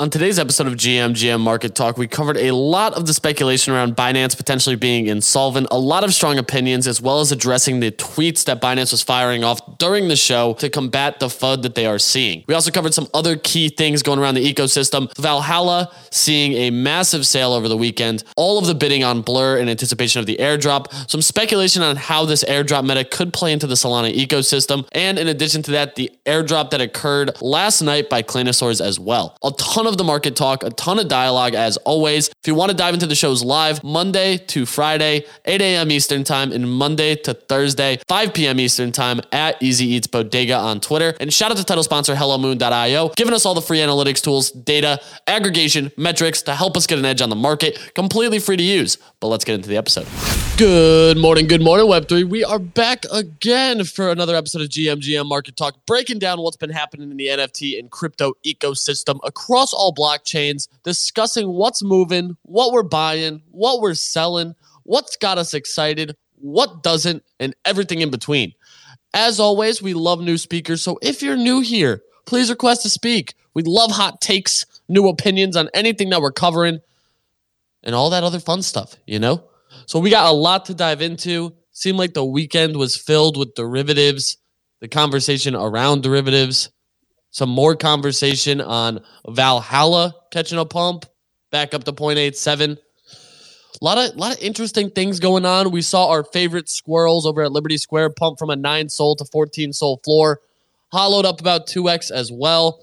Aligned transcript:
On 0.00 0.08
today's 0.08 0.38
episode 0.38 0.68
of 0.68 0.74
GM 0.74 1.10
GM 1.10 1.40
Market 1.40 1.74
Talk, 1.74 1.98
we 1.98 2.06
covered 2.06 2.36
a 2.36 2.52
lot 2.52 2.94
of 2.94 3.06
the 3.08 3.12
speculation 3.12 3.74
around 3.74 3.96
Binance 3.96 4.36
potentially 4.36 4.76
being 4.76 5.08
insolvent, 5.08 5.66
a 5.72 5.78
lot 5.80 6.04
of 6.04 6.14
strong 6.14 6.38
opinions, 6.38 6.86
as 6.86 7.02
well 7.02 7.18
as 7.18 7.32
addressing 7.32 7.80
the 7.80 7.90
tweets 7.90 8.44
that 8.44 8.62
Binance 8.62 8.92
was 8.92 9.02
firing 9.02 9.42
off 9.42 9.60
during 9.78 10.06
the 10.06 10.14
show 10.14 10.54
to 10.60 10.70
combat 10.70 11.18
the 11.18 11.26
FUD 11.26 11.62
that 11.62 11.74
they 11.74 11.84
are 11.84 11.98
seeing. 11.98 12.44
We 12.46 12.54
also 12.54 12.70
covered 12.70 12.94
some 12.94 13.08
other 13.12 13.34
key 13.34 13.70
things 13.70 14.04
going 14.04 14.20
around 14.20 14.36
the 14.36 14.54
ecosystem. 14.54 15.12
Valhalla 15.16 15.92
seeing 16.12 16.52
a 16.52 16.70
massive 16.70 17.26
sale 17.26 17.52
over 17.52 17.66
the 17.66 17.76
weekend, 17.76 18.22
all 18.36 18.56
of 18.56 18.66
the 18.66 18.76
bidding 18.76 19.02
on 19.02 19.22
Blur 19.22 19.56
in 19.56 19.68
anticipation 19.68 20.20
of 20.20 20.26
the 20.26 20.36
airdrop, 20.36 21.10
some 21.10 21.22
speculation 21.22 21.82
on 21.82 21.96
how 21.96 22.24
this 22.24 22.44
airdrop 22.44 22.86
meta 22.86 23.02
could 23.02 23.32
play 23.32 23.52
into 23.52 23.66
the 23.66 23.74
Solana 23.74 24.14
ecosystem, 24.14 24.86
and 24.92 25.18
in 25.18 25.26
addition 25.26 25.60
to 25.64 25.72
that, 25.72 25.96
the 25.96 26.12
airdrop 26.24 26.70
that 26.70 26.80
occurred 26.80 27.32
last 27.42 27.82
night 27.82 28.08
by 28.08 28.22
Claynosaurz 28.22 28.80
as 28.80 29.00
well. 29.00 29.36
A 29.42 29.50
ton 29.50 29.87
of 29.88 29.96
the 29.96 30.04
market 30.04 30.36
talk, 30.36 30.62
a 30.62 30.70
ton 30.70 30.98
of 30.98 31.08
dialogue 31.08 31.54
as 31.54 31.76
always. 31.78 32.28
If 32.28 32.46
you 32.46 32.54
want 32.54 32.70
to 32.70 32.76
dive 32.76 32.94
into 32.94 33.06
the 33.06 33.14
shows 33.14 33.42
live, 33.42 33.82
Monday 33.82 34.36
to 34.36 34.66
Friday, 34.66 35.24
8 35.44 35.60
a.m. 35.60 35.90
Eastern 35.90 36.24
Time, 36.24 36.52
and 36.52 36.70
Monday 36.70 37.16
to 37.16 37.34
Thursday, 37.34 37.98
5 38.08 38.34
p.m. 38.34 38.60
Eastern 38.60 38.92
Time 38.92 39.20
at 39.32 39.60
Easy 39.62 39.86
Eats 39.86 40.06
Bodega 40.06 40.56
on 40.56 40.80
Twitter. 40.80 41.14
And 41.20 41.32
shout 41.32 41.50
out 41.50 41.56
to 41.56 41.64
title 41.64 41.82
sponsor 41.82 42.14
HelloMoon.io, 42.14 43.08
giving 43.16 43.34
us 43.34 43.44
all 43.44 43.54
the 43.54 43.62
free 43.62 43.78
analytics 43.78 44.22
tools, 44.22 44.50
data, 44.50 45.00
aggregation, 45.26 45.90
metrics 45.96 46.42
to 46.42 46.54
help 46.54 46.76
us 46.76 46.86
get 46.86 46.98
an 46.98 47.04
edge 47.04 47.20
on 47.20 47.30
the 47.30 47.36
market, 47.36 47.92
completely 47.94 48.38
free 48.38 48.56
to 48.56 48.62
use. 48.62 48.98
But 49.20 49.28
let's 49.28 49.44
get 49.44 49.54
into 49.54 49.68
the 49.68 49.76
episode. 49.76 50.06
Good 50.58 51.16
morning, 51.16 51.46
good 51.46 51.62
morning, 51.62 51.86
Web3. 51.86 52.28
We 52.28 52.42
are 52.42 52.58
back 52.58 53.04
again 53.12 53.84
for 53.84 54.10
another 54.10 54.34
episode 54.34 54.62
of 54.62 54.68
GMGM 54.68 55.26
Market 55.26 55.56
Talk, 55.56 55.76
breaking 55.86 56.18
down 56.18 56.40
what's 56.40 56.56
been 56.56 56.70
happening 56.70 57.10
in 57.10 57.16
the 57.16 57.28
NFT 57.28 57.78
and 57.78 57.90
crypto 57.90 58.32
ecosystem 58.44 59.20
across 59.22 59.72
all 59.78 59.94
blockchains, 59.94 60.68
discussing 60.82 61.48
what's 61.48 61.82
moving, 61.82 62.36
what 62.42 62.72
we're 62.72 62.82
buying, 62.82 63.42
what 63.50 63.80
we're 63.80 63.94
selling, 63.94 64.54
what's 64.82 65.16
got 65.16 65.38
us 65.38 65.54
excited, 65.54 66.16
what 66.34 66.82
doesn't, 66.82 67.22
and 67.40 67.54
everything 67.64 68.00
in 68.00 68.10
between. 68.10 68.52
As 69.14 69.40
always, 69.40 69.80
we 69.80 69.94
love 69.94 70.20
new 70.20 70.36
speakers. 70.36 70.82
So 70.82 70.98
if 71.00 71.22
you're 71.22 71.36
new 71.36 71.60
here, 71.60 72.02
please 72.26 72.50
request 72.50 72.82
to 72.82 72.90
speak. 72.90 73.34
We 73.54 73.62
love 73.62 73.90
hot 73.90 74.20
takes, 74.20 74.66
new 74.88 75.08
opinions 75.08 75.56
on 75.56 75.70
anything 75.72 76.10
that 76.10 76.20
we're 76.20 76.32
covering, 76.32 76.80
and 77.82 77.94
all 77.94 78.10
that 78.10 78.24
other 78.24 78.40
fun 78.40 78.62
stuff, 78.62 78.96
you 79.06 79.18
know? 79.18 79.44
So 79.86 79.98
we 79.98 80.10
got 80.10 80.30
a 80.30 80.34
lot 80.34 80.66
to 80.66 80.74
dive 80.74 81.00
into. 81.00 81.54
Seemed 81.72 81.98
like 81.98 82.12
the 82.12 82.24
weekend 82.24 82.76
was 82.76 82.96
filled 82.96 83.36
with 83.36 83.54
derivatives, 83.54 84.36
the 84.80 84.88
conversation 84.88 85.54
around 85.54 86.02
derivatives, 86.02 86.70
some 87.38 87.48
more 87.48 87.76
conversation 87.76 88.60
on 88.60 89.00
Valhalla 89.28 90.12
catching 90.32 90.58
a 90.58 90.64
pump 90.64 91.06
back 91.52 91.72
up 91.72 91.84
to 91.84 91.92
0.87. 91.92 92.76
A 93.80 93.84
lot 93.84 93.96
of 93.96 94.16
lot 94.16 94.36
of 94.36 94.42
interesting 94.42 94.90
things 94.90 95.20
going 95.20 95.46
on. 95.46 95.70
We 95.70 95.82
saw 95.82 96.08
our 96.08 96.24
favorite 96.24 96.68
squirrels 96.68 97.24
over 97.26 97.42
at 97.42 97.52
Liberty 97.52 97.78
Square 97.78 98.10
pump 98.10 98.40
from 98.40 98.50
a 98.50 98.56
9 98.56 98.88
SOL 98.88 99.14
to 99.16 99.24
14 99.24 99.72
SOL 99.72 100.00
floor, 100.04 100.40
hollowed 100.90 101.24
up 101.24 101.40
about 101.40 101.68
2x 101.68 102.10
as 102.10 102.32
well. 102.32 102.80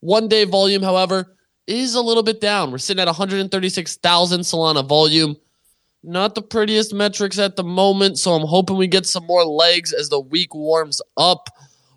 One 0.00 0.28
day 0.28 0.44
volume, 0.44 0.82
however, 0.82 1.34
is 1.66 1.94
a 1.94 2.02
little 2.02 2.22
bit 2.22 2.42
down. 2.42 2.70
We're 2.70 2.78
sitting 2.78 3.00
at 3.00 3.06
136,000 3.06 4.40
Solana 4.40 4.86
volume. 4.86 5.36
Not 6.04 6.34
the 6.34 6.42
prettiest 6.42 6.92
metrics 6.92 7.38
at 7.38 7.56
the 7.56 7.64
moment, 7.64 8.18
so 8.18 8.32
I'm 8.32 8.46
hoping 8.46 8.76
we 8.76 8.86
get 8.86 9.06
some 9.06 9.24
more 9.24 9.44
legs 9.44 9.94
as 9.94 10.10
the 10.10 10.20
week 10.20 10.54
warms 10.54 11.00
up. 11.16 11.48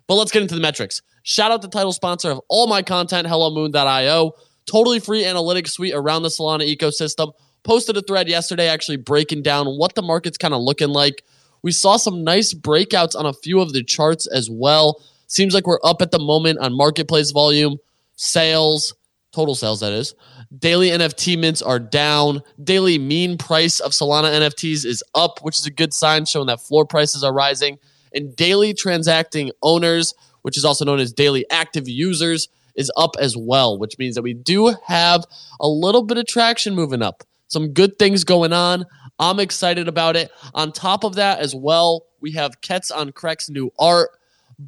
But 0.08 0.14
let's 0.14 0.32
get 0.32 0.42
into 0.42 0.54
the 0.54 0.60
metrics. 0.60 1.02
Shout 1.22 1.52
out 1.52 1.62
to 1.62 1.68
the 1.68 1.72
title 1.72 1.92
sponsor 1.92 2.30
of 2.30 2.40
all 2.48 2.66
my 2.66 2.82
content, 2.82 3.28
HelloMoon.io. 3.28 4.32
Totally 4.66 5.00
free 5.00 5.24
analytics 5.24 5.70
suite 5.70 5.94
around 5.94 6.22
the 6.22 6.28
Solana 6.28 6.68
ecosystem. 6.74 7.32
Posted 7.62 7.96
a 7.96 8.02
thread 8.02 8.28
yesterday 8.28 8.68
actually 8.68 8.96
breaking 8.96 9.42
down 9.42 9.66
what 9.66 9.94
the 9.94 10.02
market's 10.02 10.38
kind 10.38 10.54
of 10.54 10.60
looking 10.60 10.88
like. 10.88 11.24
We 11.62 11.70
saw 11.70 11.96
some 11.96 12.24
nice 12.24 12.52
breakouts 12.52 13.16
on 13.16 13.26
a 13.26 13.32
few 13.32 13.60
of 13.60 13.72
the 13.72 13.84
charts 13.84 14.26
as 14.26 14.50
well. 14.50 15.00
Seems 15.28 15.54
like 15.54 15.66
we're 15.66 15.78
up 15.84 16.02
at 16.02 16.10
the 16.10 16.18
moment 16.18 16.58
on 16.58 16.76
marketplace 16.76 17.30
volume, 17.30 17.78
sales, 18.16 18.94
total 19.32 19.54
sales, 19.54 19.80
that 19.80 19.92
is. 19.92 20.14
Daily 20.58 20.90
NFT 20.90 21.38
mints 21.38 21.62
are 21.62 21.78
down. 21.78 22.42
Daily 22.62 22.98
mean 22.98 23.38
price 23.38 23.80
of 23.80 23.92
Solana 23.92 24.30
NFTs 24.40 24.84
is 24.84 25.02
up, 25.14 25.38
which 25.42 25.58
is 25.58 25.66
a 25.66 25.70
good 25.70 25.94
sign, 25.94 26.26
showing 26.26 26.48
that 26.48 26.60
floor 26.60 26.84
prices 26.84 27.24
are 27.24 27.32
rising. 27.32 27.78
And 28.12 28.36
daily 28.36 28.74
transacting 28.74 29.52
owners, 29.62 30.14
which 30.42 30.56
is 30.56 30.64
also 30.64 30.84
known 30.84 31.00
as 31.00 31.12
daily 31.12 31.44
active 31.50 31.88
users, 31.88 32.48
is 32.74 32.90
up 32.96 33.16
as 33.18 33.36
well, 33.36 33.78
which 33.78 33.98
means 33.98 34.14
that 34.14 34.22
we 34.22 34.34
do 34.34 34.74
have 34.86 35.24
a 35.60 35.68
little 35.68 36.02
bit 36.02 36.18
of 36.18 36.26
traction 36.26 36.74
moving 36.74 37.02
up. 37.02 37.22
Some 37.48 37.68
good 37.68 37.98
things 37.98 38.24
going 38.24 38.52
on. 38.52 38.86
I'm 39.18 39.38
excited 39.38 39.88
about 39.88 40.16
it. 40.16 40.30
On 40.54 40.72
top 40.72 41.04
of 41.04 41.16
that, 41.16 41.40
as 41.40 41.54
well, 41.54 42.06
we 42.20 42.32
have 42.32 42.60
Cets 42.62 42.90
on 42.90 43.12
Crecks 43.12 43.50
new 43.50 43.70
art, 43.78 44.10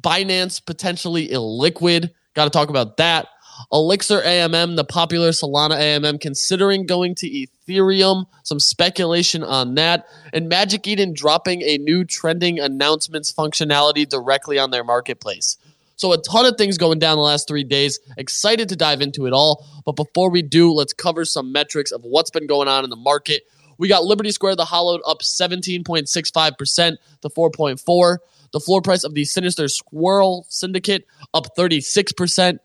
Binance 0.01 0.63
potentially 0.63 1.29
illiquid. 1.29 2.11
Got 2.35 2.43
to 2.45 2.49
talk 2.51 2.69
about 2.69 2.97
that. 2.97 3.27
Elixir 3.71 4.21
AMM, 4.21 4.75
the 4.75 4.83
popular 4.83 5.29
Solana 5.29 5.79
AMM, 5.79 6.19
considering 6.21 6.85
going 6.85 7.15
to 7.15 7.29
Ethereum. 7.29 8.25
Some 8.43 8.59
speculation 8.59 9.43
on 9.43 9.75
that. 9.75 10.07
And 10.33 10.49
Magic 10.49 10.87
Eden 10.87 11.13
dropping 11.13 11.61
a 11.61 11.77
new 11.77 12.05
trending 12.05 12.59
announcements 12.59 13.31
functionality 13.31 14.07
directly 14.07 14.59
on 14.59 14.71
their 14.71 14.83
marketplace. 14.83 15.57
So, 15.97 16.11
a 16.11 16.17
ton 16.17 16.45
of 16.45 16.57
things 16.57 16.77
going 16.77 16.99
down 16.99 17.17
the 17.17 17.23
last 17.23 17.47
three 17.47 17.63
days. 17.63 17.99
Excited 18.17 18.67
to 18.69 18.75
dive 18.75 19.01
into 19.01 19.27
it 19.27 19.33
all. 19.33 19.65
But 19.85 19.95
before 19.95 20.29
we 20.29 20.41
do, 20.41 20.71
let's 20.71 20.93
cover 20.93 21.23
some 21.23 21.51
metrics 21.53 21.91
of 21.91 22.03
what's 22.03 22.31
been 22.31 22.47
going 22.47 22.67
on 22.67 22.83
in 22.83 22.89
the 22.89 22.97
market. 22.97 23.43
We 23.77 23.87
got 23.87 24.03
Liberty 24.03 24.31
Square, 24.31 24.57
the 24.57 24.65
hollowed 24.65 25.01
up 25.05 25.19
17.65% 25.21 26.97
to 27.21 27.29
4.4. 27.29 28.17
The 28.51 28.59
floor 28.59 28.81
price 28.81 29.03
of 29.03 29.13
the 29.13 29.25
Sinister 29.25 29.67
Squirrel 29.67 30.45
Syndicate 30.49 31.05
up 31.33 31.55
36% 31.57 32.59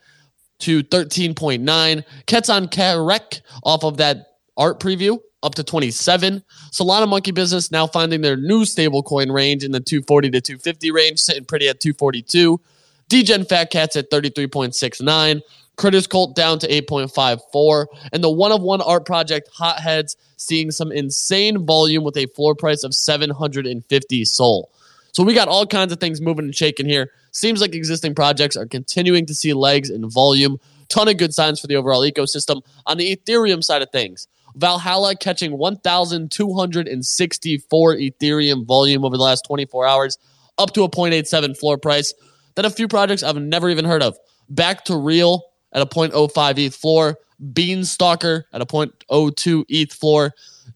to 0.60 0.82
13.9. 0.84 2.04
Cets 2.28 2.48
on 2.48 2.69
Creck 2.69 3.41
off 3.65 3.84
of 3.84 3.97
that 3.98 4.37
art 4.56 4.81
preview 4.81 5.19
up 5.43 5.54
to 5.54 5.65
27. 5.65 6.43
Solana 6.71 7.09
Monkey 7.09 7.31
Business 7.31 7.71
now 7.71 7.87
finding 7.87 8.21
their 8.21 8.37
new 8.37 8.62
stablecoin 8.62 9.32
range 9.32 9.65
in 9.65 9.72
the 9.72 9.81
240 9.81 10.31
to 10.31 10.41
250 10.41 10.91
range, 10.91 11.19
sitting 11.19 11.44
pretty 11.44 11.69
at 11.69 11.81
242. 11.81 12.60
Degen 13.09 13.44
Fat 13.44 13.71
Cats 13.71 13.97
at 13.97 14.10
33.69. 14.10 15.41
Critters 15.76 16.06
Cult 16.06 16.37
down 16.37 16.59
to 16.59 16.69
8.54. 16.69 17.87
And 18.12 18.22
the 18.22 18.31
one 18.31 18.53
of 18.53 18.60
one 18.60 18.82
art 18.82 19.06
project 19.06 19.48
Hotheads 19.53 20.16
seeing 20.37 20.71
some 20.71 20.92
insane 20.92 21.65
volume 21.65 22.04
with 22.04 22.16
a 22.16 22.27
floor 22.27 22.54
price 22.54 22.84
of 22.84 22.94
750 22.94 24.25
SOL. 24.25 24.71
So 25.12 25.22
we 25.22 25.34
got 25.34 25.48
all 25.48 25.66
kinds 25.66 25.93
of 25.93 26.00
things 26.00 26.19
moving 26.21 26.47
and 26.47 26.54
shaking 26.54 26.87
here. 26.87 27.10
Seems 27.32 27.60
like 27.60 27.75
existing 27.75 28.15
projects 28.15 28.56
are 28.56 28.66
continuing 28.66 29.26
to 29.26 29.34
see 29.34 29.53
legs 29.53 29.91
in 29.91 30.09
volume. 30.09 30.59
Ton 30.88 31.09
of 31.09 31.19
good 31.19 31.34
signs 31.34 31.60
for 31.60 31.66
the 31.66 31.75
overall 31.76 32.03
ecosystem. 32.03 32.62
On 32.87 32.97
the 32.97 33.16
Ethereum 33.16 33.62
side 33.62 33.82
of 33.82 33.91
things, 33.91 34.26
Valhalla 34.56 35.15
catching 35.16 35.56
1,264 35.56 37.97
Ethereum 37.97 38.66
volume 38.66 39.04
over 39.04 39.16
the 39.16 39.22
last 39.22 39.44
24 39.47 39.87
hours, 39.87 40.19
up 40.59 40.75
to 40.75 40.82
a 40.82 40.88
0.87 40.88 41.56
floor 41.56 41.78
price. 41.78 42.12
Then 42.56 42.65
a 42.65 42.71
few 42.71 42.88
projects 42.88 43.22
I've 43.22 43.37
never 43.37 43.71
even 43.71 43.84
heard 43.84 44.03
of. 44.03 44.19
Back 44.48 44.84
to 44.87 44.97
Real 44.97 45.44
at 45.72 45.82
a 45.82 45.87
0.05 45.87 46.59
ETH 46.59 46.75
floor. 46.75 47.16
Beanstalker 47.53 48.44
at 48.53 48.60
a 48.60 48.66
0.02 48.66 49.65
ETH 49.69 49.92
floor. 49.92 50.32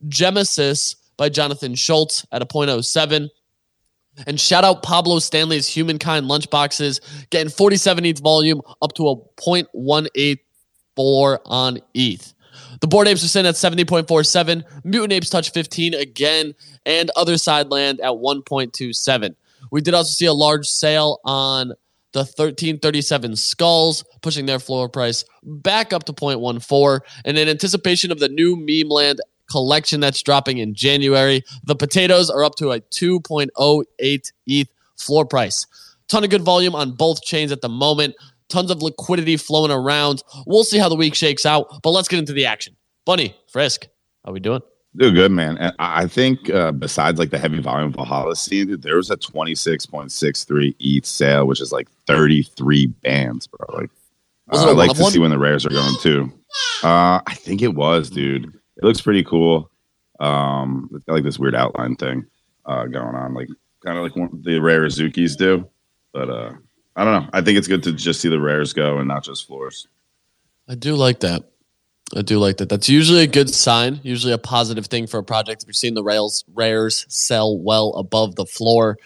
Genesis 0.09 0.97
by 1.17 1.29
Jonathan 1.29 1.75
Schultz 1.75 2.25
at 2.33 2.43
a 2.43 2.47
0.07. 2.47 3.29
And 4.27 4.41
shout 4.41 4.65
out 4.65 4.83
Pablo 4.83 5.19
Stanley's 5.19 5.69
Humankind 5.69 6.27
lunchboxes, 6.27 7.01
getting 7.31 7.51
47 7.51 8.05
ETH 8.05 8.21
volume 8.21 8.61
up 8.81 8.93
to 8.95 9.09
a 9.09 9.17
0.184 9.17 11.39
on 11.45 11.79
ETH. 11.95 12.35
The 12.81 12.87
Bored 12.87 13.09
Apes 13.09 13.25
are 13.25 13.29
sitting 13.29 13.49
at 13.49 13.55
70.47. 13.55 14.65
Mutant 14.85 15.13
Apes 15.13 15.31
touch 15.31 15.51
15 15.51 15.95
again, 15.95 16.55
and 16.87 17.11
Otherside 17.17 17.71
Land 17.71 18.01
at 18.01 18.13
1.27. 18.13 19.35
We 19.71 19.81
did 19.81 19.95
also 19.95 20.11
see 20.11 20.27
a 20.27 20.33
large 20.33 20.67
sale 20.67 21.21
on 21.25 21.69
the 22.13 22.21
1337 22.21 23.37
Skulls, 23.37 24.05
pushing 24.23 24.47
their 24.47 24.61
floor 24.61 24.89
price 24.89 25.25
back 25.43 25.93
up 25.93 26.05
to 26.05 26.13
0.14. 26.13 27.01
And 27.25 27.37
in 27.37 27.49
anticipation 27.49 28.13
of 28.13 28.21
the 28.21 28.29
new 28.29 28.57
Memeland 28.57 29.21
collection 29.55 30.01
that's 30.01 30.21
dropping 30.21 30.59
in 30.59 30.75
January. 30.75 31.45
The 31.63 31.77
potatoes 31.77 32.29
are 32.29 32.43
up 32.43 32.57
to 32.57 32.73
a 32.73 32.81
2.08 32.81 34.33
ETH 34.47 34.69
floor 34.97 35.25
price. 35.25 35.65
Ton 36.09 36.25
of 36.25 36.31
good 36.31 36.43
volume 36.43 36.75
on 36.75 36.91
both 36.91 37.23
chains 37.23 37.53
at 37.53 37.61
the 37.61 37.69
moment. 37.69 38.17
Tons 38.49 38.73
of 38.73 38.83
liquidity 38.83 39.37
flowing 39.37 39.71
around. 39.71 40.25
We'll 40.45 40.65
see 40.65 40.79
how 40.79 40.89
the 40.89 40.97
week 40.97 41.15
shakes 41.15 41.47
out, 41.47 41.69
but 41.85 41.91
let's 41.91 42.09
get 42.09 42.19
into 42.19 42.33
the 42.33 42.47
action. 42.47 42.75
Bunny, 43.05 43.37
Frisk, 43.49 43.87
how 44.25 44.33
we 44.33 44.41
doing? 44.41 44.61
Do 44.97 45.13
good, 45.13 45.31
man. 45.31 45.57
And 45.59 45.73
I 45.79 46.07
think 46.09 46.51
uh, 46.51 46.73
besides 46.73 47.19
like 47.21 47.31
the 47.31 47.39
heavy 47.39 47.61
volume 47.61 47.93
Valhalla 47.93 48.35
scene, 48.35 48.81
there 48.81 48.97
was 48.97 49.09
a 49.11 49.17
26.63 49.17 50.75
ETH 50.81 51.07
sale, 51.07 51.47
which 51.47 51.61
is 51.61 51.71
like 51.71 51.89
33 52.09 52.87
bands, 53.05 53.47
bro. 53.47 53.77
Like 53.79 53.91
Uh, 54.51 54.71
I'd 54.71 54.77
like 54.77 54.95
to 54.97 55.03
one? 55.03 55.13
see 55.13 55.19
when 55.21 55.31
the 55.31 55.39
rares 55.39 55.65
are 55.65 55.71
going 55.71 55.95
too. 56.01 56.33
Uh, 56.83 57.21
I 57.27 57.35
think 57.35 57.63
it 57.63 57.75
was, 57.75 58.11
dude. 58.11 58.53
It 58.77 58.85
looks 58.85 59.01
pretty 59.01 59.25
cool. 59.25 59.71
Um, 60.21 60.91
it's 60.95 61.05
got 61.05 61.15
like 61.15 61.25
this 61.25 61.39
weird 61.39 61.55
outline 61.55 61.97
thing 61.97 62.27
uh, 62.67 62.87
going 62.87 63.15
on, 63.15 63.35
like 63.35 63.49
kind 63.85 63.99
of 63.99 64.05
like 64.05 64.17
one, 64.17 64.43
the 64.43 64.59
rare 64.61 64.83
Azukis 64.83 65.37
do. 65.37 65.69
But 66.13 66.31
uh, 66.31 66.53
I 66.97 67.05
don't 67.05 67.25
know. 67.25 67.31
I 67.33 67.43
think 67.43 67.59
it's 67.59 67.69
good 67.69 67.83
to 67.85 67.93
just 67.93 68.21
see 68.21 68.29
the 68.29 68.41
rares 68.41 68.73
go 68.73 68.99
and 68.99 69.09
not 69.09 69.25
just 69.25 69.47
floors. 69.47 69.89
I 70.69 70.75
do 70.75 70.95
like 70.95 71.21
that. 71.21 71.45
I 72.17 72.23
do 72.23 72.39
like 72.39 72.59
that. 72.59 72.69
That's 72.69 72.89
usually 72.89 73.23
a 73.23 73.27
good 73.27 73.51
sign, 73.51 74.01
usually 74.03 74.33
a 74.33 74.39
positive 74.39 74.87
thing 74.87 75.07
for 75.07 75.19
a 75.19 75.25
project. 75.25 75.63
If 75.63 75.69
you're 75.69 75.75
seeing 75.75 75.95
the 75.95 76.05
rails 76.05 76.45
rares 76.55 77.07
sell 77.09 77.59
well 77.59 77.95
above 77.95 78.37
the 78.37 78.47
floor, 78.47 78.99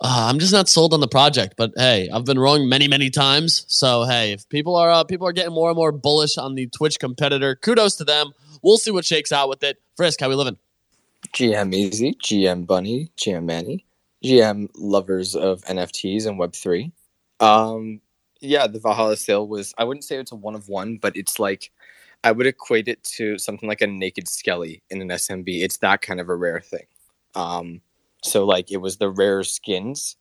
uh, 0.00 0.26
I'm 0.28 0.38
just 0.38 0.52
not 0.52 0.68
sold 0.68 0.92
on 0.92 1.00
the 1.00 1.08
project. 1.08 1.54
But 1.56 1.72
hey, 1.76 2.08
I've 2.12 2.24
been 2.24 2.38
wrong 2.38 2.68
many, 2.68 2.88
many 2.88 3.10
times. 3.10 3.64
So 3.68 4.04
hey, 4.04 4.32
if 4.32 4.48
people 4.48 4.76
are 4.76 4.90
uh, 4.90 5.04
people 5.04 5.26
are 5.26 5.32
getting 5.32 5.54
more 5.54 5.70
and 5.70 5.76
more 5.76 5.92
bullish 5.92 6.36
on 6.36 6.54
the 6.54 6.66
Twitch 6.66 6.98
competitor, 6.98 7.56
kudos 7.56 7.96
to 7.96 8.04
them. 8.04 8.32
We'll 8.62 8.78
see 8.78 8.90
what 8.90 9.04
shakes 9.04 9.32
out 9.32 9.48
with 9.48 9.62
it. 9.62 9.80
Frisk, 9.96 10.20
how 10.20 10.28
we 10.28 10.34
living? 10.34 10.58
GM 11.34 11.74
Easy, 11.74 12.14
GM 12.14 12.66
Bunny, 12.66 13.10
GM 13.16 13.44
Manny, 13.44 13.84
GM 14.24 14.68
lovers 14.76 15.34
of 15.34 15.62
NFTs 15.62 16.26
and 16.26 16.38
Web3. 16.38 16.92
Um, 17.40 18.00
yeah, 18.40 18.66
the 18.66 18.80
Valhalla 18.80 19.16
sale 19.16 19.46
was, 19.46 19.74
I 19.78 19.84
wouldn't 19.84 20.04
say 20.04 20.16
it's 20.16 20.32
a 20.32 20.36
one 20.36 20.54
of 20.54 20.68
one, 20.68 20.96
but 20.96 21.16
it's 21.16 21.38
like, 21.38 21.70
I 22.22 22.32
would 22.32 22.46
equate 22.46 22.88
it 22.88 23.02
to 23.16 23.38
something 23.38 23.68
like 23.68 23.80
a 23.80 23.86
naked 23.86 24.28
Skelly 24.28 24.82
in 24.90 25.00
an 25.00 25.08
SMB. 25.08 25.62
It's 25.62 25.78
that 25.78 26.02
kind 26.02 26.20
of 26.20 26.28
a 26.28 26.34
rare 26.34 26.60
thing. 26.60 26.84
Um, 27.34 27.80
so, 28.22 28.44
like, 28.44 28.70
it 28.70 28.78
was 28.78 28.98
the 28.98 29.10
rare 29.10 29.42
skins 29.42 30.16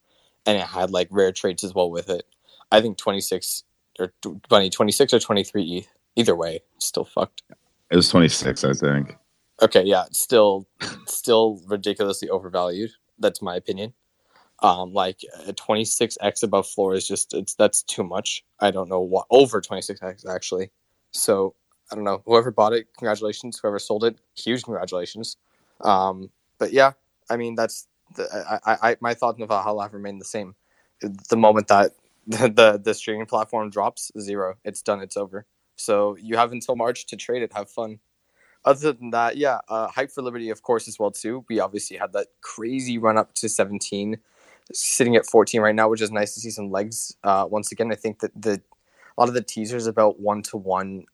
and 0.46 0.58
it 0.58 0.66
had 0.66 0.92
like 0.92 1.08
rare 1.12 1.32
traits 1.32 1.64
as 1.64 1.74
well 1.74 1.92
with 1.92 2.10
it. 2.10 2.26
I 2.72 2.82
think 2.82 2.98
26 2.98 3.64
or 4.00 4.14
Bunny, 4.48 4.70
26 4.70 5.14
or 5.14 5.20
23 5.20 5.64
ETH. 5.78 5.88
Either 6.16 6.36
way, 6.36 6.62
still 6.80 7.06
fucked. 7.06 7.44
It 7.92 7.96
was 7.98 8.10
26, 8.10 8.64
I 8.66 8.74
think. 8.74 9.18
Okay, 9.62 9.84
yeah, 9.84 10.06
still 10.12 10.68
still 11.08 11.62
ridiculously 11.68 12.30
overvalued. 12.30 12.92
That's 13.20 13.42
my 13.42 13.56
opinion. 13.56 13.94
Um, 14.64 14.94
like 14.94 15.22
a 15.48 15.54
26x 15.54 16.44
above 16.44 16.68
floor 16.68 16.96
is 16.96 17.08
just 17.08 17.34
it's 17.34 17.56
that's 17.56 17.84
too 17.84 18.04
much. 18.04 18.44
I 18.60 18.72
don't 18.72 18.90
know 18.90 19.02
what 19.02 19.28
over 19.32 19.62
26x 19.62 20.28
actually. 20.28 20.72
So 21.12 21.56
I 21.92 21.96
don't 21.96 22.06
know. 22.06 22.24
Whoever 22.26 22.52
bought 22.52 22.74
it, 22.74 22.88
congratulations. 22.98 23.60
Whoever 23.62 23.80
sold 23.80 24.04
it, 24.06 24.20
huge 24.36 24.64
congratulations. 24.64 25.38
Um, 25.82 26.32
but 26.60 26.74
yeah, 26.74 26.94
I 27.30 27.38
mean 27.38 27.56
that's 27.56 27.88
the, 28.16 28.26
I, 28.66 28.74
I, 28.74 28.92
I 28.92 28.98
my 29.02 29.14
thoughts 29.14 29.42
on 29.42 29.48
Valhalla 29.48 29.84
have 29.84 29.94
remained 29.94 30.22
the 30.22 30.26
same. 30.26 30.56
The 31.30 31.38
moment 31.38 31.68
that 31.70 31.92
the, 32.28 32.50
the 32.56 32.82
the 32.84 32.94
streaming 32.96 33.28
platform 33.28 33.70
drops, 33.70 34.12
zero. 34.20 34.56
It's 34.66 34.82
done. 34.82 35.02
It's 35.02 35.18
over. 35.18 35.46
So 35.80 36.18
you 36.18 36.38
have 36.38 36.52
until 36.52 36.76
March 36.76 37.06
to 37.08 37.18
trade 37.18 37.44
it. 37.44 37.54
Have 37.54 37.70
fun 37.70 38.00
other 38.66 38.94
than 38.94 39.12
that, 39.12 39.38
yeah, 39.38 39.60
uh, 39.70 39.88
hype 39.88 40.12
for 40.12 40.22
Liberty, 40.22 40.50
of 40.50 40.64
course, 40.64 40.88
as 40.88 41.00
well 41.00 41.12
too. 41.12 41.46
We 41.50 41.60
obviously 41.60 41.98
had 41.98 42.14
that 42.14 42.28
crazy 42.42 42.98
run 42.98 43.18
up 43.18 43.34
to 43.36 43.50
17, 43.50 44.18
sitting 44.74 45.16
at 45.16 45.26
14 45.26 45.62
right 45.62 45.76
now, 45.76 45.90
which 45.90 46.02
is 46.02 46.12
nice 46.12 46.34
to 46.36 46.42
see 46.42 46.52
some 46.52 46.72
legs. 46.72 47.16
Uh, 47.24 47.48
once 47.50 47.72
again, 47.72 47.92
I 47.92 47.96
think 47.96 48.20
that 48.20 48.32
the 48.40 48.62
a 49.18 49.22
lot 49.22 49.30
of 49.30 49.36
the 49.36 49.42
teasers 49.42 49.88
about 49.88 50.20
one 50.20 50.42
to 50.44 50.58
one, 50.58 51.06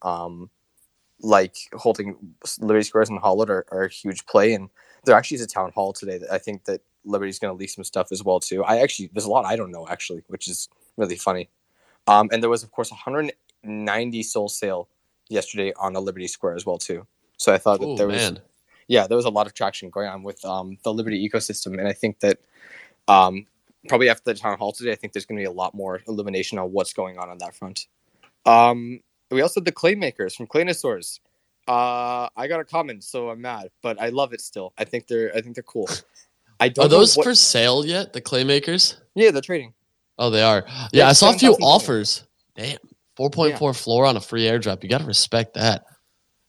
like 1.20 1.56
holding 1.74 2.16
Liberty 2.60 2.84
Squares 2.84 3.10
and 3.10 3.18
Hollowed 3.20 3.50
are, 3.50 3.66
are 3.72 3.84
a 3.84 3.90
huge 3.90 4.26
play, 4.26 4.54
and 4.54 4.70
there 5.04 5.16
actually 5.16 5.36
is 5.36 5.42
a 5.42 5.48
town 5.48 5.72
hall 5.74 5.92
today. 5.92 6.18
That 6.18 6.32
I 6.32 6.38
think 6.38 6.64
that 6.66 6.82
Liberty's 7.04 7.38
going 7.38 7.54
to 7.54 7.58
leak 7.58 7.70
some 7.70 7.84
stuff 7.84 8.12
as 8.12 8.24
well 8.24 8.40
too. 8.40 8.64
I 8.64 8.78
actually 8.78 9.10
there's 9.12 9.26
a 9.26 9.30
lot 9.30 9.44
I 9.44 9.56
don't 9.56 9.72
know 9.72 9.86
actually, 9.88 10.24
which 10.28 10.48
is 10.48 10.68
really 10.96 11.16
funny. 11.16 11.50
Um, 12.08 12.28
and 12.32 12.42
there 12.42 12.50
was 12.50 12.64
of 12.64 12.72
course 12.72 12.90
190 13.66 14.22
SOL 14.22 14.48
sale 14.48 14.88
yesterday 15.28 15.72
on 15.78 15.92
the 15.92 16.00
Liberty 16.00 16.28
Square 16.28 16.54
as 16.54 16.66
well 16.66 16.78
too. 16.78 17.06
So 17.36 17.52
I 17.52 17.58
thought 17.58 17.80
that 17.80 17.86
Oh 17.86 17.96
there 17.96 18.08
was 18.08 18.32
yeah, 18.88 19.06
there 19.06 19.16
was 19.16 19.24
a 19.24 19.30
lot 19.30 19.46
of 19.46 19.54
traction 19.54 19.90
going 19.90 20.08
on 20.08 20.22
with 20.22 20.44
um, 20.44 20.78
the 20.84 20.92
Liberty 20.92 21.28
ecosystem, 21.28 21.78
and 21.78 21.88
I 21.88 21.92
think 21.92 22.20
that 22.20 22.38
um, 23.08 23.46
probably 23.88 24.08
after 24.08 24.32
the 24.32 24.38
town 24.38 24.58
hall 24.58 24.72
today, 24.72 24.92
I 24.92 24.94
think 24.94 25.12
there's 25.12 25.26
going 25.26 25.38
to 25.38 25.42
be 25.42 25.46
a 25.46 25.52
lot 25.52 25.74
more 25.74 26.02
illumination 26.06 26.58
on 26.58 26.72
what's 26.72 26.92
going 26.92 27.18
on 27.18 27.28
on 27.28 27.38
that 27.38 27.54
front. 27.54 27.86
Um, 28.44 29.00
we 29.30 29.40
also 29.42 29.60
had 29.60 29.64
the 29.64 29.72
clay 29.72 29.96
makers 29.96 30.36
from 30.36 30.46
Claynosaurz. 30.46 31.18
Uh, 31.66 32.28
I 32.36 32.46
got 32.46 32.60
a 32.60 32.64
comment, 32.64 33.02
so 33.02 33.28
I'm 33.30 33.40
mad, 33.40 33.70
but 33.82 34.00
I 34.00 34.10
love 34.10 34.32
it 34.32 34.40
still. 34.40 34.72
I 34.78 34.84
think 34.84 35.08
they're 35.08 35.34
I 35.34 35.40
think 35.40 35.56
they're 35.56 35.64
cool. 35.64 35.88
I 36.60 36.68
don't 36.68 36.86
are 36.86 36.88
those 36.88 37.16
what, 37.16 37.24
for 37.24 37.34
sale 37.34 37.84
yet? 37.84 38.12
The 38.12 38.22
claymakers? 38.22 38.96
yeah 39.14 39.30
they're 39.30 39.42
trading. 39.42 39.74
Oh, 40.18 40.30
they 40.30 40.42
are. 40.42 40.64
Yeah, 40.66 40.88
Yeah, 40.92 41.08
I 41.08 41.12
saw 41.12 41.30
a 41.30 41.38
few 41.38 41.52
offers. 41.54 42.22
Damn, 42.54 42.78
four 43.16 43.30
point 43.30 43.58
four 43.58 43.74
floor 43.74 44.04
on 44.06 44.16
a 44.16 44.20
free 44.20 44.44
airdrop. 44.44 44.82
You 44.82 44.88
got 44.88 45.00
to 45.00 45.06
respect 45.06 45.54
that. 45.54 45.84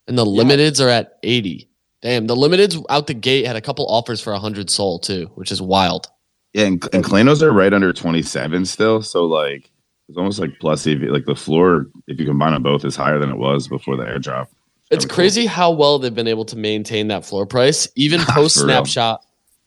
And 0.06 0.16
the 0.18 0.24
limiteds 0.24 0.84
are 0.84 0.88
at 0.88 1.18
eighty. 1.22 1.68
Damn, 2.00 2.26
the 2.26 2.36
limiteds 2.36 2.82
out 2.88 3.08
the 3.08 3.14
gate 3.14 3.46
had 3.46 3.56
a 3.56 3.60
couple 3.60 3.86
offers 3.86 4.20
for 4.20 4.32
hundred 4.34 4.70
SOL 4.70 4.98
too, 4.98 5.30
which 5.34 5.50
is 5.50 5.60
wild. 5.60 6.08
Yeah, 6.52 6.64
and, 6.64 6.94
and 6.94 7.04
Claynos 7.04 7.42
are 7.42 7.52
right 7.52 7.72
under 7.74 7.92
27 7.92 8.64
still. 8.64 9.02
So, 9.02 9.26
like, 9.26 9.70
it's 10.08 10.16
almost 10.16 10.38
like 10.38 10.58
plus 10.60 10.86
EV. 10.86 11.02
Like, 11.02 11.26
the 11.26 11.36
floor, 11.36 11.86
if 12.06 12.18
you 12.18 12.24
combine 12.24 12.54
them 12.54 12.62
both, 12.62 12.84
is 12.84 12.96
higher 12.96 13.18
than 13.18 13.30
it 13.30 13.36
was 13.36 13.68
before 13.68 13.96
the 13.96 14.04
airdrop. 14.04 14.48
It's 14.90 15.04
Kinda 15.04 15.08
cool. 15.08 15.14
crazy 15.14 15.46
how 15.46 15.70
well 15.70 15.98
they've 15.98 16.14
been 16.14 16.26
able 16.26 16.46
to 16.46 16.56
maintain 16.56 17.08
that 17.08 17.26
floor 17.26 17.44
price, 17.44 17.86
even 17.96 18.20
post 18.28 18.58
snapshot, 18.58 19.22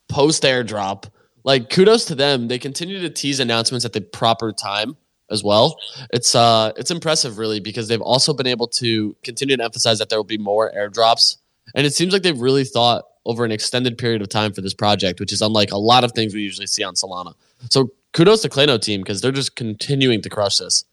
post 0.08 0.42
airdrop. 0.42 1.08
Like 1.44 1.70
kudos 1.70 2.04
to 2.06 2.14
them. 2.14 2.48
They 2.48 2.58
continue 2.58 3.00
to 3.00 3.10
tease 3.10 3.38
announcements 3.38 3.84
at 3.84 3.92
the 3.92 4.00
proper 4.00 4.52
time 4.52 4.96
as 5.32 5.42
well. 5.42 5.76
It's 6.10 6.34
uh 6.34 6.72
it's 6.76 6.90
impressive 6.90 7.38
really 7.38 7.60
because 7.60 7.88
they've 7.88 8.00
also 8.00 8.32
been 8.32 8.46
able 8.46 8.68
to 8.68 9.16
continue 9.22 9.56
to 9.56 9.64
emphasize 9.64 9.98
that 9.98 10.08
there 10.08 10.18
will 10.18 10.24
be 10.24 10.38
more 10.38 10.72
airdrops. 10.76 11.38
And 11.74 11.86
it 11.86 11.94
seems 11.94 12.12
like 12.12 12.22
they've 12.22 12.40
really 12.40 12.64
thought 12.64 13.04
over 13.24 13.44
an 13.44 13.52
extended 13.52 13.98
period 13.98 14.20
of 14.20 14.28
time 14.28 14.52
for 14.52 14.60
this 14.60 14.74
project, 14.74 15.20
which 15.20 15.32
is 15.32 15.42
unlike 15.42 15.70
a 15.70 15.78
lot 15.78 16.04
of 16.04 16.12
things 16.12 16.34
we 16.34 16.42
usually 16.42 16.66
see 16.66 16.82
on 16.82 16.94
Solana. 16.94 17.34
So 17.70 17.90
kudos 18.12 18.42
to 18.42 18.48
Clayno 18.48 18.80
team 18.80 19.00
because 19.00 19.20
they're 19.20 19.32
just 19.32 19.56
continuing 19.56 20.22
to 20.22 20.28
crush 20.28 20.58
this. 20.58 20.84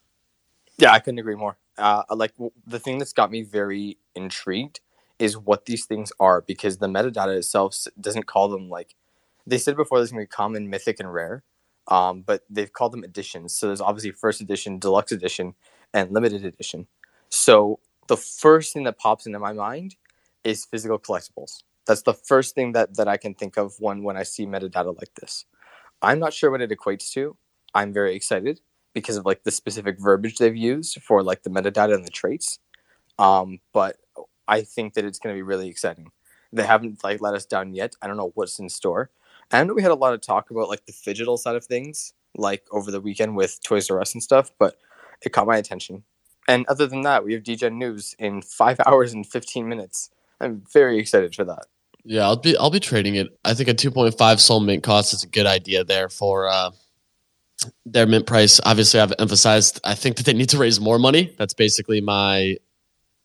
Yeah, 0.78 0.92
I 0.92 1.00
couldn't 1.00 1.20
agree 1.20 1.36
more. 1.36 1.58
Uh, 1.78 2.04
like 2.12 2.34
the 2.68 2.80
thing 2.80 3.00
that's 3.00 3.14
got 3.14 3.32
me 3.32 3.42
very 3.42 3.98
intrigued 4.16 4.80
is 5.18 5.38
what 5.38 5.66
these 5.66 5.86
things 5.86 6.12
are 6.20 6.42
because 6.42 6.78
the 6.78 6.88
metadata 6.88 7.38
itself 7.38 7.76
doesn't 8.00 8.26
call 8.26 8.48
them 8.48 8.70
like 8.70 8.96
they 9.46 9.58
said 9.58 9.76
before. 9.76 9.98
There's 9.98 10.12
gonna 10.12 10.24
be 10.24 10.28
common, 10.28 10.70
mythic, 10.70 11.00
and 11.00 11.14
rare, 11.14 11.44
um, 11.90 12.22
but 12.22 12.44
they've 12.50 12.72
called 12.72 12.94
them 12.94 13.04
editions. 13.04 13.54
So 13.54 13.68
there's 13.68 13.82
obviously 13.82 14.12
first 14.12 14.42
edition, 14.42 14.80
deluxe 14.80 15.12
edition, 15.12 15.56
and 15.94 16.12
limited 16.12 16.46
edition. 16.46 16.88
So 17.30 17.80
the 18.08 18.18
first 18.18 18.74
thing 18.74 18.84
that 18.84 18.98
pops 18.98 19.26
into 19.26 19.40
my 19.40 19.54
mind 19.54 19.96
is 20.44 20.66
physical 20.66 21.00
collectibles. 21.00 21.64
That's 21.86 22.04
the 22.04 22.14
first 22.14 22.56
thing 22.56 22.74
that 22.74 22.96
that 22.98 23.08
I 23.08 23.18
can 23.18 23.34
think 23.34 23.58
of 23.58 23.76
when 23.80 24.04
when 24.04 24.16
I 24.16 24.24
see 24.24 24.46
metadata 24.46 24.96
like 24.98 25.14
this. 25.20 25.46
I'm 26.02 26.20
not 26.20 26.34
sure 26.34 26.52
what 26.52 26.62
it 26.62 26.70
equates 26.70 27.12
to. 27.14 27.36
I'm 27.74 27.92
very 27.92 28.16
excited 28.16 28.62
because 28.94 29.18
of 29.18 29.26
like 29.26 29.44
the 29.44 29.52
specific 29.52 30.00
verbiage 30.00 30.38
they've 30.38 30.56
used 30.56 31.02
for 31.02 31.24
like 31.24 31.44
the 31.44 31.50
metadata 31.50 31.94
and 31.94 32.06
the 32.06 32.12
traits. 32.12 32.60
Um, 33.18 33.60
but 33.74 33.98
I 34.48 34.62
think 34.62 34.94
that 34.94 35.06
it's 35.06 35.20
going 35.20 35.36
to 35.36 35.38
be 35.38 35.44
really 35.44 35.68
exciting. 35.68 36.12
They 36.52 36.64
haven't 36.64 37.04
like 37.04 37.22
let 37.22 37.34
us 37.34 37.46
down 37.46 37.74
yet. 37.74 37.96
I 38.02 38.08
don't 38.08 38.18
know 38.18 38.32
what's 38.36 38.60
in 38.60 38.70
store. 38.70 39.12
I 39.52 39.64
know 39.64 39.74
we 39.74 39.82
had 39.82 39.92
a 39.92 39.96
lot 39.96 40.14
of 40.14 40.22
talk 40.22 40.52
about 40.52 40.70
like 40.70 40.86
the 40.86 40.94
digital 41.04 41.38
side 41.38 41.56
of 41.56 41.66
things, 41.66 42.14
like 42.36 42.64
over 42.72 42.92
the 42.92 43.02
weekend 43.02 43.36
with 43.36 43.62
Toys 43.64 43.90
R 43.90 44.00
Us 44.00 44.14
and 44.14 44.22
stuff, 44.22 44.52
but 44.60 44.76
it 45.22 45.32
caught 45.32 45.48
my 45.48 45.58
attention. 45.58 46.04
And 46.48 46.66
other 46.68 46.88
than 46.88 47.02
that, 47.02 47.24
we 47.24 47.34
have 47.34 47.44
Degen 47.44 47.78
news 47.78 48.16
in 48.20 48.42
five 48.42 48.80
hours 48.86 49.14
and 49.14 49.26
fifteen 49.26 49.68
minutes. 49.68 50.10
I'm 50.40 50.64
very 50.72 51.00
excited 51.00 51.36
for 51.36 51.44
that. 51.46 51.66
Yeah, 52.04 52.24
I'll 52.24 52.38
be 52.38 52.56
I'll 52.58 52.70
be 52.70 52.80
trading 52.80 53.16
it. 53.16 53.28
I 53.44 53.54
think 53.54 53.70
a 53.70 53.74
2.5 53.74 54.40
SOL 54.40 54.62
mint 54.62 54.84
cost 54.84 55.14
is 55.14 55.24
a 55.24 55.28
good 55.28 55.46
idea 55.46 55.84
there 55.84 56.08
for 56.08 56.48
uh, 56.48 56.72
their 57.86 58.08
mint 58.08 58.26
price. 58.26 58.62
Obviously, 58.64 59.00
I've 59.00 59.14
emphasized 59.20 59.82
I 59.84 59.96
think 59.96 60.16
that 60.18 60.26
they 60.26 60.34
need 60.34 60.50
to 60.50 60.58
raise 60.58 60.80
more 60.80 60.98
money. 60.98 61.36
That's 61.38 61.54
basically 61.54 62.00
my 62.02 62.58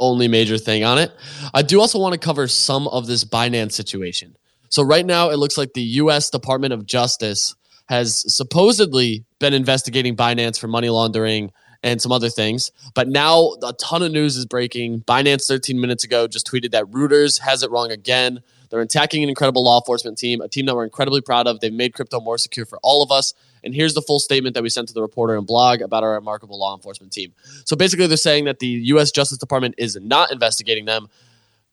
only 0.00 0.26
major 0.26 0.58
thing 0.58 0.84
on 0.84 0.98
it. 0.98 1.12
I 1.54 1.62
do 1.62 1.80
also 1.80 1.98
want 1.98 2.14
to 2.14 2.18
cover 2.18 2.48
some 2.48 2.88
of 2.88 3.06
this 3.06 3.24
Binance 3.24 3.72
situation. 3.72 4.36
So 4.74 4.82
right 4.82 5.06
now, 5.06 5.30
it 5.30 5.36
looks 5.36 5.56
like 5.56 5.74
the 5.74 5.82
U.S. 6.02 6.30
Department 6.30 6.72
of 6.72 6.84
Justice 6.84 7.54
has 7.88 8.24
supposedly 8.34 9.24
been 9.38 9.54
investigating 9.54 10.16
Binance 10.16 10.58
for 10.58 10.66
money 10.66 10.88
laundering 10.88 11.52
and 11.84 12.02
some 12.02 12.10
other 12.10 12.28
things. 12.28 12.72
But 12.92 13.06
now 13.06 13.52
a 13.62 13.72
ton 13.74 14.02
of 14.02 14.10
news 14.10 14.36
is 14.36 14.46
breaking. 14.46 15.02
Binance 15.02 15.46
13 15.46 15.80
minutes 15.80 16.02
ago 16.02 16.26
just 16.26 16.50
tweeted 16.50 16.72
that 16.72 16.86
Reuters 16.86 17.38
has 17.38 17.62
it 17.62 17.70
wrong 17.70 17.92
again. 17.92 18.40
They're 18.68 18.80
attacking 18.80 19.22
an 19.22 19.28
incredible 19.28 19.62
law 19.62 19.78
enforcement 19.78 20.18
team, 20.18 20.40
a 20.40 20.48
team 20.48 20.66
that 20.66 20.74
we're 20.74 20.82
incredibly 20.82 21.20
proud 21.20 21.46
of. 21.46 21.60
They've 21.60 21.72
made 21.72 21.94
crypto 21.94 22.18
more 22.18 22.36
secure 22.36 22.66
for 22.66 22.80
all 22.82 23.00
of 23.00 23.12
us. 23.12 23.32
And 23.62 23.76
here's 23.76 23.94
the 23.94 24.02
full 24.02 24.18
statement 24.18 24.54
that 24.54 24.64
we 24.64 24.70
sent 24.70 24.88
to 24.88 24.94
the 24.94 25.02
reporter 25.02 25.36
and 25.36 25.46
blog 25.46 25.82
about 25.82 26.02
our 26.02 26.14
remarkable 26.14 26.58
law 26.58 26.74
enforcement 26.74 27.12
team. 27.12 27.32
So 27.64 27.76
basically, 27.76 28.08
they're 28.08 28.16
saying 28.16 28.46
that 28.46 28.58
the 28.58 28.66
U.S. 28.66 29.12
Justice 29.12 29.38
Department 29.38 29.76
is 29.78 29.96
not 30.02 30.32
investigating 30.32 30.86
them. 30.86 31.06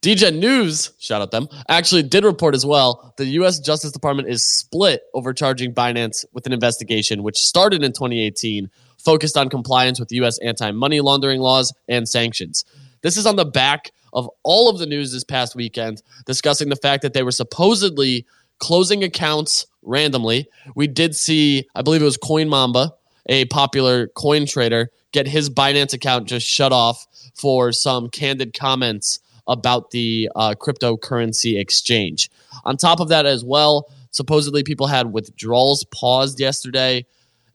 Degen 0.01 0.39
News, 0.39 0.93
shout 0.97 1.21
out 1.21 1.29
them, 1.29 1.47
actually 1.69 2.01
did 2.01 2.23
report 2.23 2.55
as 2.55 2.65
well. 2.65 3.13
The 3.17 3.25
U.S. 3.25 3.59
Justice 3.59 3.91
Department 3.91 4.29
is 4.29 4.43
split 4.43 5.03
over 5.13 5.31
charging 5.31 5.75
Binance 5.75 6.25
with 6.33 6.47
an 6.47 6.53
investigation, 6.53 7.21
which 7.21 7.37
started 7.37 7.83
in 7.83 7.93
2018 7.93 8.71
focused 8.97 9.37
on 9.37 9.47
compliance 9.47 9.99
with 9.99 10.11
U.S. 10.11 10.39
anti 10.39 10.71
money 10.71 11.01
laundering 11.01 11.39
laws 11.39 11.71
and 11.87 12.09
sanctions. 12.09 12.65
This 13.01 13.15
is 13.15 13.27
on 13.27 13.35
the 13.35 13.45
back 13.45 13.91
of 14.11 14.27
all 14.41 14.69
of 14.69 14.79
the 14.79 14.87
news 14.87 15.11
this 15.11 15.23
past 15.23 15.55
weekend 15.55 16.01
discussing 16.25 16.69
the 16.69 16.75
fact 16.75 17.03
that 17.03 17.13
they 17.13 17.21
were 17.21 17.31
supposedly 17.31 18.25
closing 18.57 19.03
accounts 19.03 19.67
randomly. 19.83 20.47
We 20.75 20.87
did 20.87 21.15
see, 21.15 21.67
I 21.75 21.83
believe 21.83 22.01
it 22.01 22.05
was 22.05 22.17
Coin 22.17 22.49
Mamba, 22.49 22.95
a 23.27 23.45
popular 23.45 24.07
coin 24.07 24.47
trader, 24.47 24.89
get 25.11 25.27
his 25.27 25.47
Binance 25.51 25.93
account 25.93 26.27
just 26.27 26.47
shut 26.47 26.71
off 26.71 27.05
for 27.35 27.71
some 27.71 28.09
candid 28.09 28.57
comments 28.57 29.19
about 29.51 29.91
the 29.91 30.29
uh, 30.35 30.55
cryptocurrency 30.57 31.59
exchange. 31.59 32.29
On 32.65 32.77
top 32.77 32.99
of 32.99 33.09
that, 33.09 33.25
as 33.25 33.43
well, 33.43 33.89
supposedly 34.11 34.63
people 34.63 34.87
had 34.87 35.11
withdrawals 35.13 35.83
paused 35.85 36.39
yesterday. 36.39 37.05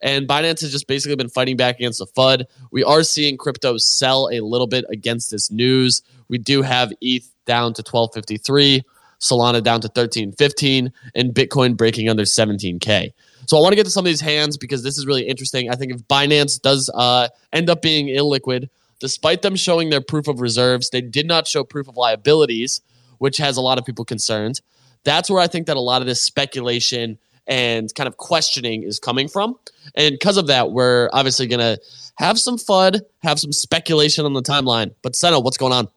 And 0.02 0.28
Binance 0.28 0.60
has 0.60 0.72
just 0.72 0.86
basically 0.86 1.16
been 1.16 1.28
fighting 1.28 1.56
back 1.56 1.76
against 1.76 1.98
the 1.98 2.06
FUD. 2.06 2.44
We 2.70 2.84
are 2.84 3.02
seeing 3.02 3.38
crypto 3.38 3.78
sell 3.78 4.28
a 4.30 4.40
little 4.40 4.66
bit 4.66 4.84
against 4.90 5.30
this 5.30 5.50
news. 5.50 6.02
We 6.28 6.38
do 6.38 6.62
have 6.62 6.92
ETH 7.00 7.28
down 7.46 7.72
to 7.74 7.82
1253, 7.82 8.82
Solana 9.20 9.62
down 9.62 9.80
to 9.80 9.88
1315, 9.88 10.92
and 11.14 11.34
Bitcoin 11.34 11.76
breaking 11.76 12.10
under 12.10 12.24
17K. 12.24 13.12
So 13.46 13.56
I 13.56 13.60
want 13.60 13.72
to 13.72 13.76
get 13.76 13.84
to 13.84 13.90
some 13.90 14.04
of 14.04 14.06
these 14.06 14.20
hands 14.20 14.56
because 14.56 14.82
this 14.82 14.98
is 14.98 15.06
really 15.06 15.22
interesting. 15.22 15.70
I 15.70 15.76
think 15.76 15.92
if 15.92 16.02
Binance 16.08 16.60
does 16.60 16.90
uh, 16.92 17.28
end 17.52 17.70
up 17.70 17.80
being 17.80 18.08
illiquid, 18.08 18.68
despite 19.00 19.42
them 19.42 19.56
showing 19.56 19.90
their 19.90 20.00
proof 20.00 20.28
of 20.28 20.40
reserves, 20.40 20.90
they 20.90 21.00
did 21.00 21.26
not 21.26 21.46
show 21.46 21.64
proof 21.64 21.88
of 21.88 21.96
liabilities, 21.96 22.80
which 23.18 23.36
has 23.38 23.56
a 23.56 23.60
lot 23.60 23.78
of 23.78 23.84
people 23.84 24.04
concerned. 24.04 24.60
That's 25.04 25.30
where 25.30 25.40
I 25.40 25.46
think 25.46 25.66
that 25.66 25.76
a 25.76 25.80
lot 25.80 26.02
of 26.02 26.06
this 26.06 26.20
speculation 26.20 27.18
and 27.46 27.94
kind 27.94 28.08
of 28.08 28.16
questioning 28.16 28.82
is 28.82 28.98
coming 28.98 29.28
from. 29.28 29.56
And 29.94 30.14
because 30.14 30.36
of 30.36 30.48
that, 30.48 30.72
we're 30.72 31.08
obviously 31.12 31.46
going 31.46 31.60
to 31.60 31.80
have 32.16 32.38
some 32.38 32.56
FUD, 32.56 33.02
have 33.22 33.38
some 33.38 33.52
speculation 33.52 34.24
on 34.24 34.32
the 34.32 34.42
timeline. 34.42 34.94
But 35.02 35.12
Seno, 35.12 35.42
what's 35.42 35.56
going 35.56 35.72
on? 35.72 35.88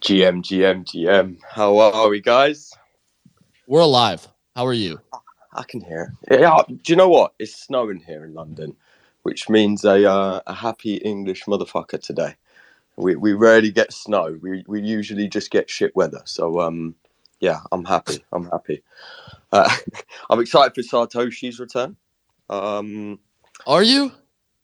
GM, 0.00 0.42
GM, 0.42 0.84
GM. 0.84 1.38
How 1.48 1.78
are 1.78 2.08
we, 2.08 2.20
guys? 2.20 2.70
We're 3.66 3.80
alive. 3.80 4.28
How 4.54 4.66
are 4.66 4.74
you? 4.74 5.00
I 5.54 5.62
can 5.62 5.80
hear. 5.80 6.12
Yeah, 6.30 6.60
do 6.68 6.92
you 6.92 6.96
know 6.96 7.08
what? 7.08 7.32
It's 7.38 7.56
snowing 7.56 8.00
here 8.00 8.24
in 8.24 8.34
London, 8.34 8.76
which 9.26 9.48
means 9.48 9.84
a 9.84 10.08
uh, 10.08 10.40
a 10.46 10.54
happy 10.54 10.98
English 10.98 11.46
motherfucker 11.46 12.00
today. 12.00 12.36
We 12.96 13.16
we 13.16 13.32
rarely 13.32 13.72
get 13.72 13.92
snow. 13.92 14.38
We 14.40 14.62
we 14.68 14.80
usually 14.80 15.26
just 15.26 15.50
get 15.50 15.68
shit 15.68 15.96
weather. 15.96 16.22
So 16.26 16.60
um, 16.60 16.94
yeah, 17.40 17.58
I'm 17.72 17.84
happy. 17.84 18.24
I'm 18.32 18.48
happy. 18.50 18.84
Uh, 19.50 19.68
I'm 20.30 20.38
excited 20.38 20.76
for 20.76 20.82
Satoshi's 20.82 21.58
return. 21.58 21.96
Um, 22.48 23.18
Are 23.66 23.82
you? 23.82 24.12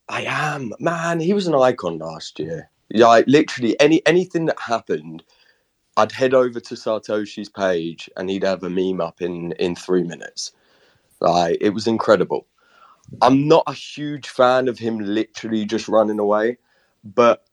I 0.08 0.22
am, 0.28 0.72
man. 0.78 1.18
He 1.18 1.34
was 1.34 1.48
an 1.48 1.56
icon 1.56 1.98
last 1.98 2.38
year. 2.38 2.70
Yeah, 2.88 3.08
like, 3.08 3.26
literally 3.26 3.74
any 3.80 4.00
anything 4.06 4.46
that 4.46 4.60
happened, 4.60 5.24
I'd 5.96 6.12
head 6.12 6.34
over 6.34 6.60
to 6.60 6.74
Satoshi's 6.76 7.48
page 7.48 8.08
and 8.16 8.30
he'd 8.30 8.44
have 8.44 8.62
a 8.62 8.70
meme 8.70 9.00
up 9.00 9.20
in 9.20 9.54
in 9.58 9.74
three 9.74 10.04
minutes. 10.04 10.52
Like 11.20 11.58
it 11.60 11.70
was 11.70 11.88
incredible. 11.88 12.46
I'm 13.20 13.48
not 13.48 13.64
a 13.66 13.72
huge 13.72 14.28
fan 14.28 14.68
of 14.68 14.78
him 14.78 14.98
literally 14.98 15.64
just 15.64 15.88
running 15.88 16.18
away, 16.18 16.58
but 17.04 17.44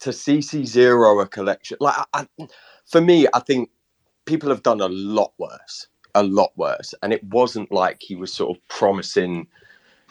to 0.00 0.10
CC 0.10 0.66
zero 0.66 1.20
a 1.20 1.26
collection 1.28 1.76
like 1.80 1.96
I, 2.14 2.26
for 2.86 3.00
me, 3.00 3.26
I 3.34 3.40
think 3.40 3.70
people 4.26 4.50
have 4.50 4.62
done 4.62 4.80
a 4.80 4.88
lot 4.88 5.32
worse, 5.38 5.88
a 6.14 6.22
lot 6.22 6.52
worse, 6.56 6.94
and 7.02 7.12
it 7.12 7.24
wasn't 7.24 7.72
like 7.72 7.98
he 8.00 8.16
was 8.16 8.32
sort 8.32 8.56
of 8.56 8.68
promising 8.68 9.46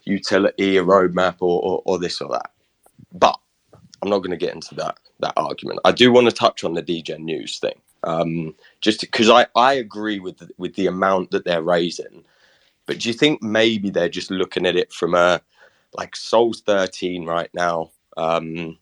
utility, 0.06 0.78
a 0.78 0.84
roadmap, 0.84 1.38
or, 1.42 1.62
or, 1.62 1.82
or 1.86 2.00
this 2.00 2.22
or 2.22 2.30
that. 2.30 2.52
But 3.14 3.38
I'm 4.02 4.10
not 4.10 4.20
going 4.20 4.32
to 4.32 4.38
get 4.38 4.54
into 4.56 4.76
that 4.76 4.98
that 5.20 5.34
argument. 5.38 5.82
I 5.86 5.92
do 5.92 6.12
want 6.12 6.28
to 6.30 6.36
touch 6.36 6.64
on 6.64 6.74
the 6.74 6.82
Degen 6.82 7.26
news 7.26 7.60
thing, 7.60 7.80
um, 8.04 8.56
just 8.82 9.02
because 9.02 9.30
I, 9.30 9.48
I 9.56 9.74
agree 9.74 10.20
with 10.20 10.50
with 10.58 10.76
the 10.76 10.88
amount 10.88 11.32
that 11.32 11.46
they're 11.46 11.64
raising, 11.64 12.24
but 12.92 13.00
do 13.00 13.08
you 13.08 13.14
think 13.14 13.42
maybe 13.42 13.90
they're 13.90 14.10
just 14.10 14.30
looking 14.30 14.66
at 14.66 14.76
it 14.76 14.92
from 14.92 15.16
a 15.16 15.40
like 15.94 16.14
Sol's 16.14 16.60
13 16.60 17.26
right 17.26 17.50
now? 17.54 17.92
Um, 18.18 18.78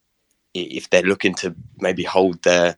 if 0.56 0.90
they're 0.90 1.04
looking 1.04 1.36
to 1.36 1.54
maybe 1.78 2.02
hold 2.02 2.42
their 2.42 2.76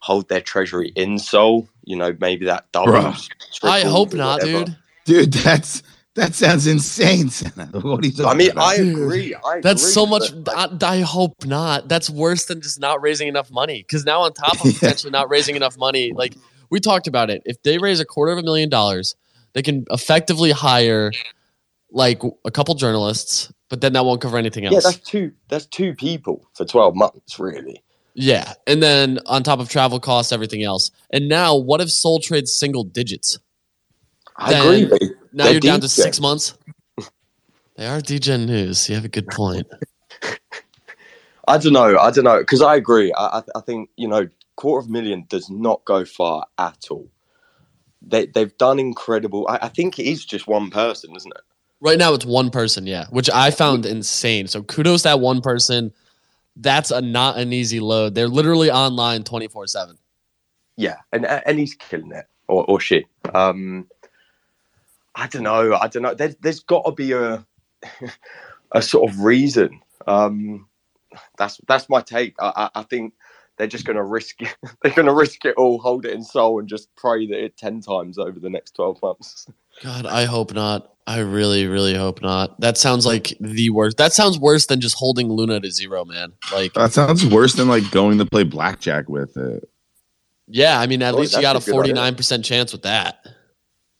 hold 0.00 0.28
their 0.28 0.42
treasury 0.42 0.92
in 0.94 1.18
Sol, 1.18 1.66
you 1.84 1.96
know, 1.96 2.14
maybe 2.20 2.44
that 2.44 2.70
doubles. 2.70 3.30
I 3.62 3.80
hope 3.80 4.12
not, 4.12 4.42
whatever. 4.42 4.66
dude. 4.66 4.76
Dude, 5.06 5.32
that's 5.32 5.82
that 6.16 6.34
sounds 6.34 6.66
insane. 6.66 7.30
Senna. 7.30 7.64
What 7.72 8.04
are 8.04 8.06
you 8.06 8.12
talking 8.12 8.26
I 8.26 8.34
mean, 8.34 8.50
about? 8.50 8.64
I 8.66 8.74
agree. 8.74 9.34
I 9.34 9.60
That's 9.62 9.82
agree, 9.84 9.92
so 9.92 10.04
much. 10.04 10.44
but, 10.44 10.82
I, 10.84 10.96
I 10.96 11.00
hope 11.00 11.46
not. 11.46 11.88
That's 11.88 12.10
worse 12.10 12.44
than 12.44 12.60
just 12.60 12.78
not 12.78 13.00
raising 13.00 13.28
enough 13.28 13.50
money. 13.50 13.78
Because 13.78 14.04
now, 14.04 14.20
on 14.20 14.34
top 14.34 14.62
of 14.62 14.66
Yeah. 14.66 14.72
potentially 14.72 15.12
not 15.12 15.30
raising 15.30 15.56
enough 15.56 15.78
money, 15.78 16.12
like 16.12 16.36
we 16.68 16.78
talked 16.78 17.06
about 17.06 17.30
it, 17.30 17.40
if 17.46 17.62
they 17.62 17.78
raise 17.78 18.00
a 18.00 18.04
quarter 18.04 18.32
of 18.32 18.38
a 18.38 18.42
million 18.42 18.68
dollars, 18.68 19.16
they 19.54 19.62
can 19.62 19.84
effectively 19.90 20.50
hire 20.50 21.10
like 21.90 22.22
a 22.44 22.50
couple 22.50 22.74
journalists, 22.74 23.52
but 23.70 23.80
then 23.80 23.92
that 23.94 24.04
won't 24.04 24.20
cover 24.20 24.36
anything 24.36 24.64
else. 24.66 24.74
yeah, 24.74 24.80
that's 24.82 24.98
two. 24.98 25.32
That's 25.48 25.66
two 25.66 25.94
people 25.94 26.46
for 26.54 26.64
12 26.64 26.94
months, 26.96 27.38
really. 27.38 27.82
Yeah, 28.14 28.52
and 28.66 28.82
then 28.82 29.18
on 29.26 29.42
top 29.42 29.58
of 29.60 29.68
travel 29.68 29.98
costs, 30.00 30.30
everything 30.32 30.62
else. 30.62 30.90
And 31.10 31.28
now, 31.28 31.56
what 31.56 31.80
if 31.80 31.90
Sol 31.90 32.20
trades 32.20 32.52
single 32.52 32.84
digits? 32.84 33.38
I 34.36 34.50
Then- 34.52 34.84
agree. 34.84 34.98
They, 34.98 35.14
Now 35.32 35.48
you're 35.48 35.60
down 35.60 35.80
to 35.80 35.86
DJ. 35.86 35.90
six 35.90 36.20
months. 36.20 36.54
They 37.76 37.88
are 37.88 38.00
Degen 38.00 38.46
news. 38.46 38.88
You 38.88 38.94
have 38.94 39.04
a 39.04 39.08
good 39.08 39.26
point. 39.26 39.66
I 41.48 41.58
don't 41.58 41.72
know. 41.72 41.98
I 41.98 42.12
don't 42.12 42.22
know 42.22 42.38
because 42.38 42.62
I 42.62 42.76
agree. 42.76 43.12
I, 43.12 43.38
I, 43.38 43.42
I 43.56 43.60
think 43.62 43.90
you 43.96 44.06
know, 44.08 44.28
quarter 44.56 44.84
of 44.84 44.88
a 44.88 44.92
million 44.92 45.26
does 45.28 45.50
not 45.50 45.84
go 45.84 46.04
far 46.04 46.46
at 46.56 46.84
all. 46.90 47.08
They 48.06 48.26
they've 48.26 48.56
done 48.58 48.78
incredible. 48.78 49.46
I, 49.48 49.58
I 49.62 49.68
think 49.68 49.98
it 49.98 50.04
is 50.04 50.24
just 50.24 50.46
one 50.46 50.70
person, 50.70 51.14
isn't 51.16 51.32
it? 51.34 51.42
Right 51.80 51.98
now, 51.98 52.14
it's 52.14 52.24
one 52.24 52.50
person, 52.50 52.86
yeah, 52.86 53.06
which 53.10 53.28
I 53.30 53.50
found 53.50 53.84
insane. 53.84 54.46
So 54.46 54.62
kudos 54.62 55.02
that 55.02 55.20
one 55.20 55.40
person. 55.40 55.92
That's 56.56 56.92
a 56.92 57.00
not 57.02 57.36
an 57.36 57.52
easy 57.52 57.80
load. 57.80 58.14
They're 58.14 58.28
literally 58.28 58.70
online 58.70 59.24
twenty 59.24 59.48
four 59.48 59.66
seven. 59.66 59.98
Yeah, 60.76 60.96
and 61.12 61.26
and 61.26 61.58
he's 61.58 61.74
killing 61.74 62.12
it, 62.12 62.26
or 62.48 62.64
or 62.64 62.80
she. 62.80 63.06
Um, 63.34 63.88
I 65.14 65.26
don't 65.26 65.42
know. 65.42 65.74
I 65.74 65.88
don't 65.88 66.02
know. 66.02 66.14
There's 66.14 66.36
there's 66.36 66.60
got 66.60 66.84
to 66.84 66.92
be 66.92 67.12
a 67.12 67.44
a 68.72 68.82
sort 68.82 69.10
of 69.10 69.20
reason. 69.20 69.80
Um, 70.06 70.68
that's 71.38 71.60
that's 71.66 71.88
my 71.88 72.00
take. 72.00 72.34
I, 72.40 72.70
I, 72.74 72.80
I 72.80 72.82
think 72.84 73.14
they're 73.56 73.66
just 73.66 73.84
going 73.84 73.96
to 73.96 74.02
risk 74.02 74.42
it. 74.42 74.54
They're 74.82 74.92
going 74.94 75.06
to 75.06 75.14
risk 75.14 75.44
it 75.44 75.54
all, 75.56 75.78
hold 75.78 76.04
it 76.06 76.12
in 76.12 76.22
Sol, 76.24 76.58
and 76.58 76.68
just 76.68 76.94
pray 76.96 77.26
that 77.28 77.44
it 77.44 77.56
ten 77.56 77.80
times 77.80 78.18
over 78.18 78.38
the 78.40 78.50
next 78.50 78.72
twelve 78.72 79.00
months. 79.02 79.46
God, 79.82 80.06
I 80.06 80.24
hope 80.24 80.52
not. 80.54 80.92
I 81.06 81.18
really, 81.20 81.66
really 81.66 81.94
hope 81.94 82.22
not. 82.22 82.58
That 82.60 82.78
sounds 82.78 83.04
like 83.06 83.34
the 83.40 83.70
worst. 83.70 83.96
That 83.98 84.12
sounds 84.12 84.38
worse 84.38 84.66
than 84.66 84.80
just 84.80 84.96
holding 84.96 85.28
Luna 85.28 85.60
to 85.60 85.70
zero, 85.70 86.04
man. 86.04 86.32
Like, 86.52 86.72
That 86.74 86.92
sounds 86.92 87.26
worse 87.26 87.52
than 87.54 87.68
like 87.68 87.90
going 87.90 88.18
to 88.18 88.24
play 88.26 88.42
blackjack 88.44 89.08
with 89.08 89.36
it. 89.36 89.68
yeah, 90.48 90.80
I 90.80 90.86
mean, 90.86 91.02
at 91.02 91.14
Oh, 91.14 91.18
least 91.18 91.34
you 91.36 91.42
got 91.42 91.56
a 91.56 91.58
a 91.58 91.60
good 91.60 91.64
idea. 91.64 91.72
forty 91.74 91.92
nine 91.92 92.14
percent 92.14 92.44
chance 92.44 92.72
with 92.72 92.82
that. 92.82 93.24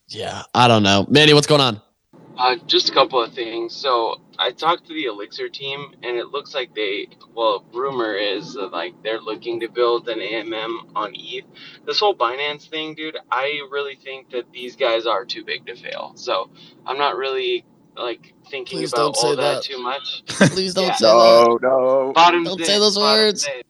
Yeah, 0.07 0.43
I 0.53 0.67
don't 0.67 0.83
know, 0.83 1.05
Manny. 1.09 1.33
What's 1.33 1.47
going 1.47 1.61
on? 1.61 1.81
Uh, 2.37 2.55
just 2.67 2.89
a 2.89 2.93
couple 2.93 3.21
of 3.21 3.33
things. 3.33 3.75
So 3.75 4.21
I 4.39 4.51
talked 4.51 4.87
to 4.87 4.93
the 4.93 5.05
Elixir 5.05 5.49
team, 5.49 5.93
and 6.03 6.17
it 6.17 6.27
looks 6.27 6.53
like 6.53 6.75
they, 6.75 7.07
well, 7.35 7.65
rumor 7.73 8.13
is 8.15 8.55
that 8.55 8.71
like 8.71 8.93
they're 9.03 9.21
looking 9.21 9.59
to 9.61 9.69
build 9.69 10.09
an 10.09 10.19
AMM 10.19 10.91
on 10.95 11.11
ETH. 11.15 11.45
This 11.85 11.99
whole 11.99 12.15
Binance 12.15 12.69
thing, 12.69 12.95
dude, 12.95 13.17
I 13.31 13.61
really 13.71 13.95
think 14.03 14.31
that 14.31 14.51
these 14.51 14.75
guys 14.75 15.05
are 15.05 15.25
too 15.25 15.45
big 15.45 15.65
to 15.67 15.75
fail. 15.75 16.13
So 16.15 16.49
I'm 16.85 16.97
not 16.97 17.15
really 17.17 17.65
like 17.95 18.33
thinking 18.49 18.79
Please 18.79 18.93
about 18.93 19.13
don't 19.13 19.15
say 19.17 19.27
all 19.29 19.35
that. 19.37 19.55
that. 19.55 19.63
too 19.63 19.81
much. 19.81 20.23
Please 20.27 20.73
don't 20.73 20.87
Yeah. 20.87 20.95
say 20.95 21.07
that. 21.07 21.13
No, 21.13 21.59
no. 21.61 22.13
Bottom's 22.13 22.49
Don't 22.49 22.59
in, 22.61 22.65
say 22.65 22.79
those 22.79 22.97
words. 22.97 23.47
in. 23.47 23.61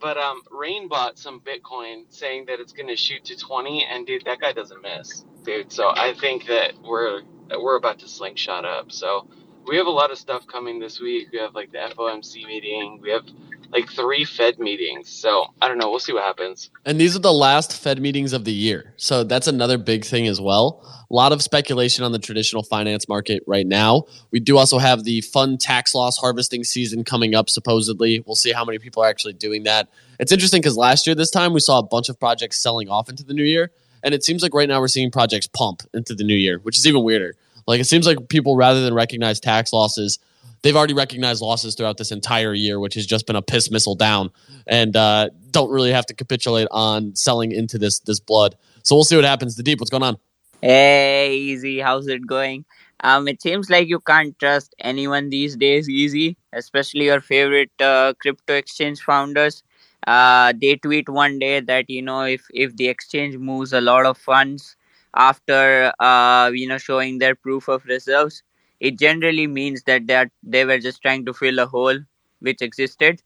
But 0.00 0.18
um, 0.18 0.42
Rain 0.52 0.88
bought 0.88 1.18
some 1.18 1.40
Bitcoin, 1.40 2.04
saying 2.10 2.46
that 2.46 2.60
it's 2.60 2.72
going 2.72 2.88
to 2.88 2.96
shoot 2.96 3.24
to 3.26 3.36
20, 3.36 3.84
and 3.90 4.06
dude, 4.06 4.24
that 4.26 4.40
guy 4.40 4.52
doesn't 4.52 4.82
miss, 4.82 5.24
dude. 5.44 5.72
So 5.72 5.88
I 5.88 6.14
think 6.20 6.46
that 6.46 6.74
we're 6.84 7.22
that 7.48 7.60
we're 7.60 7.76
about 7.76 7.98
to 8.00 8.08
slingshot 8.08 8.64
up. 8.64 8.92
So 8.92 9.28
we 9.66 9.76
have 9.76 9.86
a 9.86 9.90
lot 9.90 10.10
of 10.10 10.18
stuff 10.18 10.46
coming 10.46 10.78
this 10.78 11.00
week. 11.00 11.28
We 11.32 11.38
have 11.38 11.54
like 11.54 11.72
the 11.72 11.78
FOMC 11.78 12.46
meeting. 12.46 13.00
We 13.02 13.10
have 13.10 13.24
like 13.72 13.88
three 13.90 14.24
Fed 14.24 14.58
meetings. 14.58 15.08
So 15.08 15.46
I 15.60 15.68
don't 15.68 15.78
know. 15.78 15.90
We'll 15.90 15.98
see 15.98 16.12
what 16.12 16.22
happens. 16.22 16.70
And 16.84 17.00
these 17.00 17.16
are 17.16 17.20
the 17.20 17.32
last 17.32 17.76
Fed 17.76 18.00
meetings 18.00 18.32
of 18.32 18.44
the 18.44 18.52
year. 18.52 18.94
So 18.96 19.24
that's 19.24 19.48
another 19.48 19.76
big 19.78 20.04
thing 20.04 20.26
as 20.28 20.40
well. 20.40 20.82
A 21.10 21.14
lot 21.14 21.32
of 21.32 21.42
speculation 21.42 22.04
on 22.04 22.12
the 22.12 22.18
traditional 22.18 22.62
finance 22.62 23.08
market 23.08 23.42
right 23.46 23.66
now. 23.66 24.04
We 24.30 24.40
do 24.40 24.56
also 24.56 24.78
have 24.78 25.04
the 25.04 25.20
fun 25.20 25.58
tax 25.58 25.94
loss 25.94 26.16
harvesting 26.16 26.64
season 26.64 27.04
coming 27.04 27.34
up, 27.34 27.50
supposedly. 27.50 28.22
We'll 28.26 28.36
see 28.36 28.52
how 28.52 28.64
many 28.64 28.78
people 28.78 29.02
are 29.02 29.08
actually 29.08 29.34
doing 29.34 29.64
that. 29.64 29.88
It's 30.18 30.32
interesting 30.32 30.60
because 30.60 30.76
last 30.76 31.06
year, 31.06 31.14
this 31.14 31.30
time, 31.30 31.52
we 31.52 31.60
saw 31.60 31.78
a 31.78 31.82
bunch 31.82 32.08
of 32.08 32.18
projects 32.18 32.58
selling 32.58 32.88
off 32.88 33.08
into 33.08 33.24
the 33.24 33.34
new 33.34 33.44
year. 33.44 33.70
And 34.06 34.14
it 34.14 34.22
seems 34.22 34.40
like 34.40 34.54
right 34.54 34.68
now 34.68 34.78
we're 34.78 34.86
seeing 34.86 35.10
projects 35.10 35.48
pump 35.48 35.82
into 35.92 36.14
the 36.14 36.22
new 36.22 36.36
year, 36.36 36.60
which 36.60 36.78
is 36.78 36.86
even 36.86 37.02
weirder. 37.02 37.34
Like 37.66 37.80
it 37.80 37.86
seems 37.86 38.06
like 38.06 38.28
people, 38.28 38.54
rather 38.54 38.80
than 38.80 38.94
recognize 38.94 39.40
tax 39.40 39.72
losses, 39.72 40.20
they've 40.62 40.76
already 40.76 40.94
recognized 40.94 41.42
losses 41.42 41.74
throughout 41.74 41.98
this 41.98 42.12
entire 42.12 42.54
year, 42.54 42.78
which 42.78 42.94
has 42.94 43.04
just 43.04 43.26
been 43.26 43.34
a 43.34 43.42
piss 43.42 43.68
missile 43.68 43.96
down, 43.96 44.30
and 44.68 44.94
uh, 44.94 45.30
don't 45.50 45.72
really 45.72 45.90
have 45.90 46.06
to 46.06 46.14
capitulate 46.14 46.68
on 46.70 47.16
selling 47.16 47.50
into 47.50 47.78
this 47.78 47.98
this 47.98 48.20
blood. 48.20 48.56
So 48.84 48.94
we'll 48.94 49.02
see 49.02 49.16
what 49.16 49.24
happens. 49.24 49.56
The 49.56 49.64
deep, 49.64 49.80
what's 49.80 49.90
going 49.90 50.04
on? 50.04 50.18
Hey, 50.62 51.34
easy. 51.36 51.80
How's 51.80 52.06
it 52.06 52.24
going? 52.28 52.64
Um, 53.00 53.26
it 53.26 53.42
seems 53.42 53.68
like 53.68 53.88
you 53.88 53.98
can't 53.98 54.38
trust 54.38 54.72
anyone 54.78 55.30
these 55.30 55.56
days, 55.56 55.88
easy, 55.88 56.36
especially 56.52 57.06
your 57.06 57.20
favorite 57.20 57.72
uh, 57.80 58.14
crypto 58.20 58.54
exchange 58.54 59.00
founders. 59.02 59.64
Uh, 60.06 60.52
they 60.60 60.76
tweet 60.76 61.08
one 61.08 61.38
day 61.38 61.60
that 61.60 61.88
you 61.88 62.02
know 62.02 62.22
if 62.22 62.44
if 62.52 62.76
the 62.76 62.88
exchange 62.88 63.36
moves 63.36 63.72
a 63.72 63.80
lot 63.80 64.06
of 64.06 64.16
funds 64.18 64.76
after 65.14 65.92
uh, 66.00 66.50
you 66.54 66.66
know 66.68 66.78
showing 66.78 67.18
their 67.18 67.34
proof 67.34 67.68
of 67.68 67.84
reserves, 67.86 68.42
it 68.80 68.98
generally 68.98 69.46
means 69.46 69.82
that 69.84 70.06
they 70.06 70.26
they 70.42 70.64
were 70.64 70.78
just 70.78 71.02
trying 71.02 71.24
to 71.26 71.32
fill 71.34 71.58
a 71.58 71.66
hole 71.66 71.98
which 72.40 72.62
existed. 72.62 73.22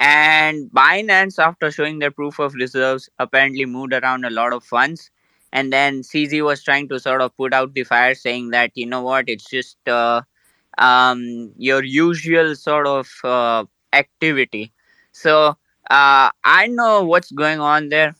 And 0.00 0.70
Binance, 0.70 1.38
after 1.38 1.70
showing 1.70 1.98
their 1.98 2.10
proof 2.10 2.38
of 2.38 2.54
reserves, 2.54 3.08
apparently 3.18 3.64
moved 3.66 3.92
around 3.92 4.24
a 4.24 4.30
lot 4.30 4.52
of 4.52 4.64
funds 4.64 5.10
and 5.52 5.72
then 5.72 6.02
CZ 6.02 6.42
was 6.42 6.62
trying 6.64 6.88
to 6.88 6.98
sort 6.98 7.20
of 7.22 7.36
put 7.36 7.54
out 7.54 7.74
the 7.74 7.84
fire, 7.84 8.14
saying 8.14 8.50
that 8.50 8.72
you 8.74 8.86
know 8.86 9.02
what, 9.02 9.28
it's 9.28 9.48
just 9.48 9.76
uh, 9.88 10.22
um, 10.78 11.52
your 11.56 11.84
usual 11.84 12.54
sort 12.56 12.86
of 12.86 13.08
uh, 13.24 13.64
activity. 13.92 14.72
So 15.12 15.56
uh, 15.90 16.30
I 16.44 16.66
know 16.68 17.04
what's 17.04 17.30
going 17.32 17.60
on 17.60 17.88
there. 17.88 18.14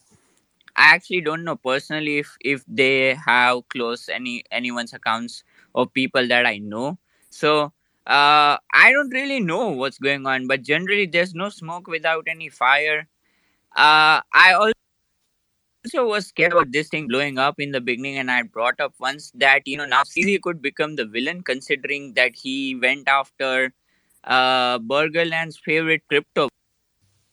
I 0.77 0.95
actually 0.95 1.21
don't 1.23 1.45
know 1.45 1.57
personally 1.57 2.19
if 2.19 2.37
if 2.41 2.65
they 2.69 3.15
have 3.15 3.69
closed 3.69 4.11
any 4.11 4.45
anyone's 4.51 4.93
accounts 4.93 5.45
or 5.75 5.87
people 5.87 6.27
that 6.29 6.47
I 6.47 6.59
know. 6.59 6.99
So 7.31 7.73
uh, 8.07 8.59
I 8.75 8.93
don't 8.93 9.11
really 9.11 9.41
know 9.41 9.71
what's 9.71 9.99
going 9.99 10.27
on, 10.27 10.47
but 10.49 10.63
generally 10.63 11.07
there's 11.07 11.35
no 11.35 11.49
smoke 11.49 11.87
without 11.89 12.27
any 12.29 12.49
fire. 12.51 13.09
Uh, 13.77 14.21
I 14.33 14.55
also 14.55 14.75
was 15.97 16.27
scared 16.27 16.53
about 16.53 16.73
this 16.73 16.89
thing 16.89 17.09
blowing 17.09 17.39
up 17.39 17.61
in 17.61 17.71
the 17.73 17.81
beginning, 17.81 18.19
and 18.19 18.31
I 18.31 18.43
brought 18.43 18.81
up 18.81 18.95
once 18.99 19.31
that 19.35 19.67
you 19.67 19.77
know 19.77 19.87
now 19.87 20.03
CZ 20.05 20.39
could 20.43 20.61
become 20.63 20.97
the 20.97 21.07
villain 21.07 21.43
considering 21.43 22.15
that 22.15 22.35
he 22.35 22.75
went 22.77 23.09
after 23.09 23.73
uh 24.25 24.79
Burgerland's 24.79 25.59
favorite 25.59 26.03
crypto. 26.09 26.49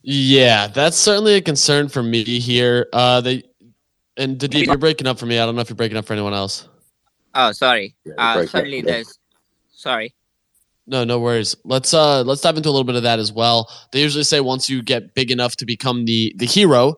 Yeah, 0.03 0.67
that's 0.67 0.98
certainly 0.98 1.36
a 1.36 1.41
concern 1.41 1.88
for 1.88 2.01
me 2.01 2.24
here. 2.24 2.88
Uh, 2.91 3.22
they 3.22 3.43
and 4.17 4.38
Deep, 4.38 4.67
you're 4.67 4.77
breaking 4.77 5.08
up 5.08 5.20
for 5.20 5.25
me. 5.25 5.39
I 5.39 5.46
don't 5.46 5.55
know 5.55 5.62
if 5.62 5.70
you're 5.70 5.75
breaking 5.75 5.98
up 5.98 6.05
for 6.05 6.13
anyone 6.13 6.34
else. 6.34 6.67
Oh, 7.34 7.51
sorry. 7.51 7.96
Yeah, 8.05 8.13
uh, 8.17 8.36
break 8.36 8.50
suddenly 8.50 8.79
up, 8.79 8.86
there's 8.86 9.20
sorry. 9.72 10.13
No, 10.88 11.03
no 11.03 11.20
worries. 11.20 11.55
Let's 11.63 11.93
uh 11.93 12.24
let's 12.24 12.41
dive 12.41 12.58
into 12.58 12.70
a 12.70 12.72
little 12.72 12.84
bit 12.84 12.96
of 12.96 13.03
that 13.03 13.20
as 13.20 13.31
well. 13.31 13.70
They 13.91 14.01
usually 14.01 14.24
say 14.24 14.41
once 14.41 14.70
you 14.70 14.81
get 14.81 15.13
big 15.13 15.31
enough 15.31 15.55
to 15.58 15.65
become 15.65 16.05
the 16.05 16.34
the 16.38 16.46
hero, 16.46 16.96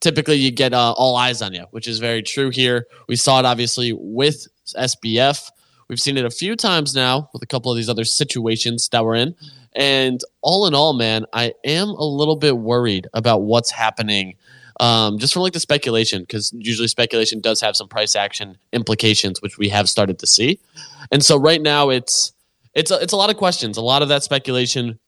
typically 0.00 0.36
you 0.36 0.50
get 0.50 0.72
uh, 0.72 0.92
all 0.92 1.16
eyes 1.16 1.42
on 1.42 1.54
you, 1.54 1.64
which 1.70 1.88
is 1.88 1.98
very 1.98 2.22
true 2.22 2.50
here. 2.50 2.86
We 3.08 3.16
saw 3.16 3.38
it 3.38 3.46
obviously 3.46 3.92
with 3.94 4.46
SBF. 4.76 5.50
We've 5.88 6.00
seen 6.00 6.16
it 6.16 6.24
a 6.24 6.30
few 6.30 6.56
times 6.56 6.94
now 6.94 7.28
with 7.32 7.42
a 7.42 7.46
couple 7.46 7.70
of 7.70 7.76
these 7.76 7.88
other 7.88 8.04
situations 8.04 8.88
that 8.92 9.04
we're 9.04 9.16
in. 9.16 9.34
And 9.74 10.20
all 10.42 10.66
in 10.66 10.74
all, 10.74 10.92
man, 10.92 11.24
I 11.32 11.54
am 11.64 11.88
a 11.88 12.04
little 12.04 12.36
bit 12.36 12.58
worried 12.58 13.06
about 13.14 13.42
what's 13.42 13.70
happening. 13.70 14.34
Um, 14.80 15.18
just 15.18 15.32
from 15.32 15.42
like 15.42 15.52
the 15.52 15.60
speculation, 15.60 16.22
because 16.22 16.52
usually 16.56 16.88
speculation 16.88 17.40
does 17.40 17.60
have 17.60 17.76
some 17.76 17.88
price 17.88 18.16
action 18.16 18.58
implications, 18.72 19.40
which 19.40 19.58
we 19.58 19.68
have 19.68 19.88
started 19.88 20.18
to 20.18 20.26
see. 20.26 20.58
And 21.10 21.24
so 21.24 21.38
right 21.38 21.60
now 21.60 21.90
it's 21.90 22.32
it's 22.74 22.90
a, 22.90 22.98
it's 23.00 23.12
a 23.12 23.16
lot 23.16 23.30
of 23.30 23.36
questions. 23.36 23.76
A 23.76 23.82
lot 23.82 24.02
of 24.02 24.08
that 24.08 24.22
speculation 24.22 24.98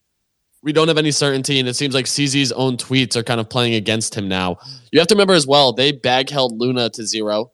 we 0.64 0.72
don't 0.72 0.88
have 0.88 0.96
any 0.98 1.10
certainty, 1.10 1.60
and 1.60 1.68
it 1.68 1.76
seems 1.76 1.94
like 1.94 2.06
CZ's 2.06 2.50
own 2.52 2.78
tweets 2.78 3.16
are 3.16 3.22
kind 3.22 3.38
of 3.38 3.50
playing 3.50 3.74
against 3.74 4.14
him 4.14 4.28
now. 4.28 4.56
You 4.90 4.98
have 4.98 5.08
to 5.08 5.14
remember 5.14 5.34
as 5.34 5.46
well, 5.46 5.74
they 5.74 5.92
bag 5.92 6.30
held 6.30 6.58
Luna 6.58 6.88
to 6.90 7.06
zero. 7.06 7.52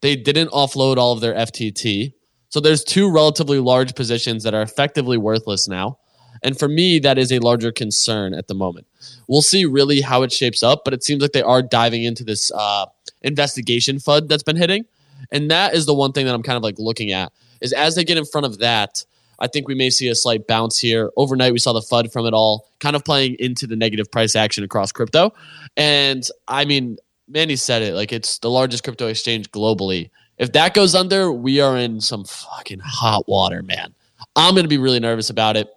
They 0.00 0.14
didn't 0.14 0.52
offload 0.52 0.96
all 0.96 1.12
of 1.12 1.20
their 1.20 1.34
FTT. 1.34 2.14
So 2.50 2.60
there's 2.60 2.84
two 2.84 3.10
relatively 3.10 3.58
large 3.58 3.96
positions 3.96 4.44
that 4.44 4.54
are 4.54 4.62
effectively 4.62 5.18
worthless 5.18 5.66
now. 5.66 5.98
And 6.42 6.58
for 6.58 6.68
me, 6.68 6.98
that 7.00 7.18
is 7.18 7.32
a 7.32 7.38
larger 7.38 7.72
concern 7.72 8.34
at 8.34 8.48
the 8.48 8.54
moment. 8.54 8.86
We'll 9.28 9.42
see 9.42 9.64
really 9.64 10.00
how 10.00 10.22
it 10.22 10.32
shapes 10.32 10.62
up, 10.62 10.82
but 10.84 10.92
it 10.92 11.04
seems 11.04 11.22
like 11.22 11.32
they 11.32 11.42
are 11.42 11.62
diving 11.62 12.04
into 12.04 12.24
this 12.24 12.50
uh, 12.52 12.86
investigation 13.22 13.98
FUD 13.98 14.28
that's 14.28 14.42
been 14.42 14.56
hitting. 14.56 14.84
And 15.30 15.50
that 15.50 15.74
is 15.74 15.86
the 15.86 15.94
one 15.94 16.12
thing 16.12 16.26
that 16.26 16.34
I'm 16.34 16.42
kind 16.42 16.56
of 16.56 16.62
like 16.62 16.78
looking 16.78 17.12
at 17.12 17.32
is 17.60 17.72
as 17.72 17.94
they 17.94 18.04
get 18.04 18.18
in 18.18 18.24
front 18.24 18.46
of 18.46 18.58
that, 18.58 19.04
I 19.38 19.46
think 19.46 19.66
we 19.66 19.74
may 19.74 19.90
see 19.90 20.08
a 20.08 20.14
slight 20.14 20.46
bounce 20.46 20.78
here. 20.78 21.10
Overnight, 21.16 21.52
we 21.52 21.58
saw 21.58 21.72
the 21.72 21.80
FUD 21.80 22.12
from 22.12 22.26
it 22.26 22.34
all, 22.34 22.68
kind 22.80 22.94
of 22.94 23.04
playing 23.04 23.36
into 23.38 23.66
the 23.66 23.76
negative 23.76 24.10
price 24.10 24.36
action 24.36 24.62
across 24.64 24.92
crypto. 24.92 25.32
And 25.76 26.26
I 26.48 26.64
mean, 26.64 26.98
Manny 27.28 27.56
said 27.56 27.82
it 27.82 27.94
like 27.94 28.12
it's 28.12 28.38
the 28.38 28.50
largest 28.50 28.84
crypto 28.84 29.06
exchange 29.08 29.50
globally. 29.50 30.10
If 30.38 30.52
that 30.52 30.74
goes 30.74 30.94
under, 30.94 31.32
we 31.32 31.60
are 31.60 31.76
in 31.76 32.00
some 32.00 32.24
fucking 32.24 32.80
hot 32.80 33.28
water, 33.28 33.62
man. 33.62 33.94
I'm 34.36 34.54
going 34.54 34.64
to 34.64 34.68
be 34.68 34.78
really 34.78 35.00
nervous 35.00 35.30
about 35.30 35.56
it. 35.56 35.68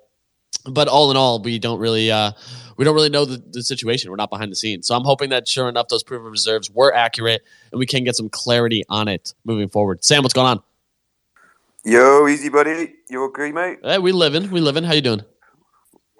But 0.63 0.87
all 0.87 1.11
in 1.11 1.17
all, 1.17 1.41
we 1.41 1.59
don't 1.59 1.79
really 1.79 2.11
uh, 2.11 2.31
we 2.77 2.85
don't 2.85 2.95
really 2.95 3.09
know 3.09 3.25
the, 3.25 3.37
the 3.51 3.63
situation. 3.63 4.09
We're 4.09 4.17
not 4.17 4.29
behind 4.29 4.51
the 4.51 4.55
scenes. 4.55 4.87
So 4.87 4.95
I'm 4.95 5.03
hoping 5.03 5.29
that 5.29 5.47
sure 5.47 5.69
enough, 5.69 5.87
those 5.87 6.03
proof 6.03 6.19
of 6.19 6.31
reserves 6.31 6.69
were 6.69 6.93
accurate 6.93 7.43
and 7.71 7.79
we 7.79 7.85
can 7.85 8.03
get 8.03 8.15
some 8.15 8.29
clarity 8.29 8.83
on 8.89 9.07
it 9.07 9.33
moving 9.45 9.69
forward. 9.69 10.03
Sam, 10.03 10.23
what's 10.23 10.33
going 10.33 10.47
on? 10.47 10.63
Yo, 11.83 12.27
easy 12.27 12.49
buddy. 12.49 12.95
You 13.09 13.23
okay, 13.25 13.51
mate? 13.51 13.79
Hey, 13.83 13.99
we 13.99 14.11
living, 14.11 14.49
we 14.49 14.59
living. 14.59 14.83
How 14.83 14.93
you 14.93 15.01
doing? 15.01 15.21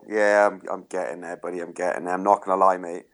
Yeah, 0.08 0.48
I'm, 0.48 0.62
I'm 0.72 0.86
getting 0.90 1.22
there, 1.22 1.38
buddy. 1.38 1.60
I'm 1.60 1.72
getting 1.72 2.06
there. 2.06 2.14
I'm 2.14 2.24
not 2.24 2.44
gonna 2.46 2.64
lie, 2.64 2.78
mate. 2.78 3.06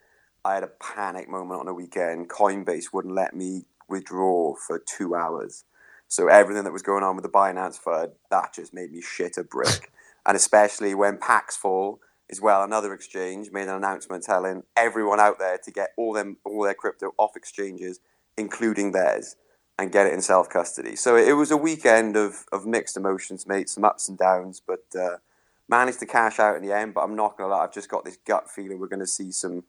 I 0.44 0.56
had 0.56 0.64
a 0.64 0.68
panic 0.68 1.30
moment 1.30 1.62
on 1.62 1.66
the 1.68 1.74
weekend. 1.74 2.30
Coinbase 2.30 2.86
wouldn't 2.92 3.14
let 3.14 3.36
me 3.36 3.66
withdraw 3.88 4.56
for 4.56 4.80
two 4.80 5.16
hours. 5.16 5.64
So 6.08 6.28
everything 6.28 6.66
that 6.66 6.74
was 6.74 6.82
going 6.82 7.04
on 7.04 7.16
with 7.16 7.24
the 7.24 7.30
Binance 7.30 7.80
FUD, 7.82 8.12
that 8.32 8.54
just 8.54 8.74
made 8.74 8.92
me 8.92 9.02
shit 9.02 9.38
a 9.38 9.44
brick. 9.44 9.92
and 10.26 10.36
especially 10.36 10.94
when 10.94 11.18
Paxful, 11.18 12.00
as 12.30 12.40
well, 12.42 12.64
another 12.64 12.94
exchange, 12.94 13.52
made 13.52 13.68
an 13.68 13.76
announcement 13.76 14.24
telling 14.24 14.64
everyone 14.76 15.20
out 15.20 15.40
there 15.40 15.58
to 15.58 15.72
get 15.72 15.90
all 15.98 16.14
them 16.14 16.38
all 16.46 16.64
their 16.64 16.74
crypto 16.74 17.14
off 17.18 17.36
exchanges, 17.36 18.00
including 18.38 18.92
theirs, 18.92 19.36
and 19.78 19.92
get 19.92 20.08
it 20.08 20.14
in 20.14 20.22
self 20.22 20.50
custody. 20.50 20.96
So 20.96 21.16
it 21.16 21.34
was 21.34 21.52
a 21.52 21.58
weekend 21.58 22.16
of, 22.16 22.46
of 22.52 22.66
mixed 22.66 22.98
emotions, 22.98 23.48
mate, 23.48 23.70
some 23.70 23.84
ups 23.84 24.08
and 24.08 24.18
downs, 24.18 24.62
but 24.66 24.84
uh, 24.98 25.18
managed 25.68 26.00
to 26.00 26.06
cash 26.06 26.40
out 26.40 26.56
in 26.56 26.66
the 26.66 26.76
end. 26.76 26.94
But 26.94 27.02
I'm 27.02 27.16
not 27.16 27.38
gonna 27.38 27.54
lie, 27.54 27.64
I've 27.64 27.74
just 27.74 27.90
got 27.90 28.06
this 28.06 28.18
gut 28.26 28.50
feeling 28.50 28.80
we're 28.80 28.88
gonna 28.88 29.08
see 29.08 29.32
some 29.32 29.64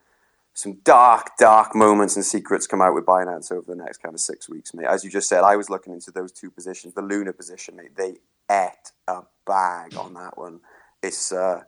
some 0.54 0.74
dark, 0.84 1.30
dark 1.38 1.74
moments 1.74 2.16
and 2.16 2.24
secrets 2.24 2.66
come 2.66 2.82
out 2.82 2.94
with 2.94 3.06
Binance 3.06 3.50
over 3.50 3.64
the 3.66 3.82
next 3.82 4.02
kind 4.02 4.14
of 4.14 4.20
six 4.20 4.48
weeks, 4.48 4.74
mate. 4.74 4.86
As 4.86 5.02
you 5.02 5.10
just 5.10 5.28
said, 5.28 5.44
I 5.44 5.56
was 5.56 5.70
looking 5.70 5.94
into 5.94 6.10
those 6.10 6.30
two 6.30 6.50
positions. 6.50 6.92
The 6.94 7.02
Luna 7.02 7.32
position, 7.32 7.76
mate, 7.76 7.96
they 7.96 8.16
ate 8.52 8.92
a 9.08 9.22
bag 9.46 9.96
on 9.96 10.14
that 10.14 10.36
one. 10.36 10.60
It's 11.02 11.32
uh, 11.32 11.62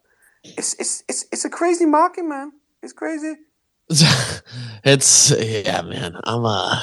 it's 0.44 0.74
it's 0.74 1.02
it's 1.08 1.26
it's 1.32 1.44
a 1.44 1.50
crazy 1.50 1.86
market, 1.86 2.24
man. 2.24 2.52
It's 2.82 2.92
crazy. 2.92 3.34
it's 4.84 5.30
yeah, 5.30 5.82
man. 5.82 6.16
I'm 6.24 6.44
uh 6.44 6.80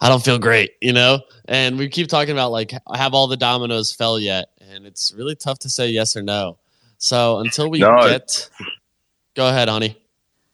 I 0.00 0.08
don't 0.08 0.24
feel 0.24 0.38
great, 0.38 0.72
you 0.80 0.92
know? 0.92 1.20
And 1.46 1.78
we 1.78 1.88
keep 1.88 2.08
talking 2.08 2.32
about 2.32 2.52
like 2.52 2.72
have 2.94 3.14
all 3.14 3.26
the 3.26 3.36
dominoes 3.36 3.92
fell 3.92 4.18
yet? 4.18 4.48
And 4.60 4.86
it's 4.86 5.12
really 5.16 5.34
tough 5.34 5.58
to 5.60 5.68
say 5.70 5.88
yes 5.88 6.16
or 6.16 6.22
no. 6.22 6.58
So 6.98 7.38
until 7.38 7.70
we 7.70 7.80
No. 7.80 8.00
get 8.02 8.48
Go 9.38 9.48
ahead, 9.48 9.68
honey. 9.68 9.96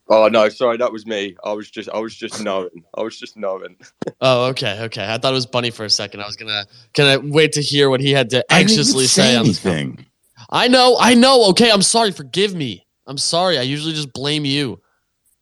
Oh 0.08 0.28
no, 0.28 0.48
sorry, 0.50 0.76
that 0.76 0.92
was 0.92 1.06
me. 1.06 1.34
I 1.44 1.52
was 1.52 1.70
just, 1.70 1.88
I 1.88 1.98
was 1.98 2.14
just 2.14 2.42
knowing. 2.42 2.84
I 2.96 3.02
was 3.02 3.18
just 3.18 3.36
knowing. 3.36 3.76
Oh, 4.20 4.46
okay, 4.46 4.80
okay. 4.82 5.04
I 5.12 5.18
thought 5.18 5.32
it 5.32 5.34
was 5.34 5.44
Bunny 5.46 5.70
for 5.70 5.84
a 5.84 5.90
second. 5.90 6.20
I 6.22 6.26
was 6.26 6.36
gonna 6.36 6.64
gonna 6.94 7.20
wait 7.20 7.52
to 7.52 7.60
hear 7.62 7.90
what 7.90 8.00
he 8.00 8.10
had 8.12 8.30
to 8.30 8.38
I 8.50 8.58
didn't 8.62 8.70
even 8.70 8.78
anxiously 8.78 9.06
say 9.06 9.36
on 9.36 9.44
this. 9.46 9.64
anything. 9.66 10.06
I 10.50 10.68
know, 10.68 10.96
I 10.98 11.14
know. 11.14 11.46
Okay, 11.50 11.70
I'm 11.70 11.82
sorry. 11.82 12.10
Forgive 12.10 12.54
me. 12.54 12.86
I'm 13.06 13.18
sorry. 13.18 13.58
I 13.58 13.62
usually 13.62 13.92
just 13.92 14.12
blame 14.14 14.44
you. 14.46 14.80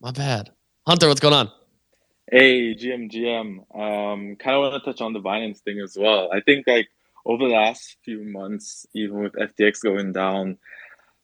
My 0.01 0.11
bad. 0.11 0.51
Hunter, 0.87 1.07
what's 1.07 1.21
going 1.21 1.35
on? 1.35 1.51
Hey, 2.31 2.75
GM, 2.75 3.11
GM. 3.11 3.59
Um, 3.79 4.37
kind 4.37 4.57
of 4.57 4.63
want 4.63 4.83
to 4.83 4.91
touch 4.91 5.01
on 5.01 5.13
the 5.13 5.21
Binance 5.21 5.59
thing 5.59 5.79
as 5.81 5.97
well. 5.99 6.31
I 6.33 6.41
think 6.41 6.67
like 6.67 6.89
over 7.25 7.45
the 7.47 7.55
last 7.55 7.97
few 8.05 8.25
months, 8.25 8.87
even 8.95 9.23
with 9.23 9.35
FTX 9.35 9.83
going 9.83 10.13
down, 10.13 10.59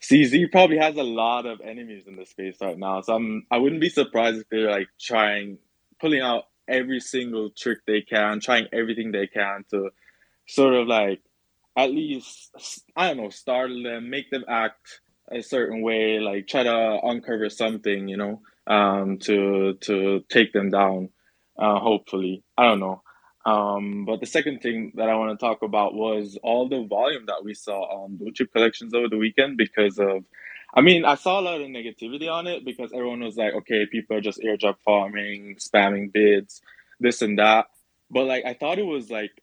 CZ 0.03 0.51
probably 0.53 0.79
has 0.79 0.97
a 0.97 1.03
lot 1.03 1.47
of 1.47 1.61
enemies 1.61 2.05
in 2.07 2.17
the 2.17 2.27
space 2.27 2.57
right 2.61 2.79
now. 2.79 3.01
So 3.03 3.15
I'm, 3.15 3.47
I 3.51 3.59
wouldn't 3.59 3.81
be 3.81 3.89
surprised 3.91 4.39
if 4.41 4.49
they're 4.51 4.71
like 4.71 4.89
trying, 5.01 5.59
pulling 6.01 6.21
out 6.21 6.45
every 6.69 7.01
single 7.01 7.51
trick 7.51 7.79
they 7.87 8.03
can, 8.03 8.41
trying 8.41 8.67
everything 8.73 9.13
they 9.13 9.27
can 9.27 9.65
to 9.71 9.91
sort 10.49 10.75
of 10.75 10.87
like 10.89 11.21
at 11.77 11.91
least 11.91 12.51
I 12.97 13.09
don't 13.09 13.19
know, 13.19 13.31
startle 13.31 13.83
them, 13.83 14.11
make 14.11 14.31
them 14.31 14.45
act 14.49 15.01
a 15.31 15.43
certain 15.43 15.83
way, 15.83 16.19
like 16.21 16.47
try 16.49 16.65
to 16.65 17.01
uncover 17.05 17.51
something, 17.51 18.09
you 18.09 18.17
know 18.17 18.41
um, 18.69 19.19
to 19.21 19.75
to 19.83 20.25
take 20.31 20.53
them 20.53 20.71
down. 20.71 21.11
Uh, 21.59 21.79
hopefully, 21.81 22.45
I 22.57 22.65
don't 22.65 22.81
know. 22.81 23.03
Um, 23.49 24.05
but 24.05 24.21
the 24.21 24.27
second 24.27 24.61
thing 24.61 24.93
that 24.97 25.09
I 25.09 25.15
want 25.15 25.39
to 25.39 25.43
talk 25.43 25.63
about 25.63 25.95
was 25.95 26.39
all 26.43 26.69
the 26.69 26.85
volume 26.85 27.25
that 27.27 27.43
we 27.43 27.55
saw 27.55 27.81
on 27.85 28.17
blue 28.17 28.31
chip 28.31 28.53
collections 28.53 28.93
over 28.93 29.09
the 29.09 29.17
weekend 29.17 29.57
because 29.57 29.99
of, 29.99 30.25
I 30.75 30.83
mean, 30.83 31.07
I 31.07 31.15
saw 31.15 31.41
a 31.41 31.43
lot 31.43 31.59
of 31.59 31.67
negativity 31.69 32.31
on 32.31 32.47
it 32.47 32.67
because 32.67 32.93
everyone 32.93 33.21
was 33.21 33.39
like, 33.39 33.55
okay, 33.55 33.87
people 33.87 34.17
are 34.17 34.21
just 34.21 34.41
airdrop 34.41 34.77
farming, 34.85 35.57
spamming 35.59 36.13
bids, 36.13 36.61
this 37.01 37.23
and 37.23 37.39
that. 37.39 37.69
But 38.11 38.25
like, 38.27 38.45
I 38.45 38.53
thought 38.53 38.79
it 38.79 38.85
was 38.87 39.11
like, 39.11 39.43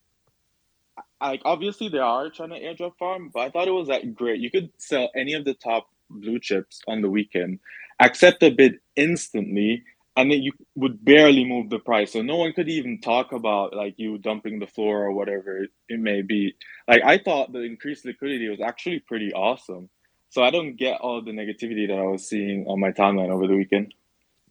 like 1.20 1.42
obviously 1.44 1.90
they 1.90 1.98
are 1.98 2.30
trying 2.30 2.50
to 2.50 2.60
airdrop 2.60 2.98
farm, 3.00 3.32
but 3.34 3.40
I 3.40 3.50
thought 3.50 3.68
it 3.68 3.72
was 3.72 3.88
like 3.88 4.14
great. 4.14 4.40
You 4.40 4.52
could 4.52 4.70
sell 4.78 5.10
any 5.16 5.34
of 5.34 5.46
the 5.46 5.56
top 5.56 5.90
blue 6.12 6.40
chips 6.40 6.80
on 6.88 7.02
the 7.02 7.10
weekend, 7.10 7.60
accept 8.00 8.44
a 8.44 8.52
bid 8.52 8.76
instantly, 8.96 9.84
and 10.16 10.32
then 10.32 10.42
you 10.42 10.52
would 10.76 11.04
barely 11.04 11.44
move 11.44 11.70
the 11.70 11.80
price. 11.80 12.14
So 12.14 12.22
no 12.22 12.38
one 12.38 12.54
could 12.54 12.70
even 12.70 13.02
talk 13.02 13.32
about 13.32 13.76
like 13.76 13.96
you 13.98 14.18
dumping 14.18 14.60
the 14.60 14.68
floor 14.68 15.04
or 15.04 15.12
whatever 15.12 15.66
it 15.90 16.00
may 16.00 16.22
be. 16.22 16.56
Like 16.88 17.04
I 17.04 17.18
thought 17.18 17.52
the 17.52 17.62
increased 17.62 18.06
liquidity 18.06 18.48
was 18.48 18.62
actually 18.62 19.00
pretty 19.00 19.34
awesome. 19.34 19.90
So 20.30 20.44
I 20.44 20.52
don't 20.52 20.76
get 20.76 21.00
all 21.02 21.22
the 21.22 21.32
negativity 21.32 21.88
that 21.88 21.98
I 21.98 22.04
was 22.04 22.28
seeing 22.28 22.66
on 22.68 22.80
my 22.80 22.92
timeline 22.92 23.30
over 23.30 23.48
the 23.48 23.56
weekend. 23.56 23.94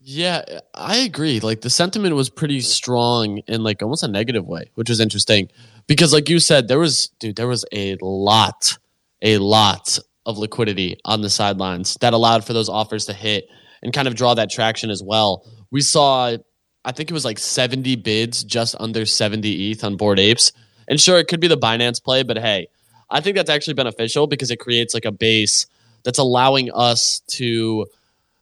Yeah, 0.07 0.43
I 0.75 0.97
agree. 0.99 1.41
Like 1.41 1.63
the 1.63 1.71
sentiment 1.71 2.15
was 2.15 2.29
pretty 2.29 2.61
strong 2.61 3.39
in 3.47 3.63
like 3.63 3.83
almost 3.83 4.03
a 4.03 4.09
negative 4.09 4.47
way, 4.47 4.71
which 4.75 4.91
was 4.91 5.01
interesting 5.01 5.49
because 5.87 6.13
like 6.13 6.29
you 6.29 6.41
said 6.41 6.69
there 6.69 6.79
was 6.79 7.09
dude 7.19 7.37
there 7.37 7.49
was 7.49 7.65
a 7.73 7.97
lot 8.03 8.77
a 9.23 9.39
lot 9.39 9.99
of 10.27 10.37
liquidity 10.37 10.99
on 11.07 11.23
the 11.23 11.31
sidelines 11.31 11.97
that 12.01 12.13
allowed 12.13 12.45
for 12.45 12.53
those 12.53 12.69
offers 12.69 13.07
to 13.07 13.15
hit 13.15 13.49
and 13.85 13.93
kind 13.93 14.09
of 14.09 14.17
draw 14.17 14.35
that 14.35 14.51
traction 14.51 14.91
as 14.91 15.03
well. 15.03 15.47
We 15.71 15.83
saw 15.83 16.37
I 16.85 16.93
think 16.93 17.11
it 17.11 17.15
was 17.15 17.25
like 17.25 17.39
70 17.39 17.97
bids 17.97 18.45
just 18.45 18.75
under 18.79 19.07
70 19.07 19.71
ETH 19.71 19.83
on 19.85 19.97
Bored 19.97 20.19
Apes. 20.19 20.53
And 20.87 21.01
sure 21.01 21.19
it 21.19 21.29
could 21.29 21.41
be 21.41 21.49
the 21.49 21.57
Binance 21.57 22.03
play, 22.03 22.23
but 22.23 22.37
hey, 22.37 22.69
I 23.11 23.21
think 23.21 23.37
that's 23.37 23.49
actually 23.49 23.75
beneficial 23.75 24.27
because 24.27 24.51
it 24.51 24.59
creates 24.59 24.93
like 24.93 25.07
a 25.07 25.13
base 25.13 25.67
that's 26.05 26.19
allowing 26.19 26.71
us 26.73 27.21
to 27.29 27.87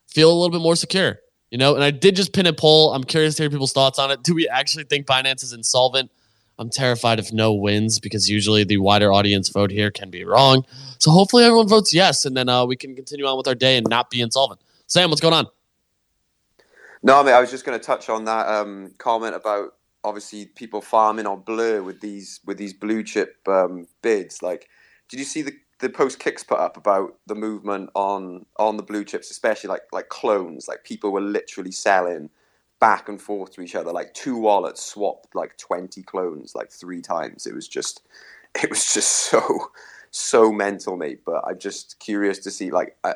feel 0.08 0.30
a 0.30 0.34
little 0.34 0.50
bit 0.50 0.60
more 0.60 0.74
secure. 0.74 1.20
You 1.50 1.58
know, 1.58 1.74
and 1.74 1.84
I 1.84 1.90
did 1.90 2.16
just 2.16 2.32
pin 2.32 2.46
a 2.46 2.52
poll. 2.52 2.94
I'm 2.94 3.04
curious 3.04 3.34
to 3.36 3.42
hear 3.42 3.50
people's 3.50 3.74
thoughts 3.74 3.98
on 3.98 4.10
it. 4.10 4.22
Do 4.22 4.34
we 4.34 4.48
actually 4.48 4.84
think 4.84 5.06
Binance 5.06 5.44
is 5.44 5.52
insolvent? 5.52 6.10
I'm 6.58 6.70
terrified 6.70 7.18
if 7.18 7.32
no 7.32 7.52
wins 7.52 8.00
because 8.00 8.28
usually 8.28 8.64
the 8.64 8.78
wider 8.78 9.12
audience 9.12 9.50
vote 9.50 9.70
here 9.70 9.90
can 9.90 10.10
be 10.10 10.24
wrong. 10.24 10.64
So 10.98 11.10
hopefully 11.10 11.44
everyone 11.44 11.68
votes 11.68 11.92
yes, 11.92 12.24
and 12.24 12.36
then 12.36 12.48
uh, 12.48 12.64
we 12.64 12.76
can 12.76 12.96
continue 12.96 13.26
on 13.26 13.36
with 13.36 13.48
our 13.48 13.54
day 13.54 13.76
and 13.76 13.86
not 13.88 14.10
be 14.10 14.20
insolvent. 14.20 14.60
Sam, 14.92 15.08
what's 15.08 15.22
going 15.22 15.32
on? 15.32 15.46
No, 17.02 17.18
I 17.18 17.22
mean, 17.22 17.32
I 17.34 17.40
was 17.40 17.50
just 17.50 17.64
going 17.64 17.80
to 17.80 17.82
touch 17.82 18.10
on 18.10 18.26
that 18.26 18.46
um, 18.46 18.92
comment 18.98 19.34
about 19.34 19.76
obviously 20.04 20.44
people 20.44 20.82
farming 20.82 21.24
on 21.24 21.40
Blur 21.40 21.82
with 21.82 22.02
these 22.02 22.40
with 22.44 22.58
these 22.58 22.74
blue 22.74 23.02
chip 23.02 23.36
um, 23.48 23.88
bids. 24.02 24.42
Like, 24.42 24.68
did 25.08 25.18
you 25.18 25.24
see 25.24 25.40
the 25.40 25.54
the 25.78 25.88
post 25.88 26.18
kicks 26.18 26.44
put 26.44 26.58
up 26.58 26.76
about 26.76 27.16
the 27.26 27.34
movement 27.34 27.88
on 27.94 28.44
on 28.58 28.76
the 28.76 28.82
blue 28.82 29.02
chips, 29.02 29.30
especially 29.30 29.68
like 29.68 29.80
like 29.92 30.10
clones? 30.10 30.68
Like 30.68 30.84
people 30.84 31.10
were 31.10 31.22
literally 31.22 31.72
selling 31.72 32.28
back 32.78 33.08
and 33.08 33.18
forth 33.18 33.52
to 33.52 33.62
each 33.62 33.74
other. 33.74 33.92
Like 33.92 34.12
two 34.12 34.36
wallets 34.36 34.84
swapped 34.84 35.34
like 35.34 35.56
twenty 35.56 36.02
clones 36.02 36.54
like 36.54 36.70
three 36.70 37.00
times. 37.00 37.46
It 37.46 37.54
was 37.54 37.66
just 37.66 38.02
it 38.62 38.68
was 38.68 38.92
just 38.92 39.08
so 39.08 39.70
so 40.10 40.52
mental, 40.52 40.98
mate. 40.98 41.22
But 41.24 41.44
I'm 41.46 41.58
just 41.58 41.98
curious 41.98 42.40
to 42.40 42.50
see 42.50 42.70
like, 42.70 42.98
uh, 43.04 43.14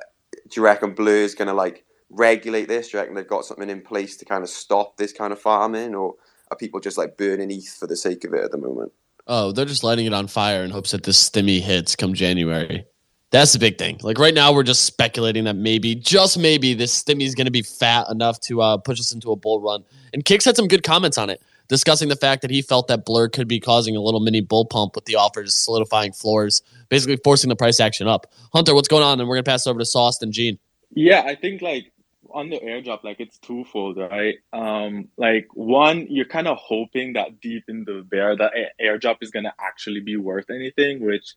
do 0.48 0.60
you 0.60 0.64
reckon 0.64 0.94
Blur 0.94 1.22
is 1.22 1.34
going 1.34 1.48
to 1.48 1.54
like 1.54 1.84
regulate 2.10 2.68
this? 2.68 2.88
Do 2.88 2.96
you 2.96 3.00
reckon 3.00 3.14
they've 3.14 3.26
got 3.26 3.44
something 3.44 3.70
in 3.70 3.80
place 3.80 4.16
to 4.18 4.24
kind 4.24 4.42
of 4.42 4.50
stop 4.50 4.96
this 4.96 5.12
kind 5.12 5.32
of 5.32 5.40
farming, 5.40 5.94
or 5.94 6.14
are 6.50 6.56
people 6.56 6.80
just 6.80 6.98
like 6.98 7.16
burning 7.16 7.50
ETH 7.50 7.68
for 7.68 7.86
the 7.86 7.96
sake 7.96 8.24
of 8.24 8.32
it 8.32 8.44
at 8.44 8.50
the 8.50 8.58
moment? 8.58 8.92
Oh, 9.26 9.52
they're 9.52 9.64
just 9.64 9.82
lighting 9.82 10.06
it 10.06 10.12
on 10.12 10.28
fire 10.28 10.62
in 10.62 10.70
hopes 10.70 10.92
that 10.92 11.02
this 11.02 11.28
stimmy 11.28 11.60
hits 11.60 11.96
come 11.96 12.14
January. 12.14 12.84
That's 13.32 13.52
the 13.52 13.58
big 13.58 13.76
thing. 13.76 13.98
Like 14.02 14.18
right 14.18 14.34
now, 14.34 14.52
we're 14.52 14.62
just 14.62 14.84
speculating 14.84 15.44
that 15.44 15.56
maybe, 15.56 15.96
just 15.96 16.38
maybe, 16.38 16.74
this 16.74 17.02
stimmy 17.02 17.22
is 17.22 17.34
going 17.34 17.46
to 17.46 17.50
be 17.50 17.62
fat 17.62 18.06
enough 18.08 18.38
to 18.42 18.62
uh, 18.62 18.76
push 18.76 19.00
us 19.00 19.12
into 19.12 19.32
a 19.32 19.36
bull 19.36 19.60
run. 19.60 19.84
And 20.12 20.24
Kicks 20.24 20.44
had 20.44 20.54
some 20.54 20.68
good 20.68 20.84
comments 20.84 21.18
on 21.18 21.28
it, 21.28 21.42
discussing 21.68 22.08
the 22.08 22.16
fact 22.16 22.42
that 22.42 22.50
he 22.50 22.62
felt 22.62 22.88
that 22.88 23.04
Blur 23.04 23.28
could 23.28 23.48
be 23.48 23.60
causing 23.60 23.96
a 23.96 24.00
little 24.00 24.20
mini 24.20 24.40
bull 24.40 24.64
pump 24.64 24.94
with 24.94 25.04
the 25.04 25.16
offers 25.16 25.54
solidifying 25.54 26.12
floors, 26.12 26.62
basically 26.88 27.16
forcing 27.16 27.48
the 27.48 27.56
price 27.56 27.80
action 27.80 28.08
up. 28.08 28.32
Hunter, 28.52 28.74
what's 28.74 28.88
going 28.88 29.02
on? 29.02 29.20
And 29.20 29.28
we're 29.28 29.36
to 29.36 29.42
pass 29.42 29.66
it 29.66 29.70
over 29.70 29.78
to 29.78 29.84
Sauce 29.84 30.20
and 30.22 30.32
Gene. 30.32 30.58
Yeah, 30.90 31.22
I 31.26 31.34
think 31.34 31.62
like 31.62 31.92
on 32.30 32.50
the 32.50 32.58
airdrop, 32.58 33.04
like 33.04 33.20
it's 33.20 33.38
twofold, 33.38 33.96
right? 33.96 34.36
Um, 34.52 35.08
like 35.16 35.48
one, 35.54 36.06
you're 36.08 36.26
kind 36.26 36.48
of 36.48 36.58
hoping 36.58 37.14
that 37.14 37.40
deep 37.40 37.64
in 37.68 37.84
the 37.84 38.04
bear 38.08 38.36
that 38.36 38.52
airdrop 38.80 39.18
is 39.20 39.30
gonna 39.30 39.54
actually 39.58 40.00
be 40.00 40.16
worth 40.16 40.50
anything. 40.50 41.04
Which, 41.04 41.34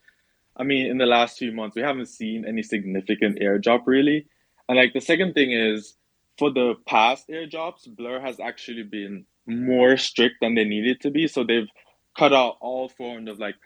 I 0.56 0.62
mean, 0.62 0.86
in 0.86 0.98
the 0.98 1.06
last 1.06 1.38
few 1.38 1.52
months, 1.52 1.76
we 1.76 1.82
haven't 1.82 2.06
seen 2.06 2.44
any 2.46 2.62
significant 2.62 3.38
airdrop 3.38 3.82
really. 3.86 4.26
And 4.68 4.76
like 4.76 4.92
the 4.92 5.00
second 5.00 5.34
thing 5.34 5.52
is, 5.52 5.94
for 6.38 6.50
the 6.50 6.74
past 6.86 7.28
airdrops, 7.28 7.88
Blur 7.88 8.20
has 8.20 8.40
actually 8.40 8.84
been 8.84 9.26
more 9.46 9.96
strict 9.96 10.36
than 10.40 10.54
they 10.54 10.64
needed 10.64 11.00
to 11.02 11.10
be. 11.10 11.26
So 11.28 11.44
they've 11.44 11.68
cut 12.16 12.32
out 12.32 12.56
all 12.60 12.88
forms 12.88 13.28
of 13.28 13.38
like 13.38 13.56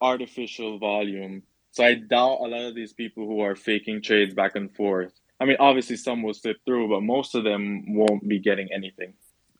artificial 0.00 0.78
volume. 0.78 1.42
So 1.70 1.84
I 1.84 1.94
doubt 1.94 2.40
a 2.40 2.48
lot 2.48 2.64
of 2.66 2.74
these 2.74 2.92
people 2.92 3.26
who 3.26 3.40
are 3.40 3.56
faking 3.56 4.02
trades 4.02 4.34
back 4.34 4.56
and 4.56 4.74
forth 4.74 5.12
I 5.42 5.44
mean, 5.44 5.56
obviously 5.58 5.96
some 5.96 6.22
will 6.22 6.34
slip 6.34 6.58
through, 6.64 6.88
but 6.88 7.00
most 7.00 7.34
of 7.34 7.42
them 7.42 7.96
won't 7.96 8.28
be 8.28 8.38
getting 8.38 8.68
anything. 8.72 9.14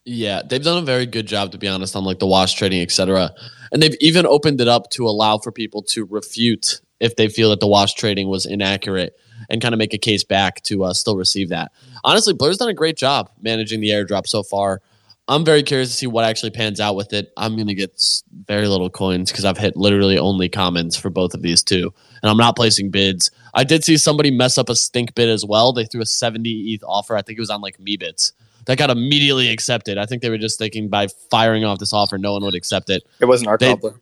Yeah, 0.05 0.43
they've 0.45 0.63
done 0.63 0.81
a 0.81 0.87
very 0.87 1.07
good 1.07 1.27
job, 1.27 1.51
to 1.53 1.59
be 1.59 1.67
honest, 1.67 1.97
on 1.97 2.05
like 2.05 2.21
the 2.21 2.27
wash 2.27 2.55
trading, 2.55 2.83
etc. 2.83 3.33
And 3.73 3.83
they've 3.83 3.97
even 4.01 4.25
opened 4.25 4.61
it 4.61 4.69
up 4.69 4.91
to 4.91 5.09
allow 5.09 5.39
for 5.39 5.51
people 5.51 5.83
to 5.85 6.05
refute 6.05 6.81
if 7.01 7.17
they 7.17 7.29
feel 7.29 7.51
that 7.51 7.59
the 7.59 7.67
wash 7.67 7.95
trading 7.95 8.29
was 8.29 8.47
inaccurate 8.47 9.19
and 9.51 9.61
kind 9.61 9.75
of 9.75 9.79
make 9.79 9.93
a 9.93 9.99
case 9.99 10.23
back 10.23 10.63
to 10.63 10.85
uh, 10.85 10.93
still 10.93 11.17
receive 11.17 11.49
that. 11.49 11.73
Honestly, 12.05 12.33
Blur's 12.33 12.59
done 12.59 12.69
a 12.69 12.75
great 12.75 12.97
job 12.97 13.29
managing 13.41 13.81
the 13.81 13.91
airdrop 13.91 14.29
so 14.29 14.45
far. 14.45 14.83
I'm 15.29 15.45
very 15.45 15.63
curious 15.63 15.91
to 15.91 15.97
see 15.97 16.07
what 16.07 16.25
actually 16.25 16.51
pans 16.51 16.81
out 16.81 16.97
with 16.97 17.13
it. 17.13 17.33
I'm 17.37 17.55
going 17.55 17.69
to 17.69 17.75
get 17.75 18.03
very 18.47 18.67
little 18.67 18.91
coins 18.91 19.31
because 19.31 19.45
I've 19.45 19.57
hit 19.57 19.77
literally 19.77 20.19
only 20.19 20.49
commons 20.49 20.97
for 20.97 21.11
both 21.11 21.33
of 21.33 21.43
these 21.43 21.63
two, 21.63 21.93
and 22.23 22.31
I'm 22.31 22.37
not 22.37 22.57
placing 22.57 22.91
bids. 22.91 23.31
I 23.55 23.65
did 23.65 23.85
see 23.85 23.97
somebody 23.97 24.31
mess 24.31 24.59
up 24.59 24.69
a 24.69 24.75
stink 24.75 25.15
bid 25.15 25.29
as 25.29 25.45
well. 25.45 25.73
They 25.73 25.85
threw 25.85 26.01
a 26.03 26.07
70 26.07 26.51
ETH 26.75 26.83
offer. 26.85 27.17
I 27.17 27.23
think 27.23 27.39
it 27.39 27.41
was 27.41 27.51
on 27.51 27.61
like 27.61 27.79
Meebits. 27.79 28.33
That 28.67 28.79
got 28.79 28.91
immediately 28.91 29.49
accepted. 29.49 29.97
I 29.99 30.07
think 30.07 30.23
they 30.23 30.31
were 30.31 30.39
just 30.39 30.59
thinking 30.59 30.89
by 30.89 31.09
firing 31.31 31.65
off 31.65 31.79
this 31.79 31.93
offer, 31.93 32.19
no 32.19 32.33
one 32.33 32.45
would 32.45 32.55
accept 32.55 32.91
it. 32.91 33.03
It 33.21 33.25
was 33.25 33.43
an 33.43 33.49
art 33.49 33.61
They- 33.61 33.69
gobbler. 33.75 34.01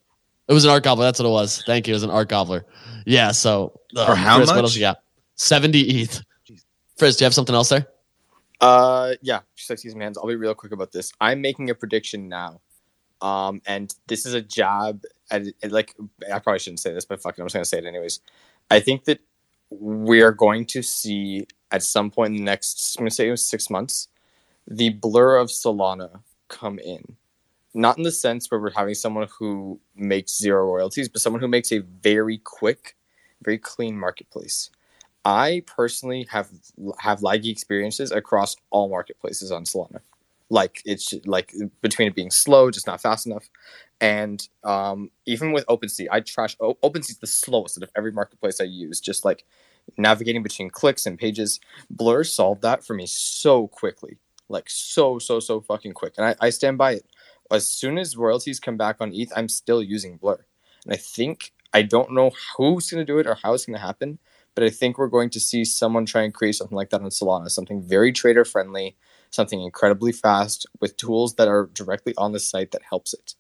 It 0.48 0.52
was 0.52 0.64
an 0.64 0.70
art 0.70 0.83
gobbler. 0.83 1.04
That's 1.04 1.20
what 1.20 1.26
it 1.28 1.33
was. 1.33 1.62
Thank 1.64 1.87
you. 1.87 1.92
It 1.92 1.96
was 1.96 2.02
an 2.02 2.11
art 2.11 2.28
gobbler. 2.28 2.66
Yeah. 3.06 3.30
So 3.30 3.78
uh, 3.94 4.04
For 4.04 4.14
how 4.16 4.38
Chris, 4.38 4.48
What 4.48 4.59
else 4.59 4.74
you 4.74 4.80
got? 4.80 4.98
70 5.37 5.80
ETH. 6.02 6.22
Frizz, 6.98 7.16
do 7.16 7.22
you 7.22 7.26
have 7.26 7.35
something 7.35 7.54
else 7.54 7.68
there? 7.68 7.87
Uh, 8.61 9.14
yeah, 9.23 9.40
season 9.57 10.01
hands. 10.01 10.18
I'll 10.18 10.27
be 10.29 10.37
real 10.37 10.55
quick 10.55 10.73
about 10.73 10.92
this. 10.92 11.12
I'm 11.20 11.40
making 11.40 11.70
a 11.70 11.75
prediction 11.77 12.29
now, 12.29 12.61
um, 13.23 13.62
and 13.66 13.94
this 14.09 14.27
is 14.27 14.35
a 14.35 14.42
jab 14.42 15.05
at, 15.31 15.44
at 15.62 15.73
like 15.73 15.94
I 16.33 16.38
probably 16.40 16.59
shouldn't 16.61 16.81
say 16.81 16.92
this, 16.92 17.07
but 17.07 17.23
fuck 17.23 17.38
it, 17.38 17.42
I'm 17.42 17.46
just 17.46 17.55
gonna 17.55 17.64
say 17.64 17.79
it 17.79 17.87
anyways. 17.87 18.20
I 18.70 18.81
think 18.81 19.05
that 19.05 19.20
we 19.70 20.23
are 20.23 20.33
going 20.33 20.66
to 20.66 20.83
see 20.83 21.46
at 21.70 21.83
some 21.83 22.11
point 22.11 22.33
in 22.33 22.37
the 22.38 22.42
next, 22.44 22.96
I'm 22.99 23.05
gonna 23.05 23.11
say 23.12 23.29
it 23.29 23.33
was 23.33 23.49
six 23.49 23.70
months, 23.70 24.09
the 24.66 24.90
blur 24.90 25.37
of 25.37 25.49
Solana 25.49 26.23
come 26.49 26.79
in. 26.79 27.16
Not 27.75 27.99
in 27.99 28.05
the 28.05 28.12
sense 28.12 28.51
where 28.51 28.61
we're 28.61 28.73
having 28.73 28.94
someone 28.94 29.29
who 29.38 29.81
makes 29.94 30.37
zero 30.37 30.66
royalties, 30.66 31.09
but 31.09 31.23
someone 31.23 31.40
who 31.40 31.49
makes 31.49 31.73
a 31.73 31.79
very 31.79 32.38
quick, 32.38 32.96
very 33.42 33.59
clean 33.59 33.99
marketplace. 33.99 34.70
I 35.24 35.62
personally 35.66 36.26
have 36.30 36.48
have 36.98 37.20
laggy 37.20 37.50
experiences 37.50 38.11
across 38.11 38.56
all 38.70 38.88
marketplaces 38.88 39.52
on 39.52 39.64
Solana. 39.64 40.00
Like 40.48 40.83
it's 40.85 41.14
like 41.26 41.54
between 41.83 42.09
it 42.09 42.14
being 42.14 42.30
slow, 42.30 42.70
just 42.70 42.87
not 42.87 43.00
fast 43.00 43.26
enough, 43.26 43.48
and 44.00 44.46
um, 44.64 45.11
even 45.26 45.52
with 45.52 45.66
OpenSea, 45.66 46.09
I 46.11 46.20
trash 46.20 46.56
o- 46.61 46.76
is 46.96 47.18
the 47.18 47.26
slowest 47.26 47.78
out 47.78 47.85
of 47.85 47.90
every 47.96 48.12
marketplace 48.12 48.61
I 48.61 48.64
use. 48.64 48.98
Just 49.00 49.24
like 49.24 49.44
navigating 49.96 50.42
between 50.42 50.70
clicks 50.70 51.06
and 51.06 51.18
pages, 51.18 51.61
Blur 51.90 52.24
solved 52.24 52.62
that 52.62 52.85
for 52.85 52.94
me 52.94 53.06
so 53.06 53.68
quickly, 53.68 54.18
like 54.48 54.68
so 54.68 55.18
so 55.20 55.38
so 55.38 55.61
fucking 55.61 55.92
quick, 55.92 56.14
and 56.16 56.26
I, 56.26 56.35
I 56.40 56.50
stand 56.50 56.78
by 56.78 56.94
it. 56.94 57.06
As 57.52 57.68
soon 57.70 57.98
as 57.98 58.16
royalties 58.16 58.59
come 58.59 58.76
back 58.76 58.96
on 59.00 59.12
ETH, 59.14 59.33
I'm 59.37 59.48
still 59.48 59.83
using 59.83 60.16
Blur, 60.16 60.44
and 60.85 60.94
I 60.94 60.96
think 60.96 61.52
I 61.72 61.83
don't 61.83 62.12
know 62.12 62.33
who's 62.56 62.90
gonna 62.90 63.04
do 63.04 63.18
it 63.20 63.26
or 63.28 63.37
how 63.37 63.54
it's 63.54 63.66
gonna 63.66 63.78
happen 63.78 64.18
but 64.55 64.65
I 64.65 64.71
think 64.71 64.99
we're 64.99 65.09
going 65.09 65.31
to 65.31 65.41
see 65.41 65.65
someone 65.65 66.07
try 66.07 66.23
and 66.23 66.35
create 66.35 66.55
something 66.55 66.77
like 66.77 66.91
that 66.91 67.03
on 67.03 67.09
Solana, 67.09 67.51
something 67.51 67.83
very 67.83 68.13
trader 68.13 68.45
friendly, 68.45 68.97
something 69.31 69.61
incredibly 69.61 70.13
fast 70.13 70.67
with 70.81 70.97
tools 70.97 71.35
that 71.37 71.49
are 71.49 71.71
directly 71.73 72.15
on 72.17 72.33
the 72.33 72.41
site 72.41 72.73
that 72.73 72.83
helps 72.89 73.15
it. 73.15 73.35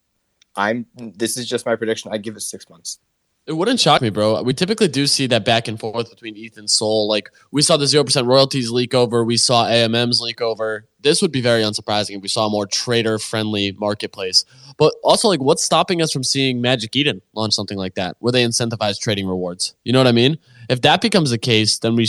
I'm 0.56 0.86
this 0.96 1.36
is 1.36 1.48
just 1.48 1.66
my 1.66 1.76
prediction. 1.76 2.10
I 2.12 2.18
give 2.18 2.36
it 2.36 2.40
six 2.40 2.68
months. 2.68 2.98
It 3.46 3.54
wouldn't 3.54 3.80
shock 3.80 4.02
me, 4.02 4.10
bro. 4.10 4.42
We 4.42 4.52
typically 4.52 4.86
do 4.86 5.06
see 5.06 5.26
that 5.28 5.44
back 5.44 5.66
and 5.66 5.80
forth 5.80 6.10
between 6.10 6.36
ETH 6.36 6.56
and 6.56 6.70
Sol. 6.70 7.08
Like 7.08 7.30
we 7.50 7.62
saw 7.62 7.76
the 7.76 7.86
zero 7.86 8.04
percent 8.04 8.26
royalties 8.26 8.70
leak 8.70 8.94
over, 8.94 9.24
we 9.24 9.36
saw 9.36 9.66
AMMs 9.66 10.20
leak 10.20 10.40
over. 10.40 10.86
This 11.00 11.22
would 11.22 11.32
be 11.32 11.40
very 11.40 11.62
unsurprising 11.62 12.16
if 12.16 12.22
we 12.22 12.28
saw 12.28 12.46
a 12.46 12.50
more 12.50 12.66
trader 12.66 13.18
friendly 13.18 13.72
marketplace. 13.72 14.44
But 14.76 14.94
also, 15.02 15.28
like, 15.28 15.40
what's 15.40 15.64
stopping 15.64 16.02
us 16.02 16.12
from 16.12 16.22
seeing 16.22 16.60
Magic 16.60 16.94
Eden 16.94 17.22
launch 17.34 17.54
something 17.54 17.78
like 17.78 17.94
that, 17.94 18.16
where 18.20 18.30
they 18.30 18.44
incentivize 18.44 19.00
trading 19.00 19.26
rewards? 19.26 19.74
You 19.84 19.92
know 19.92 19.98
what 19.98 20.06
I 20.06 20.12
mean? 20.12 20.38
If 20.70 20.82
that 20.82 21.00
becomes 21.00 21.30
the 21.30 21.38
case, 21.38 21.80
then 21.80 21.96
we 21.96 22.06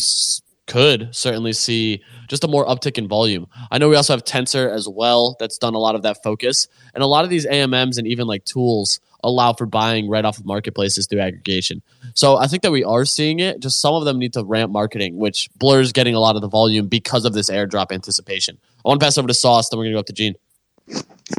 could 0.68 1.14
certainly 1.16 1.52
see 1.52 2.04
just 2.28 2.44
a 2.44 2.48
more 2.48 2.64
uptick 2.66 3.00
in 3.00 3.08
volume. 3.08 3.48
I 3.72 3.80
know 3.80 3.90
we 3.90 3.96
also 3.96 4.14
have 4.14 4.24
Tensor 4.24 4.72
as 4.72 4.88
well, 4.88 5.36
that's 5.40 5.58
done 5.58 5.74
a 5.74 5.80
lot 5.80 5.96
of 5.96 6.04
that 6.04 6.22
focus, 6.24 6.68
and 6.94 7.04
a 7.04 7.08
lot 7.08 7.24
of 7.24 7.32
these 7.32 7.48
AMMs 7.48 7.98
and 7.98 8.06
even 8.06 8.28
like 8.28 8.46
tools 8.46 9.00
allow 9.24 9.54
for 9.54 9.66
buying 9.66 10.08
right 10.10 10.24
off 10.26 10.38
of 10.38 10.46
marketplaces 10.46 11.08
through 11.08 11.22
aggregation. 11.22 11.82
So 12.14 12.38
I 12.38 12.46
think 12.46 12.62
that 12.62 12.72
we 12.72 12.84
are 12.84 13.04
seeing 13.04 13.40
it. 13.40 13.60
Just 13.60 13.82
some 13.82 13.96
of 13.96 14.06
them 14.06 14.20
need 14.20 14.34
to 14.34 14.44
ramp 14.44 14.72
marketing, 14.72 15.18
which 15.18 15.50
blurs 15.58 15.92
getting 15.92 16.14
a 16.14 16.20
lot 16.20 16.36
of 16.36 16.44
the 16.44 16.48
volume 16.48 16.88
because 16.88 17.26
of 17.26 17.34
this 17.34 17.50
airdrop 17.50 17.92
anticipation. 17.92 18.60
I 18.86 18.90
want 18.90 19.00
to 19.00 19.06
pass 19.06 19.18
over 19.18 19.28
to 19.28 19.34
Sauce, 19.34 19.70
then 19.70 19.80
we're 19.80 19.86
gonna 19.86 19.96
go 19.96 20.00
up 20.00 20.06
to 20.06 20.14
Gene. 20.14 20.36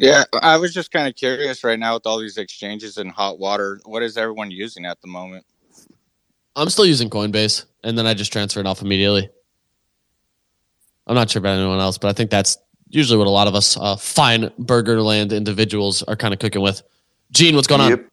Yeah, 0.01 0.25
I 0.41 0.57
was 0.57 0.75
just 0.75 0.91
kind 0.91 1.07
of 1.07 1.15
curious 1.15 1.63
right 1.63 1.79
now 1.79 1.95
with 1.95 2.07
all 2.07 2.19
these 2.19 2.37
exchanges 2.39 2.99
in 2.99 3.09
hot 3.11 3.39
water. 3.39 3.81
What 3.85 4.03
is 4.03 4.17
everyone 4.17 4.51
using 4.51 4.87
at 4.87 5.01
the 5.03 5.09
moment? 5.09 5.45
I'm 6.55 6.69
still 6.69 6.87
using 6.87 7.11
Coinbase, 7.11 7.65
and 7.83 7.97
then 7.97 8.07
I 8.07 8.15
just 8.15 8.33
transfer 8.33 8.61
it 8.61 8.67
off 8.67 8.83
immediately. 8.83 9.29
I'm 11.07 11.15
not 11.15 11.31
sure 11.31 11.41
about 11.41 11.59
anyone 11.59 11.81
else, 11.81 11.99
but 11.99 12.09
I 12.09 12.13
think 12.13 12.31
that's 12.31 12.59
usually 12.89 13.19
what 13.19 13.27
a 13.27 13.31
lot 13.31 13.49
of 13.49 13.55
us 13.55 13.77
uh, 13.77 13.97
fine 13.97 14.51
Burgerland 14.61 15.33
individuals 15.33 16.03
are 16.03 16.17
kind 16.17 16.33
of 16.33 16.41
cooking 16.41 16.63
with. 16.63 16.83
Gene, 17.31 17.57
what's 17.57 17.67
going 17.67 17.81
on? 17.81 18.09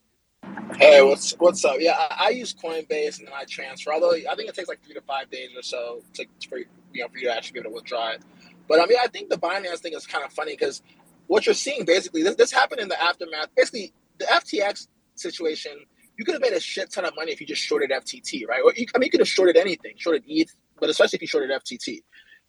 Hey, 0.78 1.02
what's 1.02 1.34
what's 1.40 1.64
up? 1.66 1.76
Yeah, 1.80 1.96
I, 1.98 2.28
I 2.28 2.30
use 2.30 2.54
Coinbase 2.54 3.20
and 3.20 3.28
then 3.28 3.34
I 3.36 3.44
transfer. 3.44 3.92
Although 3.92 4.14
I 4.14 4.36
think 4.36 4.50
it 4.50 4.56
takes 4.56 4.70
like 4.70 4.82
three 4.84 4.94
to 4.94 5.02
five 5.02 5.30
days 5.30 5.50
or 5.56 5.62
so 5.62 6.02
to 6.14 6.26
for 6.48 6.58
you 6.58 6.66
know 6.96 7.08
for 7.10 7.18
you 7.18 7.26
to 7.26 7.36
actually 7.36 7.54
be 7.54 7.60
able 7.60 7.72
to 7.72 7.76
withdraw 7.76 8.12
it. 8.12 8.22
But 8.68 8.80
I 8.80 8.86
mean, 8.86 8.98
I 9.02 9.08
think 9.08 9.30
the 9.30 9.38
Binance 9.38 9.80
thing 9.80 9.94
is 9.94 10.08
kind 10.08 10.24
of 10.24 10.32
funny 10.32 10.54
because 10.54 10.82
what 11.28 11.46
you're 11.46 11.56
seeing 11.56 11.86
basically 11.86 12.24
this, 12.24 12.36
this 12.36 12.52
happened 12.52 12.80
in 12.80 12.88
the 12.88 13.02
aftermath. 13.02 13.48
Basically, 13.56 13.94
the 14.20 14.26
FTX 14.26 14.88
situation, 15.16 15.74
you 16.20 16.26
could 16.26 16.34
have 16.36 16.42
made 16.42 16.54
a 16.54 16.60
shit 16.60 16.92
ton 16.92 17.06
of 17.06 17.16
money 17.16 17.32
if 17.32 17.42
you 17.42 17.48
just 17.48 17.64
shorted 17.64 17.92
FTT, 17.92 18.46
right? 18.48 18.62
Or 18.64 18.74
you, 18.76 18.86
I 18.94 19.00
mean, 19.00 19.08
you 19.08 19.12
could 19.12 19.22
have 19.22 19.30
shorted 19.30 19.58
anything, 19.58 19.94
shorted 19.98 20.26
ETH, 20.28 20.54
but 20.80 20.90
especially 20.90 21.18
if 21.18 21.22
you 21.22 21.28
shorted 21.30 21.52
FTT. 21.52 22.02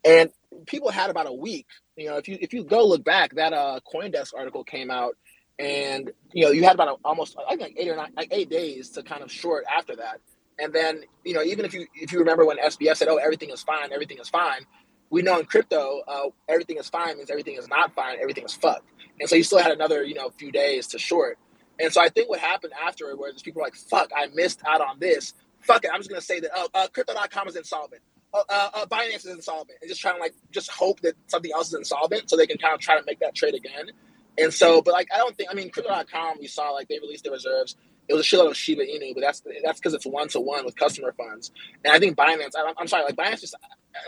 And 0.05 0.31
people 0.67 0.91
had 0.91 1.09
about 1.09 1.29
a 1.29 1.33
week. 1.33 1.69
You 1.97 2.09
know, 2.09 2.17
if 2.17 2.29
you 2.29 2.37
if 2.41 2.53
you 2.53 2.65
go 2.65 2.85
look 2.85 3.05
back, 3.05 3.37
that 3.37 3.53
uh 3.53 3.79
CoinDesk 3.95 4.33
article 4.37 4.65
came 4.65 4.91
out 4.91 5.17
and 5.61 6.11
you 6.33 6.45
know 6.45 6.51
you 6.51 6.65
had 6.65 6.75
about 6.75 6.89
a, 6.89 6.97
almost 7.05 7.37
I 7.47 7.51
think 7.51 7.61
like 7.63 7.75
eight 7.79 7.89
or 7.89 7.97
nine, 7.97 8.13
like 8.17 8.29
eight 8.33 8.51
days 8.51 8.91
to 8.91 9.05
kind 9.05 9.23
of 9.23 9.31
short 9.31 9.65
after 9.73 9.95
that. 9.97 10.21
And 10.59 10.75
then 10.75 11.03
you 11.25 11.35
know 11.35 11.45
even 11.45 11.65
if 11.65 11.73
you 11.73 11.87
if 11.95 12.13
you 12.13 12.19
remember 12.19 12.45
when 12.45 12.59
SBF 12.59 12.97
said, 12.97 13.09
"Oh, 13.09 13.19
everything 13.19 13.51
is 13.51 13.63
fine, 13.63 13.93
everything 13.93 14.19
is 14.19 14.29
fine," 14.29 14.63
we 15.11 15.23
know 15.23 15.39
in 15.39 15.47
crypto, 15.47 16.03
uh, 16.09 16.31
everything 16.49 16.79
is 16.79 16.89
fine 16.89 17.19
means 17.19 17.31
everything 17.31 17.57
is 17.57 17.69
not 17.69 17.95
fine, 17.95 18.19
everything 18.21 18.45
is 18.45 18.55
fucked. 18.55 18.89
And 19.21 19.29
so 19.29 19.37
you 19.37 19.45
still 19.45 19.59
had 19.61 19.71
another 19.73 20.03
you 20.03 20.15
know 20.15 20.31
few 20.39 20.51
days 20.51 20.89
to 20.89 20.99
short. 20.99 21.39
And 21.83 21.93
so 21.93 22.01
I 22.01 22.09
think 22.09 22.29
what 22.29 22.41
happened 22.41 22.73
afterward 22.87 23.17
was 23.19 23.43
people 23.43 23.61
were 23.61 23.67
like, 23.67 23.75
"Fuck, 23.75 24.11
I 24.17 24.29
missed 24.35 24.61
out 24.67 24.81
on 24.81 24.99
this. 24.99 25.35
Fuck 25.61 25.85
it, 25.85 25.91
I'm 25.93 26.01
just 26.01 26.11
gonna 26.11 26.21
say 26.21 26.41
that 26.41 26.57
uh, 26.57 26.69
uh, 26.75 26.89
Crypto.com 26.89 27.49
is 27.49 27.57
insolvent." 27.57 28.03
Uh, 28.33 28.43
uh, 28.49 28.71
uh, 28.75 28.87
Binance 28.87 29.27
is 29.27 29.27
insolvent, 29.27 29.79
and 29.81 29.89
just 29.89 30.01
trying 30.01 30.15
to 30.15 30.21
like 30.21 30.35
just 30.53 30.71
hope 30.71 31.01
that 31.01 31.15
something 31.27 31.51
else 31.53 31.69
is 31.69 31.75
insolvent, 31.75 32.31
so 32.31 32.37
they 32.37 32.47
can 32.47 32.59
kind 32.59 32.75
of 32.75 32.81
try 32.81 32.99
to 32.99 33.05
make 33.07 33.19
that 33.21 33.35
trade 33.35 33.55
again. 33.55 33.91
And 34.39 34.55
so, 34.55 34.81
but 34.81 34.93
like, 34.93 35.09
I 35.13 35.19
don't 35.19 35.37
think, 35.37 35.51
I 35.51 35.55
mean, 35.55 35.71
Crypto.com, 35.71 36.39
we 36.41 36.47
saw 36.47 36.71
like 36.71 36.89
they 36.89 36.99
released 36.99 37.25
their 37.25 37.33
reserves. 37.33 37.77
It 38.09 38.15
was 38.15 38.25
a 38.25 38.25
shitload 38.37 38.51
of 38.51 38.57
Shiba 38.57 38.83
Inu, 38.83 39.15
but 39.15 39.21
that's 39.21 39.43
that's 39.63 39.79
because 39.79 39.95
it's 39.95 40.07
one 40.07 40.29
to 40.29 40.41
one 40.41 40.65
with 40.65 40.77
customer 40.77 41.13
funds. 41.13 41.51
And 41.85 41.93
I 41.93 41.99
think 41.99 42.17
Binance, 42.17 42.53
I, 42.57 42.73
I'm 42.79 42.89
sorry, 42.89 43.05
like 43.05 43.17
Binance 43.17 43.41
just, 43.41 43.55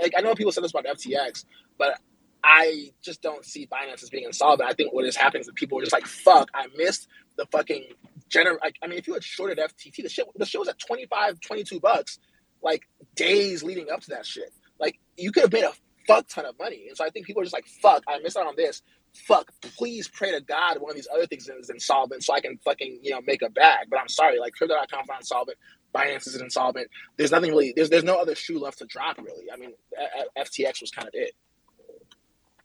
like 0.01 0.13
I 0.17 0.21
know 0.21 0.35
people 0.35 0.53
said 0.53 0.65
this 0.65 0.73
about 0.73 0.87
FTX, 0.87 1.45
but 1.79 2.01
I 2.45 2.91
just 3.03 3.23
don't 3.23 3.45
see 3.45 3.67
Binance 3.67 4.03
as 4.03 4.11
being 4.11 4.25
insolvent. 4.25 4.69
I 4.69 4.75
think 4.75 4.93
what 4.93 5.05
is 5.05 5.17
happening 5.17 5.41
is 5.41 5.47
that 5.47 5.55
people 5.55 5.79
are 5.79 5.83
just 5.83 5.93
like, 5.93 6.07
fuck, 6.07 6.51
I 6.55 6.67
missed 6.77 7.09
the 7.37 7.47
fucking 7.47 7.85
gener. 8.29 8.59
Like, 8.61 8.77
I 8.83 8.87
mean, 8.87 8.99
if 8.99 9.07
you 9.07 9.15
had 9.15 9.23
shorted 9.23 9.59
FTT, 9.59 10.03
the 10.03 10.09
shit, 10.09 10.27
the 10.37 10.47
shit 10.47 10.59
was 10.59 10.69
at 10.69 10.79
25, 10.79 11.41
22 11.41 11.81
bucks, 11.81 12.19
like 12.63 12.83
days 13.15 13.63
leading 13.63 13.91
up 13.91 14.01
to 14.01 14.11
that 14.11 14.27
shit. 14.27 14.53
Like, 14.81 14.99
you 15.17 15.31
could 15.31 15.45
have 15.45 15.53
made 15.53 15.65
a 15.65 15.73
fuck 16.07 16.27
ton 16.29 16.47
of 16.47 16.59
money. 16.59 16.87
And 16.89 16.97
so 16.97 17.05
I 17.05 17.11
think 17.11 17.27
people 17.27 17.43
are 17.43 17.45
just 17.45 17.55
like, 17.55 17.67
fuck, 17.67 18.03
I 18.09 18.19
missed 18.19 18.37
out 18.37 18.47
on 18.47 18.57
this 18.57 18.83
fuck, 19.15 19.51
please 19.61 20.09
pray 20.09 20.33
to 20.33 20.41
God 20.41 20.81
one 20.81 20.91
of 20.91 20.97
these 20.97 21.09
other 21.13 21.27
things 21.27 21.49
is 21.49 21.71
insolvent 21.71 22.25
so 22.25 22.35
I 22.35 22.41
can 22.41 22.59
fucking, 22.59 23.01
you 23.03 23.11
know, 23.11 23.21
make 23.27 23.43
a 23.43 23.51
bag. 23.51 23.89
But 23.91 24.01
I'm 24.01 24.09
sorry, 24.09 24.39
like 24.39 24.55
crypto.com's 24.55 25.09
not 25.09 25.21
insolvent. 25.21 25.59
Binance 25.95 26.27
is 26.27 26.41
insolvent. 26.41 26.89
There's 27.17 27.31
nothing 27.31 27.51
really, 27.51 27.73
there's 27.77 27.91
there's 27.91 28.05
no 28.05 28.21
other 28.21 28.35
shoe 28.35 28.59
left 28.59 28.79
to 28.79 28.87
drop, 28.87 29.19
really. 29.19 29.51
I 29.53 29.57
mean, 29.57 29.73
FTX 30.39 30.81
was 30.81 30.91
kind 30.91 31.07
of 31.07 31.15
it. 31.15 31.33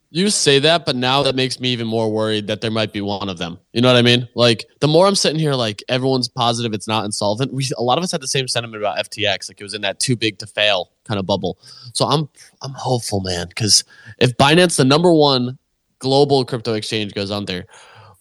You 0.10 0.30
say 0.30 0.60
that, 0.60 0.86
but 0.86 0.96
now 0.96 1.22
that 1.24 1.36
makes 1.36 1.60
me 1.60 1.70
even 1.70 1.86
more 1.86 2.10
worried 2.10 2.48
that 2.48 2.62
there 2.62 2.72
might 2.72 2.94
be 2.94 3.02
one 3.02 3.28
of 3.28 3.38
them. 3.38 3.60
You 3.74 3.82
know 3.82 3.90
what 3.90 3.98
I 3.98 4.02
mean? 4.02 4.28
Like 4.36 4.66
the 4.80 4.88
more 4.88 5.06
I'm 5.06 5.16
sitting 5.16 5.40
here, 5.40 5.54
like 5.54 5.84
everyone's 5.90 6.30
positive 6.30 6.74
it's 6.74 6.88
not 6.88 7.04
insolvent. 7.04 7.52
We 7.52 7.68
a 7.78 7.84
lot 7.84 7.98
of 7.98 8.06
us 8.06 8.14
had 8.14 8.22
the 8.22 8.28
same 8.28 8.48
sentiment 8.48 8.82
about 8.82 8.98
FTX, 8.98 9.50
like 9.50 9.60
it 9.60 9.64
was 9.64 9.74
in 9.74 9.82
that 9.82 10.00
too 10.00 10.16
big 10.16 10.40
to 10.40 10.48
fail 10.48 10.92
kind 11.04 11.20
of 11.20 11.26
bubble. 11.26 11.60
So 11.94 12.06
I'm 12.06 12.30
I'm 12.62 12.72
hopeful, 12.72 13.20
man, 13.20 13.48
because 13.50 13.84
if 14.20 14.38
Binance, 14.38 14.78
the 14.78 14.86
number 14.86 15.12
one 15.12 15.58
global 16.00 16.46
crypto 16.46 16.74
exchange 16.74 17.14
goes 17.14 17.30
under, 17.30 17.66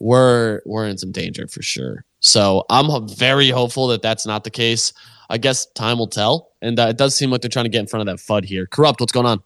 we're 0.01 0.62
we're 0.66 0.88
in 0.88 0.99
some 0.99 1.12
danger 1.12 1.46
for 1.46 1.62
sure. 1.62 2.05
So 2.18 2.64
I'm 2.68 3.09
very 3.09 3.51
hopeful 3.51 3.87
that 3.88 4.03
that's 4.03 4.27
not 4.27 4.42
the 4.42 4.51
case. 4.51 4.92
I 5.31 5.38
guess 5.38 5.66
time 5.66 5.99
will 5.99 6.09
tell, 6.09 6.51
and 6.62 6.79
uh, 6.81 6.88
it 6.88 6.99
does 6.99 7.14
seem 7.14 7.31
like 7.31 7.42
they're 7.42 7.49
trying 7.49 7.64
to 7.64 7.70
get 7.70 7.81
in 7.81 7.87
front 7.87 8.09
of 8.09 8.16
that 8.16 8.22
FUD 8.22 8.44
here. 8.44 8.66
Corrupt, 8.66 9.01
what's 9.01 9.12
going 9.12 9.27
on? 9.27 9.42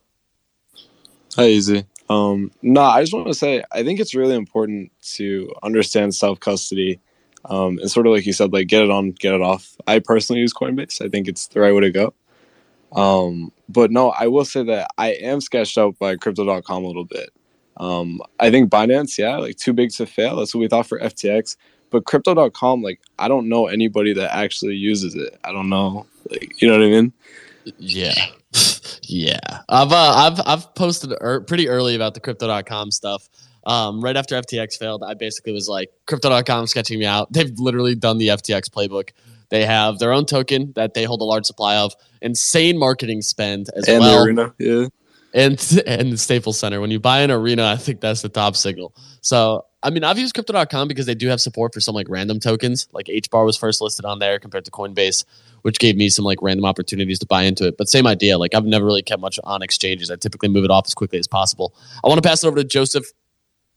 Hi, 1.37 1.47
Easy. 1.47 1.85
Um, 2.11 2.51
no, 2.61 2.83
I 2.83 3.01
just 3.03 3.15
want 3.15 3.29
to 3.29 3.35
say 3.35 3.63
I 3.73 3.85
think 3.85 4.01
it's 4.01 4.15
really 4.15 4.35
important 4.35 4.91
to 5.15 5.53
understand 5.63 6.15
self 6.15 6.41
custody, 6.41 6.99
um, 7.45 7.79
and 7.79 7.91
sort 7.91 8.07
of 8.07 8.13
like 8.13 8.27
you 8.27 8.33
said, 8.33 8.53
like 8.53 8.67
get 8.67 8.83
it 8.83 8.91
on, 8.91 9.13
get 9.13 9.33
it 9.33 9.41
off. 9.41 9.77
I 9.87 10.01
personally 10.01 10.41
use 10.41 10.53
Coinbase. 10.53 11.03
I 11.03 11.09
think 11.09 11.29
it's 11.29 11.47
the 11.47 11.61
right 11.61 11.73
way 11.73 11.83
to 11.83 11.91
go. 11.91 12.15
Um, 12.93 13.53
but 13.69 13.93
no, 13.93 14.11
I 14.11 14.27
will 14.27 14.45
say 14.45 14.65
that 14.65 14.91
I 14.99 15.13
am 15.13 15.41
sketched 15.41 15.79
out 15.79 15.97
by 16.01 16.17
Crypto.com 16.17 16.85
a 16.85 16.87
little 16.87 17.05
bit. 17.05 17.31
Um, 17.77 18.21
I 18.41 18.51
think 18.51 18.71
Binance, 18.71 19.17
yeah, 19.17 19.37
like 19.37 19.57
too 19.57 19.73
big 19.73 19.91
to 19.93 20.05
fail. 20.05 20.37
That's 20.37 20.55
what 20.55 20.61
we 20.61 20.69
thought 20.69 20.89
for 20.89 20.99
FTX. 20.99 21.57
But 21.91 22.05
crypto.com, 22.05 22.83
like, 22.83 23.01
I 23.19 23.27
don't 23.27 23.49
know 23.49 23.67
anybody 23.67 24.13
that 24.15 24.35
actually 24.35 24.75
uses 24.75 25.15
it. 25.15 25.39
I 25.45 25.53
don't 25.53 25.69
know. 25.69 26.07
Like, 26.31 26.61
you 26.61 26.69
know 26.69 26.79
what 26.79 26.87
I 26.87 26.91
mean? 26.91 27.13
Yeah. 27.79 28.15
yeah. 29.05 29.39
I've, 29.69 29.93
uh, 29.93 30.13
I've, 30.17 30.41
I've 30.47 30.75
posted 30.75 31.13
er- 31.21 31.43
pretty 31.43 31.69
early 31.69 31.95
about 31.95 32.15
the 32.15 32.21
crypto.com 32.21 32.91
stuff. 32.91 33.29
Um, 33.65 34.01
right 34.01 34.17
after 34.17 34.41
FTX 34.41 34.79
failed, 34.79 35.03
I 35.03 35.15
basically 35.15 35.53
was 35.53 35.69
like, 35.69 35.91
crypto.com 36.07 36.67
sketching 36.67 36.99
me 36.99 37.07
out. 37.07 37.33
They've 37.33 37.53
literally 37.59 37.95
done 37.95 38.19
the 38.19 38.29
FTX 38.29 38.71
playbook. 38.71 39.11
They 39.51 39.67
have 39.67 39.99
their 39.99 40.13
own 40.13 40.27
token 40.27 40.73
that 40.77 40.95
they 40.95 41.05
hold 41.05 41.21
a 41.21 41.25
large 41.25 41.45
supply 41.45 41.77
of, 41.77 41.95
insane 42.23 42.79
marketing 42.79 43.23
spend 43.23 43.69
as 43.75 43.89
and 43.89 44.01
well. 44.01 44.19
the 44.19 44.25
arena, 44.25 44.55
yeah 44.59 44.87
and 45.33 45.83
and 45.87 46.13
the 46.13 46.19
Staples 46.19 46.59
Center. 46.59 46.81
When 46.81 46.91
you 46.91 47.01
buy 47.01 47.21
an 47.21 47.31
arena, 47.31 47.67
I 47.67 47.77
think 47.77 48.01
that's 48.01 48.23
the 48.23 48.29
top 48.29 48.57
signal. 48.57 48.95
So 49.21 49.65
I 49.83 49.91
mean, 49.91 50.05
I've 50.05 50.19
used 50.19 50.35
Crypto.com 50.35 50.89
because 50.89 51.07
they 51.07 51.15
do 51.15 51.29
have 51.29 51.41
support 51.41 51.73
for 51.73 51.81
some 51.81 51.95
like 51.95 52.07
random 52.09 52.39
tokens. 52.41 52.89
Like 52.93 53.07
HBAR 53.07 53.45
was 53.45 53.57
first 53.57 53.81
listed 53.81 54.05
on 54.05 54.19
there 54.19 54.39
compared 54.39 54.65
to 54.67 54.71
Coinbase, 54.71 55.25
which 55.63 55.79
gave 55.79 55.97
me 55.97 56.09
some 56.09 56.25
like 56.25 56.39
random 56.43 56.65
opportunities 56.65 57.19
to 57.21 57.27
buy 57.27 57.43
into 57.43 57.67
it. 57.67 57.77
But 57.77 57.89
same 57.89 58.07
idea. 58.07 58.39
Like 58.39 58.55
I've 58.55 58.65
never 58.65 58.85
really 58.85 59.03
kept 59.03 59.21
much 59.21 59.39
on 59.45 59.63
exchanges. 59.63 60.11
I 60.11 60.17
typically 60.17 60.49
move 60.49 60.65
it 60.65 60.71
off 60.71 60.87
as 60.87 60.95
quickly 60.95 61.19
as 61.19 61.27
possible. 61.27 61.75
I 62.05 62.09
want 62.09 62.23
to 62.23 62.29
pass 62.29 62.43
it 62.43 62.47
over 62.47 62.57
to 62.57 62.65
Joseph 62.65 63.07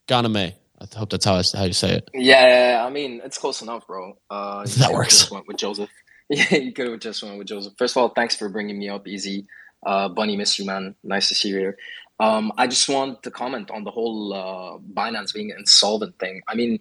Ganame. 0.07 0.53
I 0.79 0.97
hope 0.97 1.09
that's 1.09 1.25
how 1.25 1.35
I, 1.35 1.43
how 1.55 1.63
you 1.65 1.73
say 1.73 1.95
it. 1.95 2.09
Yeah, 2.13 2.83
I 2.85 2.89
mean 2.89 3.21
it's 3.23 3.37
close 3.37 3.61
enough, 3.61 3.87
bro. 3.87 4.17
Uh, 4.29 4.65
that 4.77 4.91
works. 4.91 5.19
Just 5.19 5.31
went 5.31 5.47
with 5.47 5.57
Joseph. 5.57 5.89
Yeah, 6.29 6.55
you 6.55 6.71
could 6.71 6.89
have 6.89 7.01
just 7.01 7.21
went 7.21 7.37
with 7.37 7.47
Joseph. 7.47 7.73
First 7.77 7.95
of 7.95 8.01
all, 8.01 8.09
thanks 8.09 8.33
for 8.33 8.47
bringing 8.47 8.79
me 8.79 8.87
up, 8.87 9.07
Easy. 9.07 9.45
Uh, 9.85 10.07
Bunny, 10.07 10.37
miss 10.37 10.57
you, 10.57 10.65
man. 10.65 10.95
Nice 11.03 11.27
to 11.27 11.35
see 11.35 11.49
you 11.49 11.57
here. 11.57 11.77
Um, 12.19 12.53
I 12.57 12.65
just 12.67 12.87
want 12.87 13.23
to 13.23 13.31
comment 13.31 13.71
on 13.71 13.83
the 13.83 13.91
whole 13.91 14.33
uh, 14.33 14.77
Binance 14.93 15.33
being 15.33 15.49
insolvent 15.49 16.17
thing. 16.19 16.41
I 16.47 16.55
mean, 16.55 16.79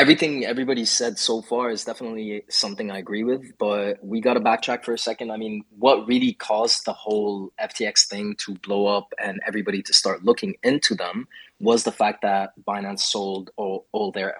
everything 0.00 0.46
everybody 0.46 0.86
said 0.86 1.18
so 1.18 1.42
far 1.42 1.68
is 1.68 1.84
definitely 1.84 2.42
something 2.48 2.90
I 2.90 2.96
agree 2.96 3.22
with, 3.22 3.58
but 3.58 4.02
we 4.02 4.22
got 4.22 4.32
to 4.32 4.40
backtrack 4.40 4.82
for 4.82 4.94
a 4.94 4.98
second. 4.98 5.30
I 5.30 5.36
mean, 5.36 5.62
what 5.78 6.08
really 6.08 6.32
caused 6.32 6.86
the 6.86 6.94
whole 6.94 7.52
FTX 7.60 8.08
thing 8.08 8.34
to 8.46 8.54
blow 8.66 8.86
up 8.86 9.12
and 9.22 9.40
everybody 9.46 9.82
to 9.82 9.92
start 9.92 10.24
looking 10.24 10.54
into 10.62 10.94
them 10.94 11.28
was 11.60 11.84
the 11.84 11.92
fact 11.92 12.22
that 12.22 12.52
Binance 12.66 13.00
sold 13.00 13.50
all, 13.58 13.88
all 13.92 14.10
their 14.10 14.36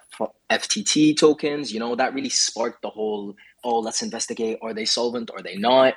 FTT 0.50 1.18
tokens. 1.18 1.70
You 1.70 1.78
know, 1.78 1.94
that 1.94 2.14
really 2.14 2.30
sparked 2.30 2.80
the 2.80 2.88
whole, 2.88 3.34
oh, 3.62 3.80
let's 3.80 4.00
investigate. 4.00 4.58
Are 4.62 4.72
they 4.72 4.86
solvent? 4.86 5.30
Are 5.30 5.42
they 5.42 5.56
not? 5.56 5.92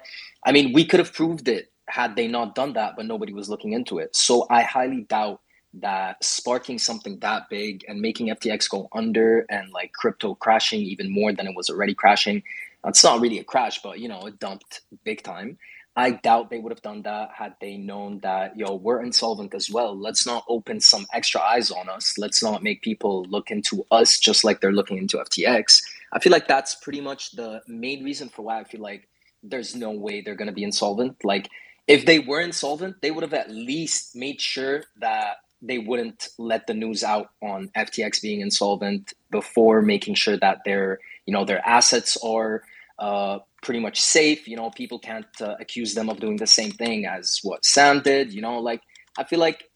I 0.46 0.52
mean, 0.52 0.74
we 0.74 0.84
could 0.84 1.00
have 1.00 1.14
proved 1.14 1.48
it 1.48 1.72
had 1.88 2.18
they 2.18 2.28
not 2.28 2.54
done 2.54 2.74
that, 2.74 2.98
but 2.98 3.06
nobody 3.06 3.32
was 3.32 3.48
looking 3.48 3.72
into 3.72 4.00
it. 4.00 4.14
So 4.14 4.46
I 4.50 4.64
highly 4.64 5.04
doubt 5.04 5.40
that 5.74 6.24
sparking 6.24 6.78
something 6.78 7.18
that 7.20 7.50
big 7.50 7.84
and 7.88 8.00
making 8.00 8.28
FTX 8.28 8.70
go 8.70 8.88
under 8.94 9.46
and 9.50 9.72
like 9.72 9.92
crypto 9.94 10.36
crashing 10.36 10.82
even 10.82 11.12
more 11.12 11.34
than 11.34 11.48
it 11.48 11.56
was 11.56 11.70
already 11.70 11.96
crashing, 11.96 12.44
It's 12.86 13.04
not 13.04 13.22
really 13.22 13.40
a 13.40 13.44
crash, 13.44 13.82
but 13.82 14.00
you 14.00 14.08
know, 14.08 14.26
it 14.28 14.40
dumped 14.40 14.82
big 15.04 15.24
time. 15.24 15.58
I 15.96 16.12
doubt 16.12 16.50
they 16.50 16.58
would 16.58 16.72
have 16.72 16.82
done 16.82 17.04
that 17.04 17.30
had 17.36 17.56
they 17.62 17.78
known 17.78 18.20
that, 18.22 18.58
yo, 18.58 18.74
we're 18.74 19.04
insolvent 19.04 19.54
as 19.54 19.70
well. 19.70 19.96
Let's 19.96 20.26
not 20.26 20.44
open 20.50 20.80
some 20.80 21.06
extra 21.14 21.40
eyes 21.40 21.70
on 21.70 21.88
us. 21.88 22.18
Let's 22.18 22.42
not 22.42 22.64
make 22.64 22.82
people 22.82 23.26
look 23.30 23.52
into 23.52 23.86
us 23.92 24.20
just 24.20 24.44
like 24.44 24.60
they're 24.60 24.72
looking 24.72 24.98
into 24.98 25.18
FTX. 25.18 25.82
I 26.12 26.20
feel 26.20 26.32
like 26.32 26.48
that's 26.48 26.76
pretty 26.76 27.00
much 27.00 27.32
the 27.32 27.62
main 27.68 28.04
reason 28.04 28.30
for 28.30 28.42
why 28.42 28.60
I 28.60 28.64
feel 28.64 28.82
like 28.82 29.08
there's 29.44 29.76
no 29.76 29.92
way 29.92 30.22
they're 30.22 30.36
going 30.36 30.48
to 30.48 30.54
be 30.54 30.64
insolvent. 30.64 31.24
Like, 31.24 31.50
if 31.88 32.06
they 32.06 32.20
were 32.20 32.42
insolvent, 32.42 33.02
they 33.02 33.12
would 33.12 33.24
have 33.24 33.34
at 33.34 33.52
least 33.52 34.16
made 34.16 34.42
sure 34.42 34.86
that 35.00 35.38
they 35.64 35.78
wouldn't 35.78 36.28
let 36.38 36.68
the 36.68 36.74
news 36.74 37.04
out 37.04 37.30
on 37.42 37.70
FTX 37.76 38.22
being 38.22 38.42
insolvent 38.42 39.14
before 39.32 39.82
making 39.82 40.16
sure 40.16 40.38
that 40.38 40.60
their, 40.66 41.00
you 41.26 41.34
know, 41.34 41.46
their 41.46 41.66
assets 41.66 42.18
are 42.24 42.64
uh, 43.00 43.40
pretty 43.64 43.80
much 43.80 44.00
safe. 44.00 44.48
You 44.48 44.58
know, 44.58 44.70
people 44.70 45.00
can't 45.00 45.26
uh, 45.42 45.56
accuse 45.60 45.94
them 45.94 46.10
of 46.10 46.20
doing 46.20 46.38
the 46.38 46.46
same 46.48 46.72
thing 46.72 47.06
as 47.06 47.40
what 47.44 47.66
Sam 47.66 48.02
did. 48.02 48.34
You 48.34 48.42
know, 48.42 48.60
like 48.60 48.82
I 49.18 49.24
feel 49.24 49.40
like 49.40 49.70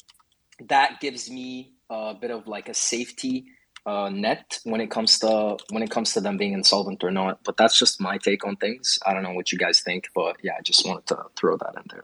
that 0.67 0.99
gives 0.99 1.31
me 1.31 1.73
a 1.89 2.13
bit 2.13 2.31
of 2.31 2.47
like 2.47 2.67
a 2.67 2.73
safety 2.73 3.45
uh, 3.85 4.09
net 4.09 4.59
when 4.65 4.81
it 4.81 4.91
comes 4.91 5.17
to 5.19 5.57
when 5.71 5.81
it 5.81 5.89
comes 5.89 6.11
to 6.13 6.21
them 6.21 6.35
being 6.35 6.53
insolvent 6.53 7.01
or 7.03 7.11
not. 7.11 7.39
But 7.45 7.55
that's 7.55 7.79
just 7.79 8.01
my 8.01 8.17
take 8.17 8.45
on 8.45 8.57
things. 8.57 8.99
I 9.05 9.13
don't 9.13 9.23
know 9.23 9.33
what 9.33 9.53
you 9.53 9.57
guys 9.57 9.79
think, 9.79 10.09
but 10.13 10.35
yeah, 10.43 10.55
I 10.59 10.61
just 10.61 10.85
wanted 10.85 11.07
to 11.07 11.23
throw 11.37 11.55
that 11.57 11.75
in 11.77 11.83
there. 11.89 12.03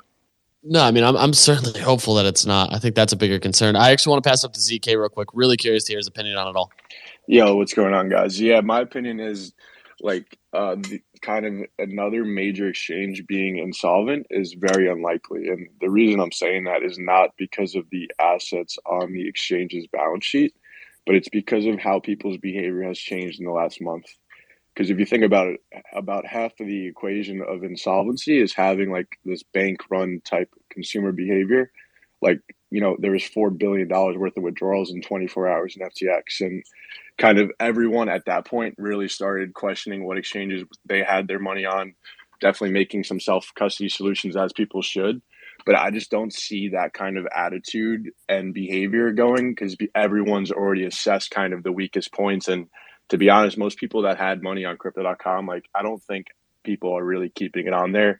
No, 0.63 0.81
I 0.81 0.91
mean, 0.91 1.03
I'm, 1.03 1.17
I'm 1.17 1.33
certainly 1.33 1.79
hopeful 1.81 2.15
that 2.15 2.25
it's 2.25 2.45
not. 2.45 2.73
I 2.73 2.79
think 2.79 2.95
that's 2.95 3.13
a 3.13 3.17
bigger 3.17 3.39
concern. 3.39 3.75
I 3.75 3.91
actually 3.91 4.11
want 4.11 4.23
to 4.23 4.29
pass 4.29 4.43
up 4.43 4.53
to 4.53 4.59
ZK 4.59 4.97
real 4.97 5.09
quick. 5.09 5.29
Really 5.33 5.57
curious 5.57 5.83
to 5.85 5.91
hear 5.91 5.99
his 5.99 6.07
opinion 6.07 6.37
on 6.37 6.47
it 6.47 6.55
all. 6.55 6.71
Yo, 7.27 7.55
what's 7.55 7.73
going 7.73 7.93
on, 7.93 8.09
guys? 8.09 8.39
Yeah, 8.39 8.61
my 8.61 8.81
opinion 8.81 9.19
is 9.19 9.53
like 10.01 10.37
uh, 10.53 10.75
the, 10.75 11.01
kind 11.21 11.45
of 11.45 11.53
another 11.79 12.25
major 12.25 12.67
exchange 12.67 13.25
being 13.27 13.57
insolvent 13.57 14.27
is 14.29 14.53
very 14.53 14.89
unlikely. 14.89 15.47
And 15.47 15.67
the 15.81 15.89
reason 15.89 16.19
I'm 16.19 16.31
saying 16.31 16.65
that 16.65 16.83
is 16.83 16.99
not 16.99 17.31
because 17.37 17.75
of 17.75 17.89
the 17.91 18.11
assets 18.19 18.77
on 18.85 19.13
the 19.13 19.27
exchange's 19.27 19.87
balance 19.87 20.25
sheet, 20.25 20.53
but 21.05 21.15
it's 21.15 21.29
because 21.29 21.65
of 21.65 21.79
how 21.79 21.99
people's 21.99 22.37
behavior 22.37 22.83
has 22.83 22.99
changed 22.99 23.39
in 23.39 23.45
the 23.45 23.51
last 23.51 23.81
month. 23.81 24.05
Because 24.73 24.89
if 24.89 24.97
you 24.97 25.05
think 25.05 25.23
about 25.23 25.47
it, 25.47 25.59
about 25.93 26.25
half 26.25 26.51
of 26.59 26.67
the 26.67 26.87
equation 26.87 27.41
of 27.47 27.63
insolvency 27.63 28.41
is 28.41 28.53
having 28.53 28.91
like 28.91 29.17
this 29.23 29.43
bank 29.43 29.81
run 29.89 30.21
type 30.25 30.49
consumer 30.71 31.11
behavior. 31.11 31.71
Like, 32.21 32.39
you 32.71 32.81
know, 32.81 32.95
there 32.99 33.11
was 33.11 33.23
$4 33.23 33.55
billion 33.55 33.87
worth 33.87 34.37
of 34.37 34.43
withdrawals 34.43 34.91
in 34.91 35.01
24 35.01 35.47
hours 35.47 35.75
in 35.75 35.87
FTX. 35.87 36.41
And 36.41 36.63
kind 37.17 37.37
of 37.37 37.51
everyone 37.59 38.09
at 38.09 38.25
that 38.25 38.45
point 38.45 38.75
really 38.77 39.07
started 39.07 39.53
questioning 39.53 40.05
what 40.05 40.17
exchanges 40.17 40.63
they 40.85 41.03
had 41.03 41.27
their 41.27 41.39
money 41.39 41.65
on, 41.65 41.93
definitely 42.41 42.73
making 42.73 43.03
some 43.03 43.19
self 43.19 43.51
custody 43.55 43.89
solutions 43.89 44.35
as 44.35 44.53
people 44.53 44.81
should. 44.81 45.21
But 45.65 45.75
I 45.75 45.91
just 45.91 46.09
don't 46.09 46.33
see 46.33 46.69
that 46.69 46.93
kind 46.93 47.17
of 47.17 47.27
attitude 47.33 48.09
and 48.27 48.53
behavior 48.53 49.11
going 49.11 49.51
because 49.51 49.77
everyone's 49.93 50.51
already 50.51 50.85
assessed 50.85 51.31
kind 51.31 51.53
of 51.53 51.63
the 51.63 51.71
weakest 51.71 52.11
points. 52.11 52.47
And 52.47 52.67
to 53.13 53.17
be 53.19 53.29
honest, 53.29 53.59
most 53.59 53.77
people 53.77 54.01
that 54.01 54.17
had 54.17 54.41
money 54.41 54.65
on 54.65 54.75
crypto.com, 54.75 55.45
like, 55.45 55.69
I 55.75 55.83
don't 55.83 56.01
think 56.01 56.29
people 56.63 56.97
are 56.97 57.05
really 57.05 57.29
keeping 57.29 57.67
it 57.67 57.73
on 57.73 57.91
there 57.91 58.19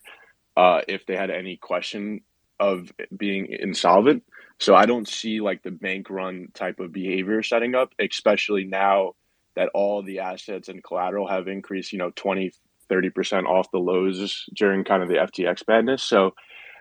uh, 0.56 0.82
if 0.88 1.08
they 1.08 1.16
had 1.16 1.32
any 1.32 1.58
question 1.58 2.22
of 2.60 2.92
being 3.18 3.48
insolvent. 3.48 4.22
So 4.60 4.76
I 4.76 4.86
don't 4.86 5.08
see 5.08 5.42
like 5.42 5.64
the 5.64 5.72
bank 5.72 6.12
run 6.12 6.50
type 6.54 6.80
of 6.80 6.92
behavior 6.92 7.42
setting 7.42 7.74
up, 7.74 7.92
especially 8.00 8.66
now 8.66 9.14
that 9.56 9.70
all 9.74 10.04
the 10.04 10.20
assets 10.20 10.70
and 10.70 10.84
collateral 10.84 11.28
have 11.28 11.48
increased, 11.48 11.92
you 11.92 11.98
know, 11.98 12.12
20, 12.16 12.52
30% 12.88 13.46
off 13.48 13.72
the 13.72 13.80
lows 13.80 14.46
during 14.56 14.84
kind 14.84 15.02
of 15.02 15.10
the 15.10 15.16
FTX 15.16 15.68
madness. 15.68 16.04
So 16.04 16.36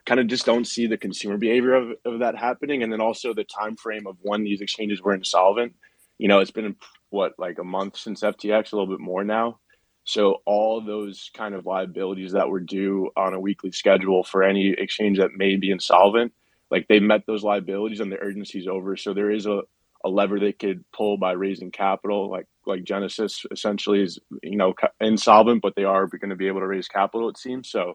kind 0.05 0.21
of 0.21 0.27
just 0.27 0.45
don't 0.45 0.67
see 0.67 0.87
the 0.87 0.99
consumer 0.99 1.39
behavior 1.39 1.73
of, 1.73 1.93
of 2.05 2.19
that 2.19 2.37
happening. 2.37 2.83
And 2.83 2.93
then 2.93 3.01
also 3.01 3.33
the 3.33 3.45
time 3.45 3.77
frame 3.77 4.07
of 4.07 4.19
when 4.21 4.45
these 4.45 4.61
exchanges 4.61 5.01
were 5.01 5.15
insolvent. 5.15 5.75
You 6.19 6.29
know, 6.29 6.41
it's 6.41 6.51
been 6.51 6.77
what, 7.13 7.33
like 7.39 7.59
a 7.59 7.65
month 7.65 7.97
since 7.97 8.23
FTX, 8.23 8.73
a 8.73 8.77
little 8.77 8.93
bit 8.93 9.01
more 9.01 9.25
now. 9.25 9.59
So 10.05 10.43
all 10.47 10.81
those 10.81 11.31
kind 11.33 11.55
of 11.55 11.65
liabilities 11.65 12.33
that 12.33 12.49
were 12.49 12.61
due 12.61 13.11
on 13.17 13.35
a 13.35 13.41
weekly 13.41 13.71
schedule 13.71 14.25
for 14.25 14.43
any 14.43 14.75
exchange 14.77 15.19
that 15.19 15.31
may 15.37 15.57
be 15.57 15.71
insolvent 15.71 16.33
like 16.73 16.89
they 16.89 17.01
met 17.01 17.27
those 17.27 17.45
liabilities 17.45 18.01
and 18.01 18.11
the 18.11 18.19
urgency's 18.19 18.67
over. 18.67 18.97
So 18.97 19.13
there 19.13 19.31
is 19.31 19.45
a, 19.45 19.61
a 20.05 20.09
lever 20.09 20.41
they 20.41 20.55
could 20.55 20.83
pull 20.91 21.19
by 21.19 21.33
raising 21.33 21.71
capital, 21.71 22.31
like 22.31 22.47
like 22.67 22.83
Genesis 22.83 23.45
essentially 23.53 24.03
is 24.03 24.19
you 24.43 24.57
know 24.57 24.73
insolvent, 24.99 25.61
but 25.61 25.75
they 25.77 25.85
are 25.85 26.07
going 26.07 26.31
to 26.31 26.37
be 26.37 26.49
able 26.49 26.61
to 26.61 26.67
raise 26.67 26.89
capital. 26.89 27.29
It 27.29 27.37
seems 27.37 27.69
so. 27.69 27.93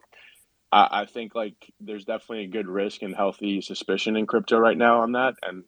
I, 0.70 1.02
I 1.02 1.06
think 1.06 1.34
like 1.34 1.56
there's 1.80 2.04
definitely 2.04 2.44
a 2.44 2.48
good 2.48 2.68
risk 2.68 3.02
and 3.02 3.16
healthy 3.16 3.60
suspicion 3.60 4.16
in 4.16 4.26
crypto 4.26 4.58
right 4.58 4.78
now 4.78 5.00
on 5.00 5.12
that, 5.12 5.34
and 5.42 5.64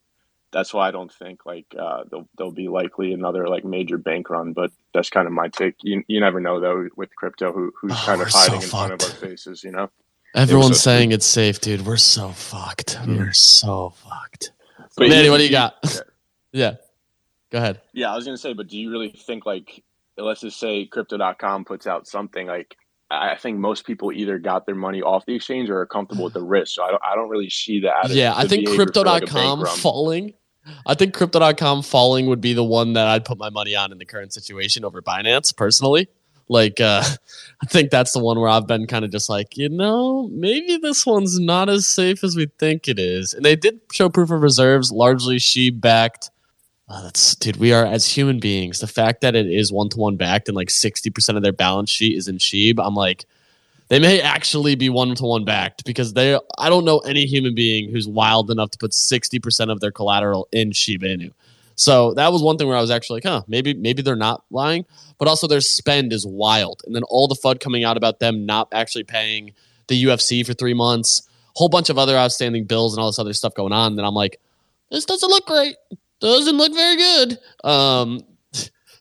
that's 0.53 0.75
why 0.75 0.89
I 0.89 0.91
don't 0.91 1.13
think 1.13 1.47
like 1.47 1.67
uh, 1.79 2.05
there'll, 2.11 2.29
there'll 2.37 2.53
be 2.53 2.69
likely 2.69 3.13
another 3.13 3.49
like 3.49 3.65
major 3.65 3.99
bank 3.99 4.31
run. 4.31 4.53
But 4.53 4.71
that's 4.93 5.11
kind 5.11 5.27
of 5.27 5.33
my 5.33 5.49
take. 5.49 5.77
You, 5.83 6.03
you 6.09 6.21
never 6.21 6.41
know 6.41 6.61
though 6.61 6.89
with 6.97 7.15
crypto 7.17 7.53
who 7.53 7.73
who's 7.81 7.93
oh, 7.93 8.03
kind 8.05 8.23
of 8.23 8.29
hiding 8.29 8.61
so 8.61 8.65
in 8.65 8.71
front 8.71 8.93
of 8.93 9.03
our 9.03 9.17
faces. 9.17 9.65
You 9.65 9.73
know. 9.73 9.91
Everyone's 10.35 10.81
so 10.81 10.91
saying 10.91 11.13
it's 11.13 11.27
safe, 11.27 11.61
dude. 11.61 11.85
We're 11.85 11.97
so 11.97 12.29
fucked. 12.31 12.97
Mm. 12.99 13.19
We're 13.19 13.33
so 13.33 13.95
fucked. 13.97 14.53
But 14.97 15.09
Manny, 15.09 15.29
what 15.29 15.39
do 15.39 15.45
you 15.45 15.51
got? 15.51 15.75
Yeah. 15.83 16.01
yeah. 16.53 16.75
Go 17.51 17.59
ahead. 17.59 17.81
Yeah, 17.93 18.13
I 18.13 18.17
was 18.17 18.25
gonna 18.25 18.39
say, 18.39 18.53
but 18.53 18.69
do 18.69 18.79
you 18.79 18.91
really 18.91 19.11
think 19.11 19.45
like 19.45 19.83
let's 20.17 20.41
just 20.41 20.59
say 20.59 20.87
crypto.com 20.87 21.65
puts 21.65 21.87
out 21.87 22.07
something 22.07 22.47
like 22.47 22.77
I 23.11 23.37
think 23.37 23.59
most 23.59 23.87
people 23.87 24.13
either 24.13 24.39
got 24.39 24.67
their 24.67 24.77
money 24.77 25.03
off 25.03 25.27
the 25.27 25.35
exchange 25.35 25.69
or 25.69 25.81
are 25.81 25.87
comfortable 25.87 26.25
with 26.25 26.35
the 26.35 26.43
risk. 26.43 26.75
So 26.75 26.85
I 26.85 26.91
don't 26.91 27.03
I 27.05 27.15
don't 27.17 27.29
really 27.29 27.51
see 27.51 27.81
that. 27.81 28.11
Yeah, 28.11 28.35
I 28.37 28.47
think 28.47 28.69
crypto.com 28.69 29.61
like 29.61 29.77
falling. 29.77 30.35
I 30.87 30.95
think 30.95 31.15
crypto.com 31.15 31.83
falling 31.83 32.27
would 32.27 32.41
be 32.41 32.53
the 32.53 32.65
one 32.65 32.93
that 32.95 33.07
I'd 33.07 33.25
put 33.25 33.39
my 33.39 33.51
money 33.51 33.75
on 33.75 33.93
in 33.93 33.99
the 33.99 34.05
current 34.05 34.33
situation 34.33 34.85
over 34.85 35.03
Binance 35.03 35.57
personally. 35.57 36.09
Like, 36.49 36.81
uh, 36.81 37.03
I 37.63 37.67
think 37.67 37.91
that's 37.91 38.13
the 38.13 38.19
one 38.19 38.39
where 38.39 38.49
I've 38.49 38.67
been 38.67 38.87
kind 38.87 39.05
of 39.05 39.11
just 39.11 39.29
like, 39.29 39.57
you 39.57 39.69
know, 39.69 40.29
maybe 40.33 40.77
this 40.77 41.07
one's 41.07 41.39
not 41.39 41.69
as 41.69 41.87
safe 41.87 42.25
as 42.25 42.37
we 42.37 42.47
think 42.59 42.89
it 42.89 42.99
is. 42.99 43.33
And 43.33 43.45
they 43.45 43.57
did 43.57 43.81
show 43.93 44.09
proof 44.09 44.31
of 44.31 44.43
reserves, 44.43 44.93
largely 44.93 45.37
SHIB 45.37 45.81
backed. 45.81 46.31
Oh, 46.89 47.05
that's 47.05 47.37
dude. 47.37 47.57
We 47.57 47.73
are 47.73 47.87
as 47.87 48.05
human 48.05 48.41
beings. 48.41 48.81
The 48.81 48.89
fact 48.89 49.21
that 49.21 49.37
it 49.37 49.47
is 49.47 49.73
one 49.73 49.89
to 49.91 49.97
one 49.97 50.17
backed 50.17 50.49
and 50.49 50.57
like 50.57 50.71
sixty 50.71 51.09
percent 51.09 51.37
of 51.39 51.45
their 51.45 51.53
balance 51.53 51.89
sheet 51.89 52.17
is 52.17 52.27
in 52.27 52.39
SHIB, 52.39 52.85
I'm 52.85 52.97
like, 52.97 53.27
they 53.91 53.99
may 53.99 54.21
actually 54.21 54.77
be 54.77 54.89
one 54.89 55.15
to 55.17 55.25
one 55.25 55.45
backed 55.45 55.85
because 55.85 56.15
they. 56.15 56.39
I 56.59 56.69
don't 56.71 56.85
know 56.85 57.01
any 57.01 57.27
human 57.27 57.55
being 57.57 57.91
who's 57.91 58.07
wild 58.07 58.51
enough 58.51 58.71
to 58.71 58.79
put 58.79 58.95
sixty 58.95 59.41
percent 59.41 59.71
of 59.71 59.81
their 59.81 59.91
collateral 59.91 60.49
in 60.53 60.71
Shiba 60.73 61.07
Inu. 61.07 61.33
So 61.75 62.15
that 62.15 62.33
was 62.33 62.41
one 62.41 62.57
thing 62.57 62.69
where 62.69 62.77
I 62.77 62.81
was 62.81 62.91
actually 62.91 63.17
like, 63.17 63.25
huh, 63.25 63.43
maybe 63.49 63.75
maybe 63.75 64.01
they're 64.01 64.15
not 64.15 64.45
lying, 64.51 64.87
but 65.19 65.27
also 65.27 65.49
their 65.49 65.61
spend 65.61 66.13
is 66.13 66.25
wild. 66.25 66.83
And 66.87 66.95
then 66.95 67.03
all 67.05 67.27
the 67.27 67.35
FUD 67.35 67.59
coming 67.59 67.83
out 67.83 67.97
about 67.97 68.21
them 68.21 68.47
not 68.47 68.69
actually 68.73 69.05
paying 69.05 69.55
the 69.89 70.05
UFC 70.05 70.47
for 70.47 70.55
three 70.55 70.75
months, 70.75 71.29
whole 71.55 71.69
bunch 71.69 71.91
of 71.91 71.99
other 71.99 72.17
outstanding 72.17 72.67
bills 72.67 72.95
and 72.95 73.03
all 73.03 73.09
this 73.09 73.19
other 73.19 73.33
stuff 73.33 73.55
going 73.55 73.73
on. 73.73 73.97
Then 73.97 74.05
I'm 74.05 74.15
like, 74.15 74.41
this 74.93 75.05
doesn't 75.05 75.29
look 75.29 75.47
great. 75.47 75.75
Doesn't 76.21 76.57
look 76.57 76.73
very 76.75 76.97
good. 76.97 77.39
Um, 77.65 78.21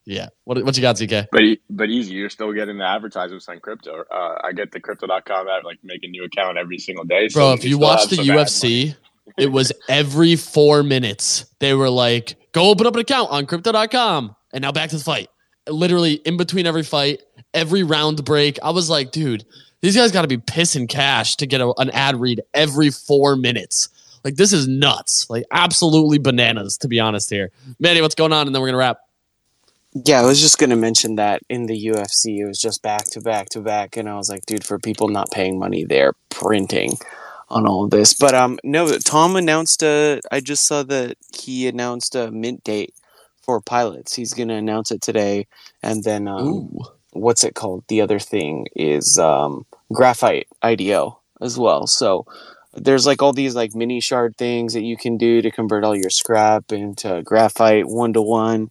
yeah. 0.05 0.29
What, 0.45 0.63
what 0.63 0.75
you 0.75 0.81
got, 0.81 0.95
ZK? 0.95 1.27
But 1.31 1.43
but 1.69 1.89
easy. 1.89 2.13
You're 2.13 2.29
still 2.29 2.51
getting 2.53 2.77
the 2.77 2.85
advertisements 2.85 3.47
on 3.47 3.59
crypto. 3.59 4.03
Uh, 4.11 4.35
I 4.43 4.51
get 4.53 4.71
the 4.71 4.79
crypto.com 4.79 5.47
app, 5.47 5.63
like 5.63 5.79
make 5.83 6.03
a 6.03 6.07
new 6.07 6.23
account 6.23 6.57
every 6.57 6.77
single 6.79 7.05
day. 7.05 7.29
So 7.29 7.39
Bro, 7.39 7.53
if 7.53 7.65
you 7.65 7.77
watch 7.77 8.07
the 8.07 8.17
UFC, 8.17 8.95
it 9.37 9.51
was 9.51 9.71
every 9.87 10.35
four 10.35 10.83
minutes. 10.83 11.45
They 11.59 11.73
were 11.73 11.89
like, 11.89 12.35
go 12.51 12.69
open 12.69 12.87
up 12.87 12.95
an 12.95 13.01
account 13.01 13.29
on 13.31 13.45
crypto.com. 13.45 14.35
And 14.53 14.61
now 14.61 14.71
back 14.71 14.89
to 14.89 14.97
the 14.97 15.03
fight. 15.03 15.29
Literally 15.67 16.13
in 16.13 16.37
between 16.37 16.65
every 16.65 16.83
fight, 16.83 17.21
every 17.53 17.83
round 17.83 18.23
break. 18.25 18.57
I 18.63 18.71
was 18.71 18.89
like, 18.89 19.11
dude, 19.11 19.45
these 19.81 19.95
guys 19.95 20.11
got 20.11 20.23
to 20.23 20.27
be 20.27 20.37
pissing 20.37 20.89
cash 20.89 21.35
to 21.37 21.45
get 21.45 21.61
a, 21.61 21.73
an 21.77 21.89
ad 21.91 22.19
read 22.19 22.41
every 22.53 22.89
four 22.89 23.35
minutes. 23.35 23.89
Like, 24.23 24.35
this 24.35 24.51
is 24.51 24.67
nuts. 24.67 25.29
Like, 25.29 25.45
absolutely 25.51 26.17
bananas, 26.17 26.77
to 26.79 26.87
be 26.87 26.99
honest 26.99 27.29
here. 27.29 27.51
Manny, 27.79 28.01
what's 28.01 28.15
going 28.15 28.33
on? 28.33 28.47
And 28.47 28.55
then 28.55 28.61
we're 28.61 28.67
going 28.67 28.73
to 28.73 28.79
wrap. 28.79 28.99
Yeah, 29.93 30.21
I 30.21 30.25
was 30.25 30.39
just 30.39 30.59
going 30.59 30.69
to 30.69 30.75
mention 30.75 31.15
that 31.15 31.41
in 31.49 31.65
the 31.65 31.87
UFC, 31.87 32.39
it 32.39 32.45
was 32.45 32.59
just 32.59 32.83
back 32.83 33.05
to 33.11 33.21
back 33.21 33.49
to 33.49 33.61
back. 33.61 33.97
And 33.97 34.07
I 34.07 34.15
was 34.15 34.29
like, 34.29 34.45
dude, 34.45 34.63
for 34.63 34.77
people 34.77 35.07
not 35.07 35.31
paying 35.31 35.57
money, 35.57 35.83
they're 35.83 36.13
printing 36.29 36.93
on 37.49 37.67
all 37.67 37.85
of 37.85 37.89
this. 37.89 38.13
But 38.13 38.35
um, 38.35 38.59
no, 38.63 38.97
Tom 38.99 39.35
announced 39.35 39.81
a. 39.81 40.21
I 40.31 40.41
just 40.41 40.67
saw 40.67 40.83
that 40.83 41.17
he 41.35 41.67
announced 41.67 42.15
a 42.15 42.31
mint 42.31 42.63
date 42.63 42.93
for 43.41 43.59
pilots. 43.61 44.13
He's 44.13 44.33
going 44.33 44.49
to 44.49 44.55
announce 44.55 44.91
it 44.91 45.01
today, 45.01 45.47
and 45.81 46.03
then 46.03 46.27
um, 46.27 46.69
what's 47.11 47.43
it 47.43 47.55
called? 47.55 47.83
The 47.87 48.01
other 48.01 48.19
thing 48.19 48.67
is 48.75 49.17
um, 49.17 49.65
graphite 49.91 50.47
IDO 50.61 51.19
as 51.41 51.57
well. 51.57 51.87
So 51.87 52.27
there's 52.75 53.07
like 53.07 53.21
all 53.21 53.33
these 53.33 53.55
like 53.55 53.73
mini 53.73 53.99
shard 53.99 54.37
things 54.37 54.73
that 54.73 54.83
you 54.83 54.95
can 54.95 55.17
do 55.17 55.41
to 55.41 55.51
convert 55.51 55.83
all 55.83 55.95
your 55.95 56.11
scrap 56.11 56.71
into 56.71 57.21
graphite 57.23 57.87
one 57.87 58.13
to 58.13 58.21
one. 58.21 58.69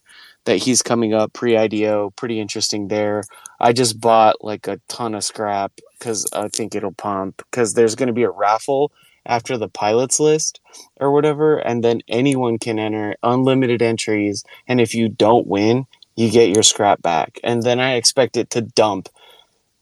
That 0.48 0.62
he's 0.62 0.80
coming 0.80 1.12
up 1.12 1.34
pre 1.34 1.58
IDO. 1.58 2.10
Pretty 2.16 2.40
interesting 2.40 2.88
there. 2.88 3.22
I 3.60 3.74
just 3.74 4.00
bought 4.00 4.42
like 4.42 4.66
a 4.66 4.80
ton 4.88 5.14
of 5.14 5.22
scrap 5.22 5.72
because 5.98 6.26
I 6.32 6.48
think 6.48 6.74
it'll 6.74 6.94
pump 6.94 7.42
because 7.50 7.74
there's 7.74 7.94
going 7.94 8.06
to 8.06 8.14
be 8.14 8.22
a 8.22 8.30
raffle 8.30 8.90
after 9.26 9.58
the 9.58 9.68
pilots 9.68 10.18
list 10.18 10.60
or 10.96 11.12
whatever, 11.12 11.58
and 11.58 11.84
then 11.84 12.00
anyone 12.08 12.56
can 12.56 12.78
enter 12.78 13.14
unlimited 13.22 13.82
entries. 13.82 14.42
And 14.66 14.80
if 14.80 14.94
you 14.94 15.10
don't 15.10 15.46
win, 15.46 15.86
you 16.16 16.30
get 16.30 16.48
your 16.48 16.62
scrap 16.62 17.02
back. 17.02 17.38
And 17.44 17.62
then 17.62 17.78
I 17.78 17.96
expect 17.96 18.38
it 18.38 18.48
to 18.50 18.62
dump, 18.62 19.10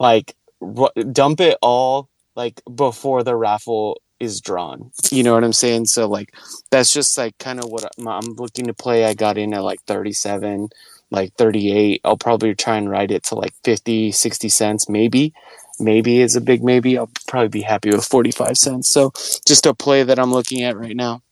like 0.01 0.35
ru- 0.61 1.13
dump 1.13 1.41
it 1.41 1.59
all 1.63 2.09
like 2.35 2.61
before 2.75 3.23
the 3.23 3.37
raffle 3.37 4.01
is 4.21 4.41
drawn. 4.41 4.91
You 5.11 5.23
know 5.23 5.35
what 5.35 5.45
I'm 5.45 5.53
saying? 5.53 5.87
So 5.87 6.09
like 6.09 6.35
that's 6.71 6.93
just 6.93 7.17
like 7.17 7.37
kind 7.39 7.59
of 7.59 7.71
what 7.71 7.85
I'm 8.07 8.35
looking 8.35 8.67
to 8.67 8.75
play. 8.75 9.05
I 9.05 9.15
got 9.15 9.39
in 9.39 9.55
at 9.55 9.63
like 9.63 9.81
37, 9.87 10.69
like 11.11 11.35
38. 11.35 12.01
I'll 12.05 12.17
probably 12.17 12.55
try 12.55 12.77
and 12.77 12.91
ride 12.91 13.11
it 13.11 13.25
to 13.25 13.35
like 13.35 13.55
50, 13.65 14.13
60 14.13 14.49
cents 14.49 14.89
maybe. 14.89 15.35
Maybe 15.79 16.21
is 16.21 16.37
a 16.37 16.41
big 16.41 16.65
maybe. 16.65 16.97
I'll 16.97 17.11
probably 17.29 17.49
be 17.49 17.63
happy 17.63 17.91
with 17.91 18.05
45 18.05 18.57
cents. 18.57 18.89
So 18.89 19.13
just 19.47 19.67
a 19.67 19.75
play 19.75 20.03
that 20.05 20.19
I'm 20.19 20.33
looking 20.33 20.63
at 20.63 20.77
right 20.77 20.97
now. 20.97 21.23